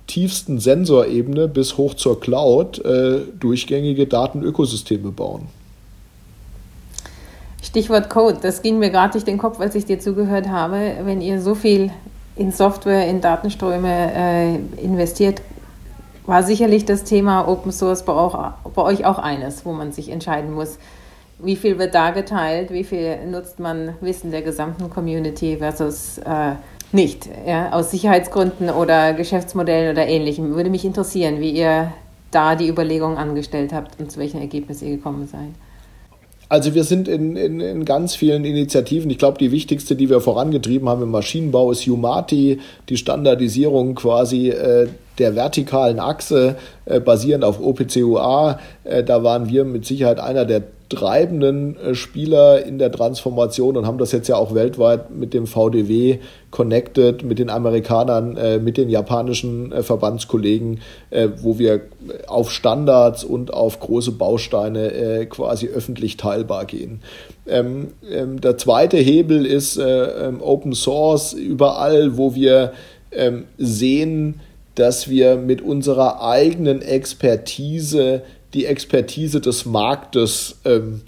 tiefsten 0.07 0.61
Sensorebene 0.61 1.49
bis 1.49 1.77
hoch 1.77 1.95
zur 1.95 2.21
Cloud 2.21 2.85
äh, 2.85 3.21
durchgängige 3.39 4.07
Datenökosysteme 4.07 5.11
bauen. 5.11 5.49
Stichwort 7.63 8.09
Code, 8.09 8.39
das 8.41 8.63
ging 8.63 8.79
mir 8.79 8.91
gerade 8.91 9.13
durch 9.13 9.25
den 9.25 9.39
Kopf, 9.39 9.59
als 9.61 9.75
ich 9.75 9.85
dir 9.85 9.99
zugehört 9.99 10.49
habe. 10.49 10.93
Wenn 11.03 11.21
ihr 11.21 11.43
so 11.43 11.55
viel 11.55 11.91
in 12.37 12.53
Software, 12.53 13.09
in 13.09 13.21
Datenströme 13.21 14.13
äh, 14.15 14.57
investiert, 14.81 15.43
war 16.27 16.43
sicherlich 16.43 16.85
das 16.85 17.05
Thema 17.05 17.49
Open 17.49 17.73
Source 17.73 18.05
bei, 18.05 18.13
auch, 18.13 18.53
bei, 18.75 18.83
euch 18.83 19.05
auch 19.05 19.19
eines, 19.19 19.65
wo 19.65 19.73
man 19.73 19.93
sich 19.93 20.11
entscheiden 20.11 20.53
muss, 20.53 20.79
wie 21.39 21.57
viel 21.57 21.79
wird 21.79 21.95
da 21.95 22.11
geteilt, 22.11 22.71
wie 22.71 22.85
viel 22.85 23.27
nutzt 23.27 23.59
man 23.59 23.95
Wissen 24.01 24.31
der 24.31 24.43
gesamten 24.43 24.89
Community 24.89 25.57
versus 25.59 26.19
äh, 26.19 26.53
nicht, 26.93 27.29
ja, 27.47 27.73
aus 27.73 27.91
Sicherheitsgründen 27.91 28.71
oder 28.71 29.13
Geschäftsmodellen 29.15 29.93
oder 29.93 30.07
ähnlichem. 30.07 30.55
Würde 30.55 30.71
mich 30.71 30.85
interessieren, 30.85 31.41
wie 31.41 31.51
ihr 31.51 31.93
da 32.31 32.55
die 32.55 32.69
Überlegungen 32.69 33.19
angestellt 33.19 33.73
habt 33.73 34.01
und 34.01 34.11
zu 34.11 34.19
welchem 34.19 34.41
Ergebnis 34.41 34.83
ihr 34.83 34.97
gekommen 34.97 35.29
seid. 35.31 35.51
Also 36.49 36.75
wir 36.75 36.85
sind 36.85 37.09
in, 37.09 37.37
in, 37.37 37.61
in 37.61 37.85
ganz 37.85 38.15
vielen 38.15 38.45
Initiativen. 38.45 39.11
Ich 39.11 39.19
glaube, 39.19 39.39
die 39.39 39.51
wichtigste, 39.51 39.97
die 39.97 40.09
wir 40.09 40.21
vorangetrieben 40.21 40.89
haben 40.89 41.03
im 41.03 41.11
Maschinenbau, 41.11 41.73
ist 41.73 41.87
Umati, 41.89 42.61
die 42.89 42.97
Standardisierung 42.97 43.97
quasi 43.97 44.51
äh, 44.51 44.87
der 45.19 45.35
vertikalen 45.35 46.01
Achse 46.01 46.57
äh, 46.85 47.01
basierend 47.01 47.45
auf 47.45 47.61
OPCUA. 47.61 48.59
Äh, 48.85 49.05
da 49.05 49.23
waren 49.23 49.49
wir 49.49 49.65
mit 49.65 49.85
Sicherheit 49.85 50.21
einer 50.21 50.45
der 50.45 50.63
treibenden 50.89 51.77
äh, 51.79 51.95
Spieler 51.95 52.65
in 52.65 52.79
der 52.79 52.93
Transformation 52.93 53.77
und 53.77 53.87
haben 53.87 53.99
das 53.99 54.13
jetzt 54.13 54.29
ja 54.29 54.37
auch 54.37 54.55
weltweit 54.55 55.11
mit 55.11 55.35
dem 55.35 55.47
VDW 55.47 56.19
connected, 56.51 57.25
mit 57.25 57.39
den 57.39 57.51
Amerikanern, 57.51 58.37
äh, 58.37 58.59
mit 58.59 58.77
den 58.77 58.89
japanischen 58.89 59.73
äh, 59.73 59.83
Verbandskollegen, 59.83 60.81
wo 61.39 61.59
wir 61.59 61.83
auf 62.27 62.51
Standards 62.51 63.25
und 63.25 63.53
auf 63.53 63.81
große 63.81 64.13
Bausteine 64.13 65.27
quasi 65.31 65.69
öffentlich 65.69 66.17
teilbar 66.17 66.65
gehen. 66.65 67.01
Ähm, 67.47 67.89
ähm, 68.11 68.41
der 68.41 68.59
zweite 68.59 68.97
Hebel 68.97 69.47
ist 69.47 69.79
ähm, 69.79 70.41
Open 70.41 70.73
Source, 70.73 71.33
überall, 71.33 72.17
wo 72.17 72.35
wir 72.35 72.73
sehen, 73.57 74.41
dass 74.77 75.09
wir 75.09 75.37
mit 75.37 75.61
unserer 75.61 76.23
eigenen 76.23 76.81
Expertise 76.81 78.23
die 78.55 78.67
Expertise 78.67 79.41
des 79.41 79.67
Marktes 79.67 80.61
ähm, 80.65 81.03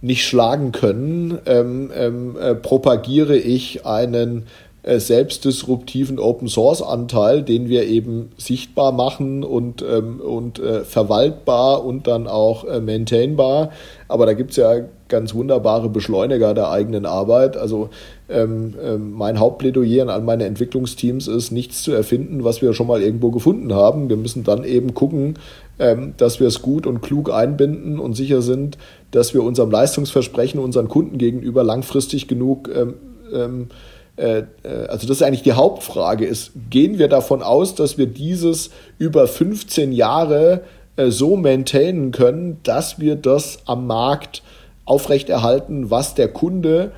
nicht 0.00 0.24
schlagen 0.24 0.72
können, 0.72 1.38
ähm, 1.46 1.90
ähm, 1.94 2.36
äh, 2.40 2.54
propagiere 2.54 3.36
ich 3.36 3.84
einen 3.84 4.46
äh, 4.82 4.98
selbstdisruptiven 4.98 6.18
Open 6.18 6.48
Source 6.48 6.80
Anteil, 6.82 7.42
den 7.42 7.68
wir 7.68 7.86
eben 7.86 8.30
sichtbar 8.38 8.92
machen 8.92 9.44
und, 9.44 9.82
ähm, 9.82 10.20
und 10.20 10.58
äh, 10.58 10.84
verwaltbar 10.84 11.84
und 11.84 12.06
dann 12.06 12.26
auch 12.26 12.64
äh, 12.64 12.80
maintainbar. 12.80 13.72
Aber 14.08 14.24
da 14.24 14.32
gibt 14.32 14.52
es 14.52 14.56
ja 14.56 14.76
ganz 15.10 15.34
wunderbare 15.34 15.90
Beschleuniger 15.90 16.54
der 16.54 16.70
eigenen 16.70 17.04
Arbeit. 17.04 17.58
Also 17.58 17.90
ähm, 18.30 18.74
ähm, 18.82 19.12
mein 19.12 19.38
Hauptplädoyer 19.38 20.08
an 20.08 20.24
meine 20.24 20.46
Entwicklungsteams 20.46 21.28
ist, 21.28 21.50
nichts 21.50 21.82
zu 21.82 21.92
erfinden, 21.92 22.44
was 22.44 22.62
wir 22.62 22.72
schon 22.72 22.86
mal 22.86 23.02
irgendwo 23.02 23.30
gefunden 23.30 23.74
haben. 23.74 24.08
Wir 24.08 24.16
müssen 24.16 24.44
dann 24.44 24.64
eben 24.64 24.94
gucken, 24.94 25.34
ähm, 25.78 26.14
dass 26.16 26.40
wir 26.40 26.46
es 26.46 26.62
gut 26.62 26.86
und 26.86 27.02
klug 27.02 27.30
einbinden 27.30 27.98
und 27.98 28.14
sicher 28.14 28.40
sind, 28.40 28.78
dass 29.10 29.34
wir 29.34 29.42
unserem 29.42 29.70
Leistungsversprechen 29.70 30.58
unseren 30.58 30.88
Kunden 30.88 31.18
gegenüber 31.18 31.62
langfristig 31.62 32.28
genug 32.28 32.70
ähm, 32.74 32.94
ähm, 33.32 33.68
äh, 34.16 34.44
also 34.88 35.06
das 35.06 35.18
ist 35.18 35.22
eigentlich 35.22 35.42
die 35.42 35.52
Hauptfrage, 35.52 36.26
ist, 36.26 36.52
gehen 36.68 36.98
wir 36.98 37.08
davon 37.08 37.42
aus, 37.42 37.74
dass 37.74 37.98
wir 37.98 38.06
dieses 38.06 38.70
über 38.98 39.26
15 39.26 39.92
Jahre 39.92 40.62
äh, 40.96 41.10
so 41.10 41.36
maintainen 41.36 42.12
können, 42.12 42.58
dass 42.62 42.98
wir 42.98 43.16
das 43.16 43.60
am 43.66 43.86
Markt 43.86 44.42
aufrechterhalten, 44.90 45.90
was 45.90 46.14
der 46.14 46.28
Kunde 46.28 46.90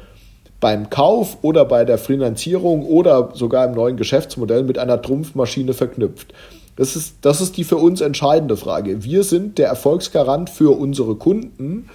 beim 0.60 0.88
Kauf 0.88 1.38
oder 1.42 1.66
bei 1.66 1.84
der 1.84 1.98
Finanzierung 1.98 2.86
oder 2.86 3.30
sogar 3.34 3.66
im 3.66 3.72
neuen 3.72 3.96
Geschäftsmodell 3.96 4.62
mit 4.62 4.78
einer 4.78 5.02
Trumpfmaschine 5.02 5.74
verknüpft. 5.74 6.32
Das 6.76 6.96
ist, 6.96 7.16
das 7.20 7.42
ist 7.42 7.58
die 7.58 7.64
für 7.64 7.76
uns 7.76 8.00
entscheidende 8.00 8.56
Frage. 8.56 9.04
Wir 9.04 9.24
sind 9.24 9.58
der 9.58 9.68
Erfolgsgarant 9.68 10.48
für 10.48 10.78
unsere 10.78 11.16
Kunden 11.16 11.90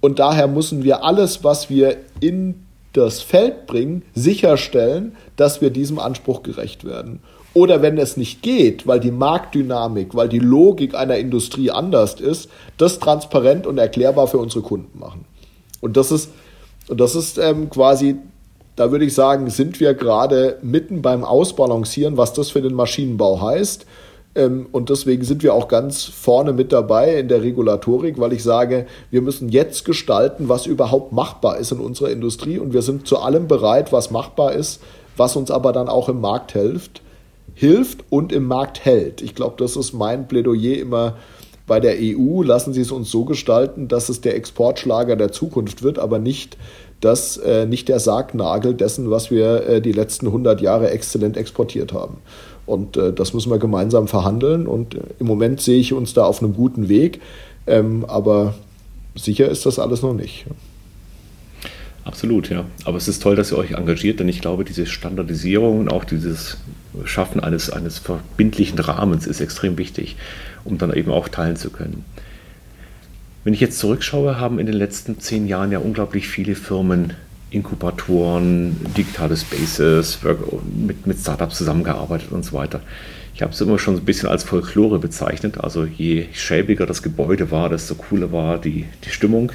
und 0.00 0.18
daher 0.18 0.48
müssen 0.48 0.82
wir 0.82 1.04
alles, 1.04 1.44
was 1.44 1.70
wir 1.70 1.96
in 2.20 2.64
das 2.92 3.22
Feld 3.22 3.66
bringen, 3.66 4.02
sicherstellen, 4.14 5.14
dass 5.36 5.60
wir 5.60 5.70
diesem 5.70 6.00
Anspruch 6.00 6.42
gerecht 6.42 6.84
werden. 6.84 7.20
Oder 7.54 7.82
wenn 7.82 7.96
es 7.98 8.16
nicht 8.16 8.42
geht, 8.42 8.84
weil 8.86 8.98
die 8.98 9.12
Marktdynamik, 9.12 10.16
weil 10.16 10.28
die 10.28 10.40
Logik 10.40 10.96
einer 10.96 11.16
Industrie 11.16 11.70
anders 11.70 12.20
ist, 12.20 12.50
das 12.78 12.98
transparent 12.98 13.66
und 13.68 13.78
erklärbar 13.78 14.26
für 14.26 14.38
unsere 14.38 14.62
Kunden 14.62 14.98
machen. 14.98 15.24
Und 15.80 15.96
das 15.96 16.10
ist, 16.10 16.30
und 16.88 17.00
das 17.00 17.14
ist 17.14 17.38
ähm, 17.38 17.70
quasi, 17.70 18.16
da 18.74 18.90
würde 18.90 19.04
ich 19.04 19.14
sagen, 19.14 19.48
sind 19.50 19.78
wir 19.78 19.94
gerade 19.94 20.58
mitten 20.62 21.00
beim 21.00 21.22
Ausbalancieren, 21.22 22.16
was 22.16 22.32
das 22.32 22.50
für 22.50 22.60
den 22.60 22.74
Maschinenbau 22.74 23.40
heißt. 23.40 23.86
Ähm, 24.34 24.66
und 24.72 24.90
deswegen 24.90 25.22
sind 25.22 25.44
wir 25.44 25.54
auch 25.54 25.68
ganz 25.68 26.02
vorne 26.02 26.52
mit 26.52 26.72
dabei 26.72 27.20
in 27.20 27.28
der 27.28 27.42
Regulatorik, 27.42 28.18
weil 28.18 28.32
ich 28.32 28.42
sage, 28.42 28.86
wir 29.12 29.22
müssen 29.22 29.48
jetzt 29.48 29.84
gestalten, 29.84 30.48
was 30.48 30.66
überhaupt 30.66 31.12
machbar 31.12 31.58
ist 31.58 31.70
in 31.70 31.78
unserer 31.78 32.10
Industrie. 32.10 32.58
Und 32.58 32.72
wir 32.72 32.82
sind 32.82 33.06
zu 33.06 33.18
allem 33.18 33.46
bereit, 33.46 33.92
was 33.92 34.10
machbar 34.10 34.54
ist, 34.54 34.82
was 35.16 35.36
uns 35.36 35.52
aber 35.52 35.72
dann 35.72 35.88
auch 35.88 36.08
im 36.08 36.20
Markt 36.20 36.50
hilft 36.50 37.00
hilft 37.54 38.04
und 38.10 38.32
im 38.32 38.44
Markt 38.44 38.84
hält. 38.84 39.22
Ich 39.22 39.34
glaube, 39.34 39.56
das 39.58 39.76
ist 39.76 39.92
mein 39.92 40.28
Plädoyer 40.28 40.78
immer 40.78 41.16
bei 41.66 41.80
der 41.80 41.96
EU. 41.98 42.42
Lassen 42.42 42.72
Sie 42.72 42.80
es 42.80 42.90
uns 42.90 43.10
so 43.10 43.24
gestalten, 43.24 43.88
dass 43.88 44.08
es 44.08 44.20
der 44.20 44.36
Exportschlager 44.36 45.16
der 45.16 45.32
Zukunft 45.32 45.82
wird, 45.82 45.98
aber 45.98 46.18
nicht 46.18 46.56
das, 47.00 47.36
äh, 47.36 47.66
nicht 47.66 47.88
der 47.88 48.00
Sargnagel 48.00 48.74
dessen, 48.74 49.10
was 49.10 49.30
wir 49.30 49.66
äh, 49.66 49.80
die 49.80 49.92
letzten 49.92 50.26
100 50.26 50.60
Jahre 50.60 50.90
exzellent 50.90 51.36
exportiert 51.36 51.92
haben. 51.92 52.18
Und 52.66 52.96
äh, 52.96 53.12
das 53.12 53.34
müssen 53.34 53.50
wir 53.50 53.58
gemeinsam 53.58 54.08
verhandeln. 54.08 54.66
Und 54.66 54.94
äh, 54.94 55.00
im 55.18 55.26
Moment 55.26 55.60
sehe 55.60 55.78
ich 55.78 55.92
uns 55.92 56.14
da 56.14 56.24
auf 56.24 56.42
einem 56.42 56.54
guten 56.54 56.88
Weg. 56.88 57.20
Ähm, 57.66 58.04
aber 58.08 58.54
sicher 59.14 59.48
ist 59.48 59.66
das 59.66 59.78
alles 59.78 60.02
noch 60.02 60.14
nicht. 60.14 60.46
Absolut, 62.04 62.50
ja. 62.50 62.64
Aber 62.84 62.96
es 62.96 63.08
ist 63.08 63.22
toll, 63.22 63.36
dass 63.36 63.52
ihr 63.52 63.58
euch 63.58 63.72
engagiert, 63.72 64.20
denn 64.20 64.28
ich 64.28 64.40
glaube, 64.40 64.64
diese 64.64 64.86
Standardisierung 64.86 65.80
und 65.80 65.88
auch 65.90 66.04
dieses 66.04 66.58
Schaffen 67.04 67.40
eines, 67.40 67.70
eines 67.70 67.98
verbindlichen 67.98 68.78
Rahmens 68.78 69.26
ist 69.26 69.40
extrem 69.40 69.78
wichtig, 69.78 70.16
um 70.64 70.78
dann 70.78 70.92
eben 70.92 71.10
auch 71.10 71.28
teilen 71.28 71.56
zu 71.56 71.70
können. 71.70 72.04
Wenn 73.44 73.54
ich 73.54 73.60
jetzt 73.60 73.78
zurückschaue, 73.78 74.40
haben 74.40 74.58
in 74.58 74.66
den 74.66 74.74
letzten 74.74 75.20
zehn 75.20 75.46
Jahren 75.46 75.70
ja 75.70 75.78
unglaublich 75.78 76.28
viele 76.28 76.54
Firmen 76.54 77.12
Inkubatoren, 77.50 78.76
digitale 78.96 79.36
Spaces, 79.36 80.18
mit, 80.74 81.06
mit 81.06 81.18
Startups 81.18 81.58
zusammengearbeitet 81.58 82.32
und 82.32 82.44
so 82.44 82.54
weiter. 82.54 82.80
Ich 83.34 83.42
habe 83.42 83.52
es 83.52 83.60
immer 83.60 83.78
schon 83.78 83.96
ein 83.96 84.04
bisschen 84.04 84.28
als 84.28 84.44
Folklore 84.44 84.98
bezeichnet. 84.98 85.58
Also 85.58 85.84
je 85.84 86.26
schäbiger 86.32 86.86
das 86.86 87.02
Gebäude 87.02 87.50
war, 87.50 87.68
desto 87.68 87.96
cooler 87.96 88.32
war 88.32 88.58
die, 88.58 88.86
die 89.04 89.10
Stimmung. 89.10 89.52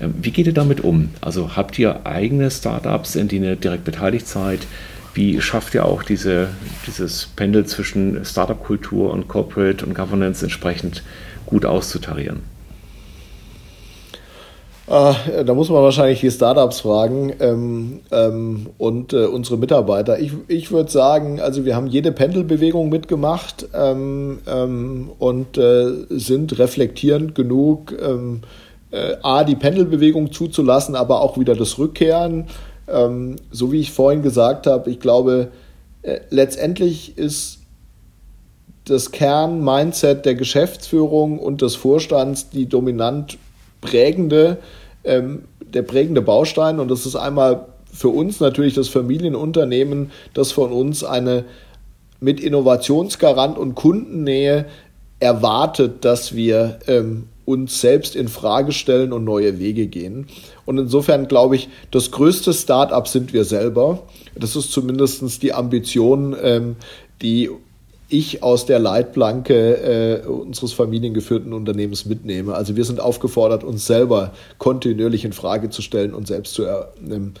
Ähm, 0.00 0.14
wie 0.20 0.32
geht 0.32 0.46
ihr 0.46 0.52
damit 0.52 0.80
um? 0.80 1.10
Also 1.20 1.56
habt 1.56 1.78
ihr 1.78 2.06
eigene 2.06 2.50
Startups, 2.50 3.14
in 3.14 3.28
denen 3.28 3.44
ihr 3.44 3.56
direkt 3.56 3.84
beteiligt 3.84 4.26
seid? 4.26 4.66
Wie 5.14 5.40
schafft 5.40 5.74
ihr 5.74 5.86
auch 5.86 6.02
diese, 6.02 6.48
dieses 6.86 7.26
Pendel 7.36 7.66
zwischen 7.66 8.24
Startup-Kultur 8.24 9.12
und 9.12 9.28
Corporate 9.28 9.86
und 9.86 9.94
Governance 9.94 10.44
entsprechend 10.44 11.02
gut 11.46 11.64
auszutarieren? 11.64 12.42
Äh, 14.86 15.44
da 15.44 15.54
muss 15.54 15.70
man 15.70 15.82
wahrscheinlich 15.82 16.20
die 16.20 16.30
Startups 16.30 16.80
fragen 16.80 17.32
ähm, 17.40 18.00
ähm, 18.10 18.66
und 18.76 19.14
äh, 19.14 19.24
unsere 19.24 19.56
Mitarbeiter. 19.56 20.18
Ich, 20.18 20.32
ich 20.48 20.72
würde 20.72 20.90
sagen, 20.90 21.40
also 21.40 21.64
wir 21.64 21.74
haben 21.74 21.86
jede 21.86 22.12
Pendelbewegung 22.12 22.90
mitgemacht 22.90 23.66
ähm, 23.72 24.40
ähm 24.46 25.10
und 25.18 25.56
äh, 25.56 25.86
sind 26.10 26.58
reflektierend 26.58 27.34
genug, 27.34 27.94
ähm, 27.98 28.42
äh, 28.90 29.16
A, 29.22 29.44
die 29.44 29.56
Pendelbewegung 29.56 30.32
zuzulassen, 30.32 30.96
aber 30.96 31.22
auch 31.22 31.38
wieder 31.38 31.54
das 31.54 31.78
Rückkehren. 31.78 32.44
Ähm, 32.88 33.36
so 33.50 33.72
wie 33.72 33.80
ich 33.80 33.92
vorhin 33.92 34.22
gesagt 34.22 34.66
habe, 34.66 34.90
ich 34.90 35.00
glaube, 35.00 35.48
äh, 36.02 36.20
letztendlich 36.30 37.16
ist 37.16 37.60
das 38.84 39.10
Kern-Mindset 39.12 40.26
der 40.26 40.34
Geschäftsführung 40.34 41.38
und 41.38 41.62
des 41.62 41.74
Vorstands 41.74 42.50
die 42.50 42.66
dominant 42.66 43.38
prägende, 43.80 44.58
ähm, 45.04 45.44
der 45.60 45.82
prägende 45.82 46.20
Baustein. 46.20 46.78
Und 46.78 46.90
das 46.90 47.06
ist 47.06 47.16
einmal 47.16 47.66
für 47.90 48.08
uns 48.08 48.40
natürlich 48.40 48.74
das 48.74 48.88
Familienunternehmen, 48.88 50.10
das 50.34 50.52
von 50.52 50.72
uns 50.72 51.04
eine 51.04 51.44
mit 52.20 52.40
Innovationsgarant 52.40 53.58
und 53.58 53.74
Kundennähe 53.74 54.66
erwartet, 55.20 56.04
dass 56.04 56.34
wir 56.34 56.78
ähm, 56.86 57.28
uns 57.44 57.80
selbst 57.80 58.16
in 58.16 58.28
Frage 58.28 58.72
stellen 58.72 59.12
und 59.12 59.24
neue 59.24 59.58
Wege 59.58 59.86
gehen. 59.86 60.26
Und 60.64 60.78
insofern 60.78 61.28
glaube 61.28 61.56
ich, 61.56 61.68
das 61.90 62.10
größte 62.10 62.52
Start-up 62.52 63.08
sind 63.08 63.32
wir 63.32 63.44
selber. 63.44 64.02
Das 64.34 64.56
ist 64.56 64.72
zumindest 64.72 65.42
die 65.42 65.52
Ambition, 65.52 66.34
ähm, 66.40 66.76
die 67.22 67.50
ich 68.08 68.42
aus 68.42 68.66
der 68.66 68.78
Leitplanke 68.78 70.22
äh, 70.24 70.26
unseres 70.26 70.72
familiengeführten 70.72 71.52
Unternehmens 71.52 72.04
mitnehme. 72.04 72.54
Also 72.54 72.76
wir 72.76 72.84
sind 72.84 73.00
aufgefordert, 73.00 73.64
uns 73.64 73.86
selber 73.86 74.32
kontinuierlich 74.58 75.24
in 75.24 75.32
Frage 75.32 75.70
zu 75.70 75.82
stellen 75.82 76.14
und 76.14 76.26
selbst 76.26 76.54
zu 76.54 76.64
ähm, 76.64 77.32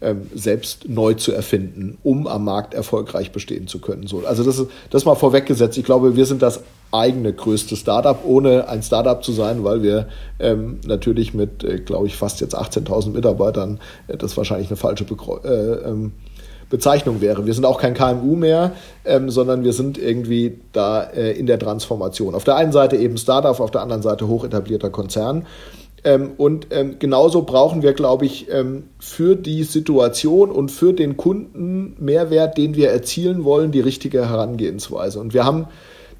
ähm, 0.00 0.28
selbst 0.32 0.88
neu 0.88 1.14
zu 1.14 1.32
erfinden, 1.32 1.98
um 2.04 2.28
am 2.28 2.44
Markt 2.44 2.72
erfolgreich 2.72 3.32
bestehen 3.32 3.66
zu 3.66 3.80
können. 3.80 4.06
So, 4.06 4.24
also 4.24 4.44
das 4.44 4.58
ist 4.60 4.70
das 4.90 5.04
mal 5.04 5.16
vorweggesetzt. 5.16 5.76
Ich 5.76 5.84
glaube, 5.84 6.14
wir 6.14 6.24
sind 6.24 6.40
das 6.40 6.62
eigene 6.92 7.32
größte 7.32 7.76
Startup, 7.76 8.18
ohne 8.24 8.68
ein 8.68 8.82
Startup 8.82 9.22
zu 9.22 9.32
sein, 9.32 9.64
weil 9.64 9.82
wir 9.82 10.08
ähm, 10.38 10.80
natürlich 10.86 11.34
mit, 11.34 11.62
äh, 11.64 11.78
glaube 11.78 12.06
ich, 12.06 12.16
fast 12.16 12.40
jetzt 12.40 12.56
18.000 12.56 13.10
Mitarbeitern, 13.10 13.80
äh, 14.06 14.16
das 14.16 14.36
wahrscheinlich 14.36 14.68
eine 14.68 14.76
falsche 14.76 15.04
Begreu 15.04 15.38
äh, 15.44 15.88
ähm, 15.88 16.12
Bezeichnung 16.70 17.20
wäre. 17.20 17.46
Wir 17.46 17.54
sind 17.54 17.64
auch 17.64 17.80
kein 17.80 17.94
KMU 17.94 18.36
mehr, 18.36 18.72
ähm, 19.04 19.30
sondern 19.30 19.64
wir 19.64 19.72
sind 19.72 19.98
irgendwie 19.98 20.60
da 20.72 21.02
äh, 21.02 21.32
in 21.32 21.46
der 21.46 21.58
Transformation. 21.58 22.34
Auf 22.34 22.44
der 22.44 22.56
einen 22.56 22.72
Seite 22.72 22.96
eben 22.96 23.16
Startup, 23.16 23.58
auf 23.58 23.70
der 23.70 23.80
anderen 23.80 24.02
Seite 24.02 24.28
hoch 24.28 24.44
etablierter 24.44 24.90
Konzern. 24.90 25.46
Ähm, 26.04 26.32
und 26.36 26.68
ähm, 26.70 26.96
genauso 26.98 27.42
brauchen 27.42 27.82
wir, 27.82 27.92
glaube 27.92 28.26
ich, 28.26 28.50
ähm, 28.50 28.84
für 28.98 29.34
die 29.34 29.64
Situation 29.64 30.50
und 30.50 30.70
für 30.70 30.92
den 30.92 31.16
Kunden 31.16 31.96
Mehrwert, 31.98 32.56
den 32.56 32.76
wir 32.76 32.90
erzielen 32.90 33.44
wollen, 33.44 33.72
die 33.72 33.80
richtige 33.80 34.28
Herangehensweise. 34.28 35.18
Und 35.18 35.34
wir 35.34 35.44
haben 35.44 35.66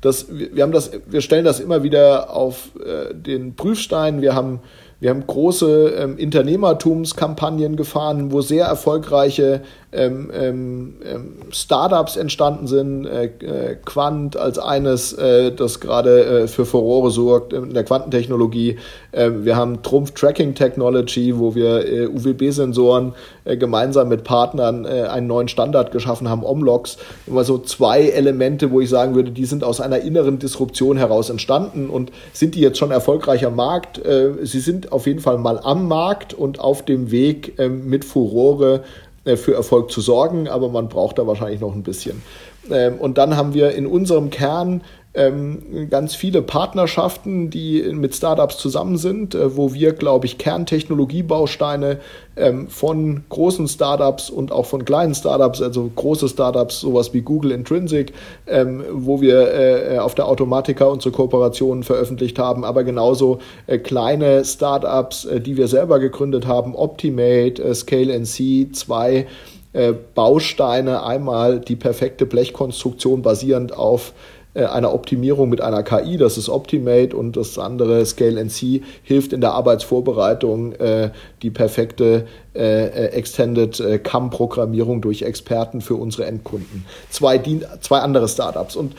das, 0.01 0.27
wir 0.31 0.63
haben 0.63 0.73
das, 0.73 0.91
wir 1.07 1.21
stellen 1.21 1.45
das 1.45 1.61
immer 1.61 1.83
wieder 1.83 2.31
auf 2.31 2.71
äh, 2.85 3.15
den 3.15 3.55
Prüfstein. 3.55 4.23
Wir 4.23 4.35
haben 4.35 4.61
wir 5.01 5.11
haben 5.11 5.25
große 5.25 5.91
ähm, 5.91 6.17
Unternehmertumskampagnen 6.21 7.77
gefahren, 7.77 8.33
wo 8.33 8.41
sehr 8.41 8.67
erfolgreiche 8.67 9.63
ähm, 9.91 10.31
ähm, 10.35 10.95
ähm, 11.03 11.35
Startups 11.51 12.17
entstanden 12.17 12.67
sind. 12.67 13.07
Äh, 13.07 13.31
äh, 13.41 13.77
Quant 13.77 14.37
als 14.37 14.59
eines, 14.59 15.15
äh, 15.15 15.51
das 15.51 15.81
gerade 15.81 16.25
äh, 16.25 16.49
für 16.49 16.67
Furore 16.67 17.11
sorgt 17.11 17.55
in 17.55 17.73
der 17.73 17.85
Quantentechnologie. 17.85 18.77
Äh, 19.13 19.31
wir 19.45 19.57
haben 19.57 19.83
Trumpf 19.83 20.11
Tracking 20.11 20.55
Technology, 20.55 21.39
wo 21.39 21.55
wir 21.55 21.87
äh, 21.87 22.07
UWB-Sensoren 22.07 23.15
gemeinsam 23.45 24.11
mit 24.11 24.25
Partnern 24.25 24.85
einen 24.85 25.27
neuen 25.27 25.49
Standard 25.49 25.91
geschaffen 25.91 26.29
haben, 26.29 26.45
Omlogs. 26.45 26.99
Immer 27.27 27.45
so 27.45 27.57
zwei 27.57 28.03
Elemente, 28.03 28.71
wo 28.71 28.83
ich 28.83 28.91
sagen 28.91 29.15
würde, 29.15 29.31
die 29.31 29.47
sind 29.47 29.65
aus 29.65 29.81
einer 29.81 30.01
inneren 30.01 30.39
Disruption 30.39 30.99
heraus 30.99 31.31
entstanden 31.31 31.89
und 31.89 32.13
sind 32.35 32.55
die 32.55 32.61
jetzt 32.61 32.77
schon 32.77 32.91
erfolgreich 32.91 33.47
am 33.47 33.57
Markt? 33.57 34.03
Sie 34.43 34.61
sind 34.61 34.88
auf 34.93 35.07
jeden 35.07 35.21
Fall 35.21 35.39
mal 35.39 35.61
am 35.63 35.89
Markt 35.89 36.35
und 36.35 36.61
auf 36.61 36.85
dem 36.85 37.11
Weg 37.11 37.59
ähm, 37.59 37.89
mit 37.89 38.05
Furore 38.05 38.85
äh, 39.25 39.37
für 39.37 39.55
Erfolg 39.55 39.91
zu 39.91 40.01
sorgen, 40.01 40.49
aber 40.49 40.69
man 40.69 40.89
braucht 40.89 41.19
da 41.19 41.27
wahrscheinlich 41.27 41.61
noch 41.61 41.75
ein 41.75 41.83
bisschen. 41.83 42.23
Ähm, 42.71 42.97
und 42.99 43.19
dann 43.19 43.37
haben 43.37 43.55
wir 43.55 43.73
in 43.73 43.87
unserem 43.87 44.31
Kern 44.31 44.83
ähm, 45.15 45.89
ganz 45.91 46.15
viele 46.15 46.43
Partnerschaften, 46.43 47.51
die 47.51 47.83
mit 47.93 48.15
Startups 48.15 48.59
zusammen 48.59 48.99
sind, 48.99 49.35
äh, 49.35 49.57
wo 49.57 49.73
wir, 49.73 49.93
glaube 49.93 50.27
ich, 50.27 50.37
Kerntechnologiebausteine 50.39 51.99
ähm, 52.37 52.69
von 52.69 53.25
großen 53.29 53.69
Startups 53.69 54.29
und 54.29 54.53
auch 54.53 54.67
von 54.67 54.85
kleinen 54.85 55.15
Startups, 55.15 55.63
also 55.63 55.91
große 55.95 56.29
Startups, 56.29 56.81
sowas 56.81 57.15
wie 57.15 57.23
Google 57.23 57.53
Intrinsic, 57.53 58.13
ähm, 58.47 58.85
wo 58.93 59.21
wir 59.21 59.53
äh, 59.55 59.99
auf 59.99 60.15
der 60.15 60.29
Automatica 60.29 60.85
unsere 60.85 61.13
Kooperationen 61.13 61.85
veröffentlicht 61.85 62.39
haben, 62.39 62.65
aber 62.65 62.85
genauso 62.85 63.39
äh, 63.67 63.79
kleine 63.79 64.45
Startups, 64.45 65.25
äh, 65.25 65.41
die 65.41 65.57
wir 65.57 65.69
selber 65.69 66.01
gegründet 66.01 66.47
haben, 66.47 66.75
Optimate, 66.75 67.63
äh, 67.63 67.75
Scale 67.75 68.13
NC, 68.13 68.73
2, 68.73 69.27
äh, 69.73 69.93
Bausteine. 70.15 71.03
Einmal 71.03 71.61
die 71.61 71.77
perfekte 71.77 72.27
Blechkonstruktion 72.27 73.23
basierend 73.23 73.77
auf 73.77 74.13
äh, 74.59 74.65
einer 74.65 74.93
Optimierung 74.93 75.49
mit 75.49 75.61
einer 75.61 75.85
KI, 75.85 76.17
das 76.17 76.37
ist 76.37 76.49
Optimate 76.49 77.17
und 77.17 77.37
das 77.37 77.59
andere 77.59 78.05
Scale 78.05 78.41
NC 78.41 78.83
hilft 79.05 79.33
in 79.33 79.41
der 79.41 79.53
Arbeitsvorbereitung 79.53 80.73
äh, 80.73 81.11
die 81.43 81.51
perfekte 81.51 82.27
äh, 82.55 82.87
äh 82.87 83.07
Extended 83.13 83.79
äh, 83.79 83.99
CAM-Programmierung 84.01 85.01
durch 85.01 85.23
Experten 85.23 85.81
für 85.81 85.95
unsere 85.95 86.27
Endkunden. 86.27 86.85
Zwei, 87.09 87.41
zwei 87.81 88.01
andere 88.01 88.27
Startups. 88.27 88.75
Und 88.75 88.95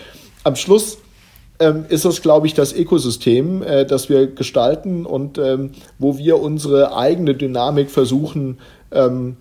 am 0.45 0.55
Schluss 0.55 0.99
ähm, 1.59 1.85
ist 1.89 2.05
das, 2.05 2.21
glaube 2.21 2.47
ich, 2.47 2.53
das 2.53 2.71
Ökosystem, 2.71 3.61
äh, 3.61 3.85
das 3.85 4.07
wir 4.07 4.27
gestalten 4.27 5.05
und 5.05 5.37
ähm, 5.37 5.71
wo 5.97 6.17
wir 6.17 6.39
unsere 6.39 6.95
eigene 6.95 7.35
Dynamik 7.35 7.91
versuchen, 7.91 8.59
ähm, 8.91 9.35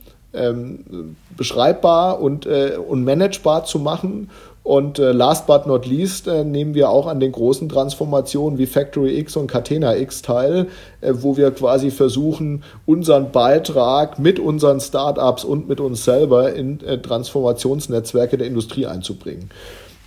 beschreibbar 1.39 2.21
und, 2.21 2.45
äh, 2.45 2.77
und 2.77 3.03
managebar 3.03 3.65
zu 3.65 3.79
machen 3.79 4.29
und 4.69 4.99
äh, 4.99 5.13
last 5.13 5.47
but 5.47 5.67
not 5.67 5.87
least 5.87 6.29
äh, 6.29 6.45
nehmen 6.45 6.75
wir 6.75 6.91
auch 6.91 7.07
an 7.07 7.21
den 7.21 7.33
großen 7.33 7.71
Transformationen 7.71 8.59
wie 8.59 8.67
Factory 8.67 9.19
X 9.19 9.35
und 9.35 9.47
Catena 9.47 9.97
X 9.97 10.21
teil, 10.21 10.67
äh, 11.01 11.15
wo 11.15 11.39
wir 11.39 11.53
quasi 11.53 11.91
versuchen, 11.91 12.63
unseren 12.85 13.33
Beitrag 13.33 14.19
mit 14.19 14.39
unseren 14.39 14.79
Startups 14.81 15.43
und 15.43 15.71
mit 15.71 15.81
uns 15.81 16.05
selber 16.05 16.53
in 16.53 16.85
äh, 16.85 16.99
Transformationsnetzwerke 16.99 18.37
der 18.37 18.47
Industrie 18.47 18.85
einzubringen. 18.85 19.49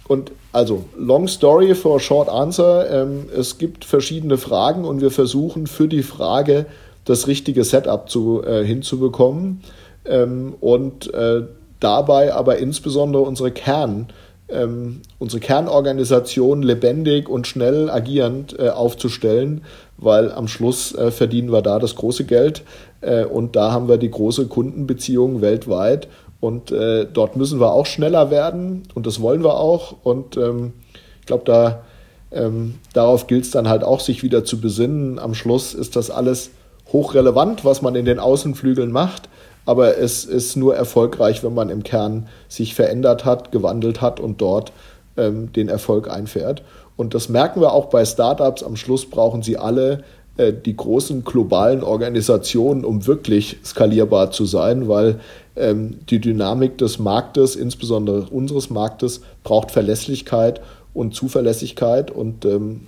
Und 0.08 0.32
also, 0.52 0.86
long 0.96 1.28
story 1.28 1.74
for 1.74 2.00
short 2.00 2.30
answer. 2.30 2.88
Ähm, 2.92 3.30
es 3.36 3.58
gibt 3.58 3.84
verschiedene 3.84 4.38
Fragen 4.38 4.86
und 4.86 5.02
wir 5.02 5.10
versuchen 5.10 5.66
für 5.66 5.88
die 5.88 6.04
Frage 6.04 6.68
das 7.06 7.26
richtige 7.26 7.64
Setup 7.64 8.08
zu, 8.08 8.44
äh, 8.44 8.64
hinzubekommen 8.64 9.64
ähm, 10.06 10.54
und 10.62 11.12
äh, 11.16 11.48
dabei 11.80 12.36
aber 12.36 12.60
insbesondere 12.60 13.24
unsere 13.24 13.50
Kern- 13.50 14.10
ähm, 14.52 15.02
unsere 15.20 15.40
Kernorganisation 15.40 16.62
lebendig 16.64 17.30
und 17.30 17.48
schnell 17.48 17.90
agierend 17.90 18.58
äh, 18.60 18.70
aufzustellen, 18.70 19.62
weil 19.98 20.32
am 20.32 20.48
Schluss 20.48 20.94
äh, 20.96 21.12
verdienen 21.12 21.52
wir 21.52 21.62
da 21.62 21.80
das 21.80 21.96
große 21.96 22.26
Geld 22.26 22.64
äh, 23.02 23.26
und 23.26 23.56
da 23.56 23.72
haben 23.72 23.88
wir 23.88 23.98
die 23.98 24.12
große 24.12 24.48
Kundenbeziehung 24.48 25.42
weltweit. 25.42 26.08
Und 26.40 26.72
äh, 26.72 27.06
dort 27.06 27.36
müssen 27.36 27.60
wir 27.60 27.72
auch 27.72 27.86
schneller 27.86 28.32
werden 28.32 28.84
und 28.96 29.06
das 29.06 29.22
wollen 29.22 29.44
wir 29.44 29.58
auch. 29.58 29.96
Und 30.04 30.38
ähm, 30.38 30.74
ich 31.20 31.28
glaube, 31.28 31.44
da 31.46 31.84
ähm, 32.32 32.76
darauf 32.94 33.28
gilt 33.28 33.44
es 33.44 33.52
dann 33.52 33.70
halt 33.70 33.84
auch, 33.84 34.00
sich 34.00 34.24
wieder 34.24 34.44
zu 34.44 34.60
besinnen. 34.60 35.20
Am 35.20 35.36
Schluss 35.36 35.76
ist 35.76 35.96
das 35.96 36.10
alles 36.10 36.50
hochrelevant, 36.92 37.64
was 37.64 37.84
man 37.84 37.96
in 37.96 38.06
den 38.06 38.18
Außenflügeln 38.18 38.92
macht 38.92 39.30
aber 39.66 39.98
es 39.98 40.26
ist 40.26 40.56
nur 40.56 40.76
erfolgreich, 40.76 41.44
wenn 41.44 41.54
man 41.54 41.70
im 41.70 41.84
Kern 41.84 42.28
sich 42.48 42.76
verändert 42.76 43.26
hat, 43.26 43.52
gewandelt 43.52 44.02
hat 44.02 44.20
und 44.20 44.42
dort 44.42 44.72
ähm, 45.18 45.54
den 45.54 45.70
Erfolg 45.70 46.10
einfährt. 46.10 46.64
Und 46.98 47.14
das 47.14 47.30
merken 47.30 47.62
wir 47.62 47.74
auch 47.74 47.86
bei 47.86 48.06
Startups. 48.06 48.64
Am 48.64 48.76
Schluss 48.76 49.10
brauchen 49.10 49.44
sie 49.44 49.58
alle 49.58 50.04
äh, 50.38 50.54
die 50.54 50.76
großen 50.76 51.24
globalen 51.24 51.84
Organisationen, 51.84 52.86
um 52.86 53.06
wirklich 53.08 53.58
skalierbar 53.64 54.32
zu 54.32 54.46
sein, 54.46 54.88
weil 54.88 55.20
ähm, 55.56 56.00
die 56.10 56.20
Dynamik 56.20 56.78
des 56.78 57.00
Marktes, 57.00 57.56
insbesondere 57.56 58.28
unseres 58.30 58.70
Marktes, 58.70 59.22
braucht 59.44 59.72
Verlässlichkeit 59.72 60.62
und 60.94 61.14
Zuverlässigkeit. 61.14 62.12
Und 62.12 62.46
ähm, 62.46 62.88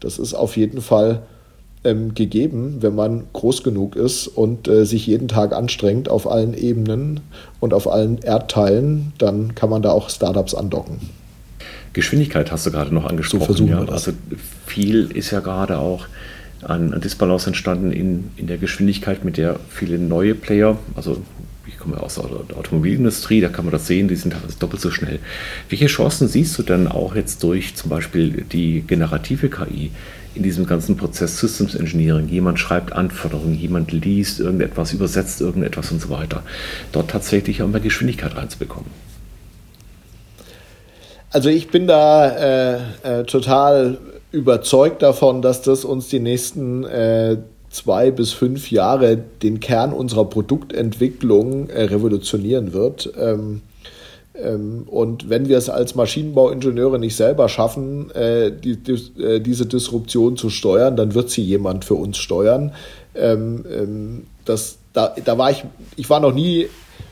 das 0.00 0.18
ist 0.18 0.34
auf 0.34 0.56
jeden 0.56 0.80
Fall 0.80 1.22
ähm, 1.84 2.14
gegeben, 2.14 2.78
wenn 2.80 2.94
man 2.94 3.24
groß 3.32 3.62
genug 3.62 3.96
ist 3.96 4.28
und 4.28 4.68
äh, 4.68 4.84
sich 4.84 5.06
jeden 5.06 5.28
Tag 5.28 5.52
anstrengt 5.52 6.08
auf 6.08 6.30
allen 6.30 6.54
Ebenen 6.54 7.20
und 7.60 7.74
auf 7.74 7.90
allen 7.90 8.18
Erdteilen, 8.18 9.12
dann 9.18 9.54
kann 9.54 9.70
man 9.70 9.82
da 9.82 9.90
auch 9.90 10.08
Startups 10.10 10.54
andocken. 10.54 11.00
Geschwindigkeit 11.92 12.50
hast 12.50 12.66
du 12.66 12.70
gerade 12.70 12.94
noch 12.94 13.04
angesprochen. 13.04 13.54
So 13.54 13.66
ja. 13.66 13.84
Also 13.84 14.12
viel 14.66 15.10
ist 15.10 15.30
ja 15.30 15.40
gerade 15.40 15.78
auch 15.78 16.06
an, 16.62 16.94
an 16.94 17.00
Disbalance 17.00 17.48
entstanden 17.48 17.92
in, 17.92 18.30
in 18.36 18.46
der 18.46 18.58
Geschwindigkeit, 18.58 19.24
mit 19.24 19.36
der 19.36 19.58
viele 19.68 19.98
neue 19.98 20.34
Player, 20.34 20.78
also 20.94 21.20
ich 21.66 21.78
komme 21.78 22.00
aus 22.00 22.14
der 22.14 22.56
Automobilindustrie, 22.56 23.40
da 23.40 23.48
kann 23.48 23.64
man 23.64 23.72
das 23.72 23.86
sehen, 23.86 24.08
die 24.08 24.16
sind 24.16 24.32
teilweise 24.32 24.58
doppelt 24.58 24.82
so 24.82 24.90
schnell. 24.90 25.18
Welche 25.68 25.86
Chancen 25.86 26.28
siehst 26.28 26.58
du 26.58 26.62
denn 26.62 26.88
auch 26.88 27.14
jetzt 27.14 27.42
durch 27.42 27.74
zum 27.74 27.90
Beispiel 27.90 28.44
die 28.52 28.82
generative 28.86 29.48
KI 29.48 29.90
in 30.34 30.42
diesem 30.42 30.66
ganzen 30.66 30.96
Prozess 30.96 31.38
Systems 31.38 31.74
Engineering. 31.74 32.28
Jemand 32.28 32.58
schreibt 32.58 32.92
Anforderungen, 32.92 33.54
jemand 33.54 33.92
liest 33.92 34.40
irgendetwas, 34.40 34.92
übersetzt 34.92 35.40
irgendetwas 35.40 35.92
und 35.92 36.00
so 36.00 36.10
weiter. 36.10 36.42
Dort 36.92 37.10
tatsächlich 37.10 37.62
auch 37.62 37.68
mal 37.68 37.80
Geschwindigkeit 37.80 38.36
reinzubekommen. 38.36 38.90
Also 41.30 41.48
ich 41.48 41.68
bin 41.68 41.86
da 41.86 42.28
äh, 42.28 42.78
äh, 43.02 43.24
total 43.24 43.98
überzeugt 44.32 45.02
davon, 45.02 45.42
dass 45.42 45.62
das 45.62 45.84
uns 45.84 46.08
die 46.08 46.20
nächsten 46.20 46.84
äh, 46.84 47.38
zwei 47.70 48.10
bis 48.10 48.32
fünf 48.32 48.70
Jahre 48.70 49.16
den 49.42 49.60
Kern 49.60 49.92
unserer 49.92 50.26
Produktentwicklung 50.26 51.70
äh, 51.70 51.84
revolutionieren 51.84 52.72
wird. 52.72 53.12
Ähm, 53.18 53.62
und 54.34 55.28
wenn 55.28 55.48
wir 55.48 55.58
es 55.58 55.68
als 55.68 55.94
Maschinenbauingenieure 55.94 56.98
nicht 56.98 57.16
selber 57.16 57.48
schaffen, 57.48 58.10
äh, 58.12 58.50
die, 58.50 58.76
die, 58.76 59.22
äh, 59.22 59.40
diese 59.40 59.66
Disruption 59.66 60.36
zu 60.36 60.48
steuern, 60.48 60.96
dann 60.96 61.14
wird 61.14 61.30
sie 61.30 61.42
jemand 61.42 61.84
für 61.84 61.94
uns 61.94 62.16
steuern. 62.16 62.72
Ähm, 63.14 63.64
ähm, 63.70 64.26
das, 64.46 64.78
da, 64.94 65.14
da 65.22 65.36
war 65.36 65.50
ich, 65.50 65.64
ich 65.96 66.08
war 66.08 66.20
noch 66.20 66.32
nie 66.32 66.68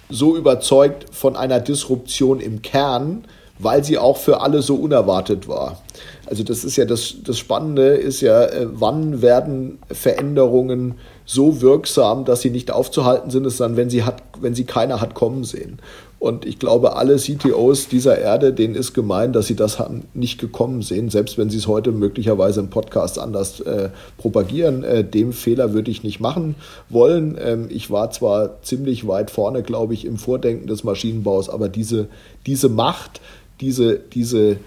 so 0.08 0.36
überzeugt 0.36 1.06
von 1.12 1.36
einer 1.36 1.60
Disruption 1.60 2.40
im 2.40 2.62
Kern, 2.62 3.24
weil 3.58 3.84
sie 3.84 3.98
auch 3.98 4.16
für 4.16 4.40
alle 4.40 4.62
so 4.62 4.74
unerwartet 4.76 5.46
war. 5.46 5.82
Also 6.26 6.42
das 6.42 6.64
ist 6.64 6.76
ja 6.76 6.86
das, 6.86 7.16
das 7.22 7.38
Spannende 7.38 7.88
ist 7.88 8.22
ja, 8.22 8.44
äh, 8.44 8.66
wann 8.70 9.20
werden 9.20 9.78
Veränderungen 9.90 10.94
so 11.26 11.60
wirksam, 11.60 12.24
dass 12.24 12.40
sie 12.40 12.50
nicht 12.50 12.70
aufzuhalten 12.70 13.30
sind, 13.30 13.46
ist 13.46 13.60
dann, 13.60 13.76
wenn 13.76 13.90
sie 13.90 14.04
hat, 14.04 14.22
wenn 14.40 14.54
sie 14.54 14.64
keiner 14.64 15.00
hat 15.00 15.14
kommen 15.14 15.44
sehen. 15.44 15.78
Und 16.20 16.44
ich 16.44 16.58
glaube, 16.58 16.96
alle 16.96 17.16
CTOs 17.16 17.88
dieser 17.88 18.18
Erde, 18.18 18.52
denen 18.52 18.74
ist 18.74 18.92
gemein, 18.92 19.32
dass 19.32 19.46
sie 19.46 19.56
das 19.56 19.82
nicht 20.12 20.38
gekommen 20.38 20.82
sehen, 20.82 21.08
selbst 21.08 21.38
wenn 21.38 21.48
sie 21.48 21.56
es 21.56 21.66
heute 21.66 21.92
möglicherweise 21.92 22.60
im 22.60 22.68
Podcast 22.68 23.18
anders 23.18 23.60
äh, 23.60 23.88
propagieren. 24.18 24.84
Äh, 24.84 25.02
dem 25.02 25.32
Fehler 25.32 25.72
würde 25.72 25.90
ich 25.90 26.02
nicht 26.02 26.20
machen 26.20 26.56
wollen. 26.90 27.38
Ähm, 27.42 27.68
ich 27.70 27.90
war 27.90 28.10
zwar 28.10 28.60
ziemlich 28.60 29.08
weit 29.08 29.30
vorne, 29.30 29.62
glaube 29.62 29.94
ich, 29.94 30.04
im 30.04 30.18
Vordenken 30.18 30.66
des 30.66 30.84
Maschinenbaus, 30.84 31.48
aber 31.48 31.70
diese, 31.70 32.08
diese 32.44 32.68
Macht, 32.68 33.22
diese, 33.62 33.98
diese, 33.98 34.58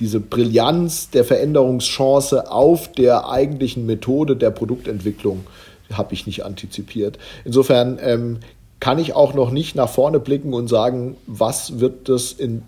diese 0.00 0.18
Brillanz 0.18 1.10
der 1.10 1.24
Veränderungschance 1.24 2.50
auf 2.50 2.90
der 2.90 3.28
eigentlichen 3.28 3.86
Methode 3.86 4.34
der 4.34 4.50
Produktentwicklung 4.50 5.44
habe 5.92 6.12
ich 6.14 6.26
nicht 6.26 6.44
antizipiert. 6.44 7.18
Insofern 7.44 8.00
ähm, 8.02 8.38
kann 8.82 8.98
ich 8.98 9.14
auch 9.14 9.32
noch 9.32 9.52
nicht 9.52 9.76
nach 9.76 9.88
vorne 9.88 10.18
blicken 10.18 10.52
und 10.52 10.66
sagen, 10.66 11.16
was 11.28 11.78
wird 11.78 12.08
das 12.08 12.32
in 12.32 12.62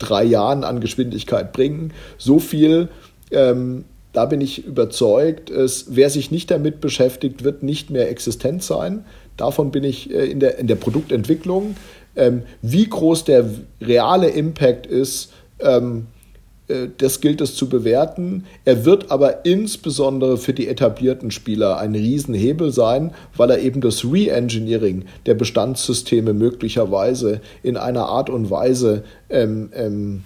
drei 0.00 0.24
Jahren 0.24 0.64
an 0.64 0.80
Geschwindigkeit 0.80 1.52
bringen. 1.52 1.92
So 2.18 2.40
viel, 2.40 2.88
ähm, 3.30 3.84
da 4.12 4.24
bin 4.24 4.40
ich 4.40 4.66
überzeugt, 4.66 5.48
es, 5.48 5.86
wer 5.90 6.10
sich 6.10 6.32
nicht 6.32 6.50
damit 6.50 6.80
beschäftigt, 6.80 7.44
wird 7.44 7.62
nicht 7.62 7.88
mehr 7.88 8.10
existent 8.10 8.64
sein. 8.64 9.04
Davon 9.36 9.70
bin 9.70 9.84
ich 9.84 10.12
äh, 10.12 10.24
in, 10.24 10.40
der, 10.40 10.58
in 10.58 10.66
der 10.66 10.74
Produktentwicklung. 10.74 11.76
Ähm, 12.16 12.42
wie 12.60 12.88
groß 12.88 13.22
der 13.22 13.48
reale 13.80 14.30
Impact 14.30 14.88
ist, 14.88 15.30
ähm, 15.60 16.08
äh, 16.08 16.17
das 16.98 17.20
gilt 17.20 17.40
es 17.40 17.54
zu 17.54 17.68
bewerten. 17.68 18.44
Er 18.64 18.84
wird 18.84 19.10
aber 19.10 19.46
insbesondere 19.46 20.36
für 20.36 20.52
die 20.52 20.68
etablierten 20.68 21.30
Spieler 21.30 21.78
ein 21.78 21.94
Riesenhebel 21.94 22.72
sein, 22.72 23.12
weil 23.36 23.50
er 23.50 23.60
eben 23.60 23.80
das 23.80 24.04
Re-Engineering 24.04 25.04
der 25.26 25.34
Bestandssysteme 25.34 26.34
möglicherweise 26.34 27.40
in 27.62 27.76
einer 27.76 28.06
Art 28.06 28.28
und 28.28 28.50
Weise 28.50 29.02
ähm, 29.30 29.70
ähm, 29.74 30.24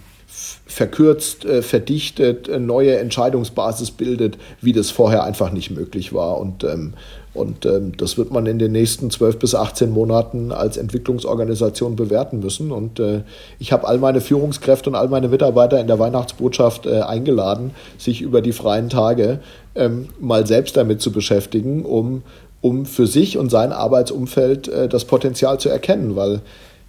verkürzt, 0.65 1.45
äh, 1.45 1.61
verdichtet, 1.61 2.47
äh, 2.47 2.59
neue 2.59 2.97
Entscheidungsbasis 2.97 3.91
bildet, 3.91 4.37
wie 4.61 4.73
das 4.73 4.89
vorher 4.89 5.23
einfach 5.23 5.51
nicht 5.51 5.71
möglich 5.71 6.13
war. 6.13 6.39
Und 6.39 6.63
ähm, 6.63 6.93
und 7.33 7.65
ähm, 7.65 7.93
das 7.97 8.17
wird 8.17 8.31
man 8.31 8.45
in 8.45 8.59
den 8.59 8.71
nächsten 8.71 9.09
12 9.09 9.39
bis 9.39 9.55
18 9.55 9.89
Monaten 9.89 10.51
als 10.51 10.77
Entwicklungsorganisation 10.77 11.95
bewerten 11.95 12.39
müssen. 12.39 12.71
Und 12.71 12.99
äh, 12.99 13.23
ich 13.57 13.71
habe 13.71 13.87
all 13.87 13.97
meine 13.97 14.21
Führungskräfte 14.21 14.89
und 14.89 14.95
all 14.95 15.07
meine 15.07 15.29
Mitarbeiter 15.29 15.79
in 15.79 15.87
der 15.87 15.97
Weihnachtsbotschaft 15.97 16.85
äh, 16.85 17.01
eingeladen, 17.01 17.71
sich 17.97 18.21
über 18.21 18.41
die 18.41 18.51
freien 18.51 18.89
Tage 18.89 19.39
ähm, 19.73 20.09
mal 20.19 20.45
selbst 20.45 20.77
damit 20.77 21.01
zu 21.01 21.11
beschäftigen, 21.11 21.85
um, 21.85 22.21
um 22.61 22.85
für 22.85 23.07
sich 23.07 23.39
und 23.39 23.49
sein 23.49 23.71
Arbeitsumfeld 23.71 24.67
äh, 24.67 24.87
das 24.87 25.05
Potenzial 25.05 25.59
zu 25.59 25.69
erkennen. 25.69 26.15
Weil 26.15 26.41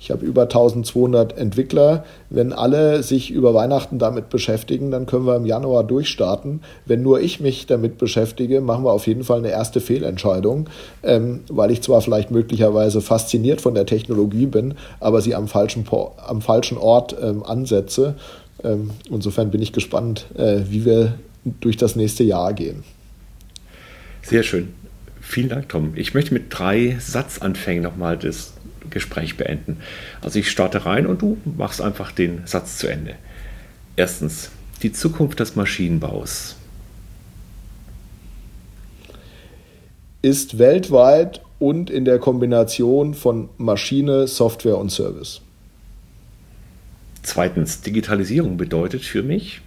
Ich 0.04 0.10
habe 0.10 0.26
über 0.26 0.42
1200 0.42 1.38
Entwickler. 1.38 2.04
Wenn 2.28 2.52
alle 2.52 3.02
sich 3.02 3.30
über 3.30 3.54
Weihnachten 3.54 3.98
damit 3.98 4.28
beschäftigen, 4.28 4.90
dann 4.90 5.06
können 5.06 5.24
wir 5.24 5.34
im 5.34 5.46
Januar 5.46 5.82
durchstarten. 5.82 6.60
Wenn 6.84 7.02
nur 7.02 7.22
ich 7.22 7.40
mich 7.40 7.64
damit 7.64 7.96
beschäftige, 7.96 8.60
machen 8.60 8.84
wir 8.84 8.92
auf 8.92 9.06
jeden 9.06 9.24
Fall 9.24 9.38
eine 9.38 9.48
erste 9.48 9.80
Fehlentscheidung, 9.80 10.68
ähm, 11.02 11.40
weil 11.48 11.70
ich 11.70 11.80
zwar 11.80 12.02
vielleicht 12.02 12.30
möglicherweise 12.30 13.00
fasziniert 13.00 13.62
von 13.62 13.72
der 13.72 13.86
Technologie 13.86 14.44
bin, 14.44 14.74
aber 15.00 15.22
sie 15.22 15.34
am 15.34 15.48
falschen, 15.48 15.86
am 16.18 16.42
falschen 16.42 16.76
Ort 16.76 17.16
ähm, 17.18 17.42
ansetze. 17.42 18.16
Ähm, 18.62 18.90
insofern 19.08 19.50
bin 19.50 19.62
ich 19.62 19.72
gespannt, 19.72 20.26
äh, 20.36 20.64
wie 20.68 20.84
wir 20.84 21.14
durch 21.62 21.78
das 21.78 21.96
nächste 21.96 22.24
Jahr 22.24 22.52
gehen. 22.52 22.84
Sehr 24.20 24.42
schön. 24.42 24.74
Vielen 25.22 25.48
Dank, 25.48 25.70
Tom. 25.70 25.92
Ich 25.94 26.12
möchte 26.12 26.34
mit 26.34 26.44
drei 26.50 26.98
Satzanfängen 27.00 27.82
nochmal 27.82 28.18
das 28.18 28.53
Gespräch 28.90 29.36
beenden. 29.36 29.78
Also 30.20 30.38
ich 30.38 30.50
starte 30.50 30.86
rein 30.86 31.06
und 31.06 31.22
du 31.22 31.38
machst 31.44 31.80
einfach 31.80 32.12
den 32.12 32.46
Satz 32.46 32.78
zu 32.78 32.88
Ende. 32.88 33.14
Erstens, 33.96 34.50
die 34.82 34.92
Zukunft 34.92 35.40
des 35.40 35.56
Maschinenbaus 35.56 36.56
ist 40.22 40.58
weltweit 40.58 41.42
und 41.58 41.90
in 41.90 42.04
der 42.04 42.18
Kombination 42.18 43.14
von 43.14 43.50
Maschine, 43.58 44.26
Software 44.26 44.78
und 44.78 44.90
Service. 44.90 45.42
Zweitens, 47.22 47.82
Digitalisierung 47.82 48.56
bedeutet 48.56 49.02
für 49.02 49.22
mich 49.22 49.60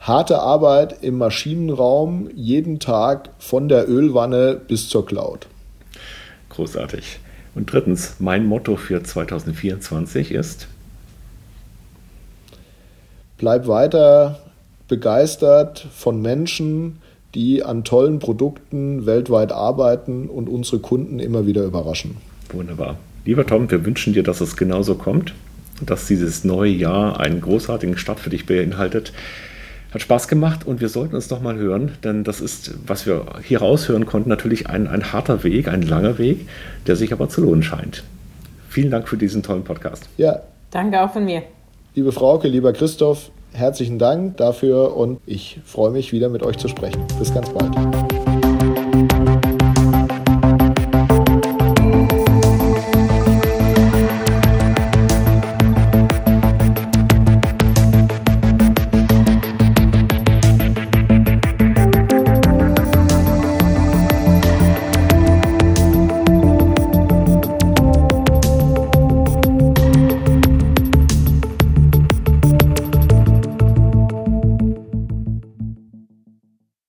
harte 0.00 0.38
Arbeit 0.38 1.02
im 1.02 1.16
Maschinenraum 1.16 2.28
jeden 2.34 2.78
Tag 2.78 3.30
von 3.38 3.68
der 3.68 3.88
Ölwanne 3.88 4.60
bis 4.68 4.88
zur 4.90 5.06
Cloud. 5.06 5.46
Großartig. 6.54 7.18
Und 7.54 7.72
drittens, 7.72 8.16
mein 8.18 8.46
Motto 8.46 8.76
für 8.76 9.02
2024 9.02 10.32
ist? 10.32 10.68
Bleib 13.38 13.66
weiter 13.66 14.40
begeistert 14.88 15.86
von 15.94 16.20
Menschen, 16.20 16.98
die 17.34 17.64
an 17.64 17.84
tollen 17.84 18.18
Produkten 18.18 19.06
weltweit 19.06 19.50
arbeiten 19.50 20.28
und 20.28 20.48
unsere 20.48 20.78
Kunden 20.78 21.18
immer 21.18 21.46
wieder 21.46 21.64
überraschen. 21.64 22.16
Wunderbar. 22.52 22.96
Lieber 23.24 23.46
Tom, 23.46 23.70
wir 23.70 23.84
wünschen 23.84 24.12
dir, 24.12 24.22
dass 24.22 24.40
es 24.40 24.56
genauso 24.56 24.94
kommt 24.94 25.34
und 25.80 25.90
dass 25.90 26.06
dieses 26.06 26.44
neue 26.44 26.70
Jahr 26.70 27.18
einen 27.18 27.40
großartigen 27.40 27.96
Start 27.96 28.20
für 28.20 28.30
dich 28.30 28.46
beinhaltet. 28.46 29.12
Hat 29.94 30.02
Spaß 30.02 30.26
gemacht 30.26 30.66
und 30.66 30.80
wir 30.80 30.88
sollten 30.88 31.14
uns 31.14 31.30
noch 31.30 31.40
mal 31.40 31.54
hören, 31.54 31.92
denn 32.02 32.24
das 32.24 32.40
ist, 32.40 32.74
was 32.84 33.06
wir 33.06 33.26
hier 33.44 33.60
raushören 33.60 34.06
konnten, 34.06 34.28
natürlich 34.28 34.68
ein, 34.68 34.88
ein 34.88 35.12
harter 35.12 35.44
Weg, 35.44 35.68
ein 35.68 35.82
langer 35.82 36.18
Weg, 36.18 36.48
der 36.88 36.96
sich 36.96 37.12
aber 37.12 37.28
zu 37.28 37.42
lohnen 37.42 37.62
scheint. 37.62 38.02
Vielen 38.68 38.90
Dank 38.90 39.08
für 39.08 39.16
diesen 39.16 39.44
tollen 39.44 39.62
Podcast. 39.62 40.08
Ja. 40.16 40.40
Danke 40.72 41.00
auch 41.00 41.12
von 41.12 41.24
mir. 41.24 41.44
Liebe 41.94 42.10
Frauke, 42.10 42.48
lieber 42.48 42.72
Christoph, 42.72 43.30
herzlichen 43.52 44.00
Dank 44.00 44.36
dafür 44.38 44.96
und 44.96 45.20
ich 45.26 45.60
freue 45.64 45.92
mich 45.92 46.10
wieder 46.10 46.28
mit 46.28 46.42
euch 46.42 46.56
zu 46.58 46.66
sprechen. 46.66 47.04
Bis 47.20 47.32
ganz 47.32 47.48
bald. 47.50 47.72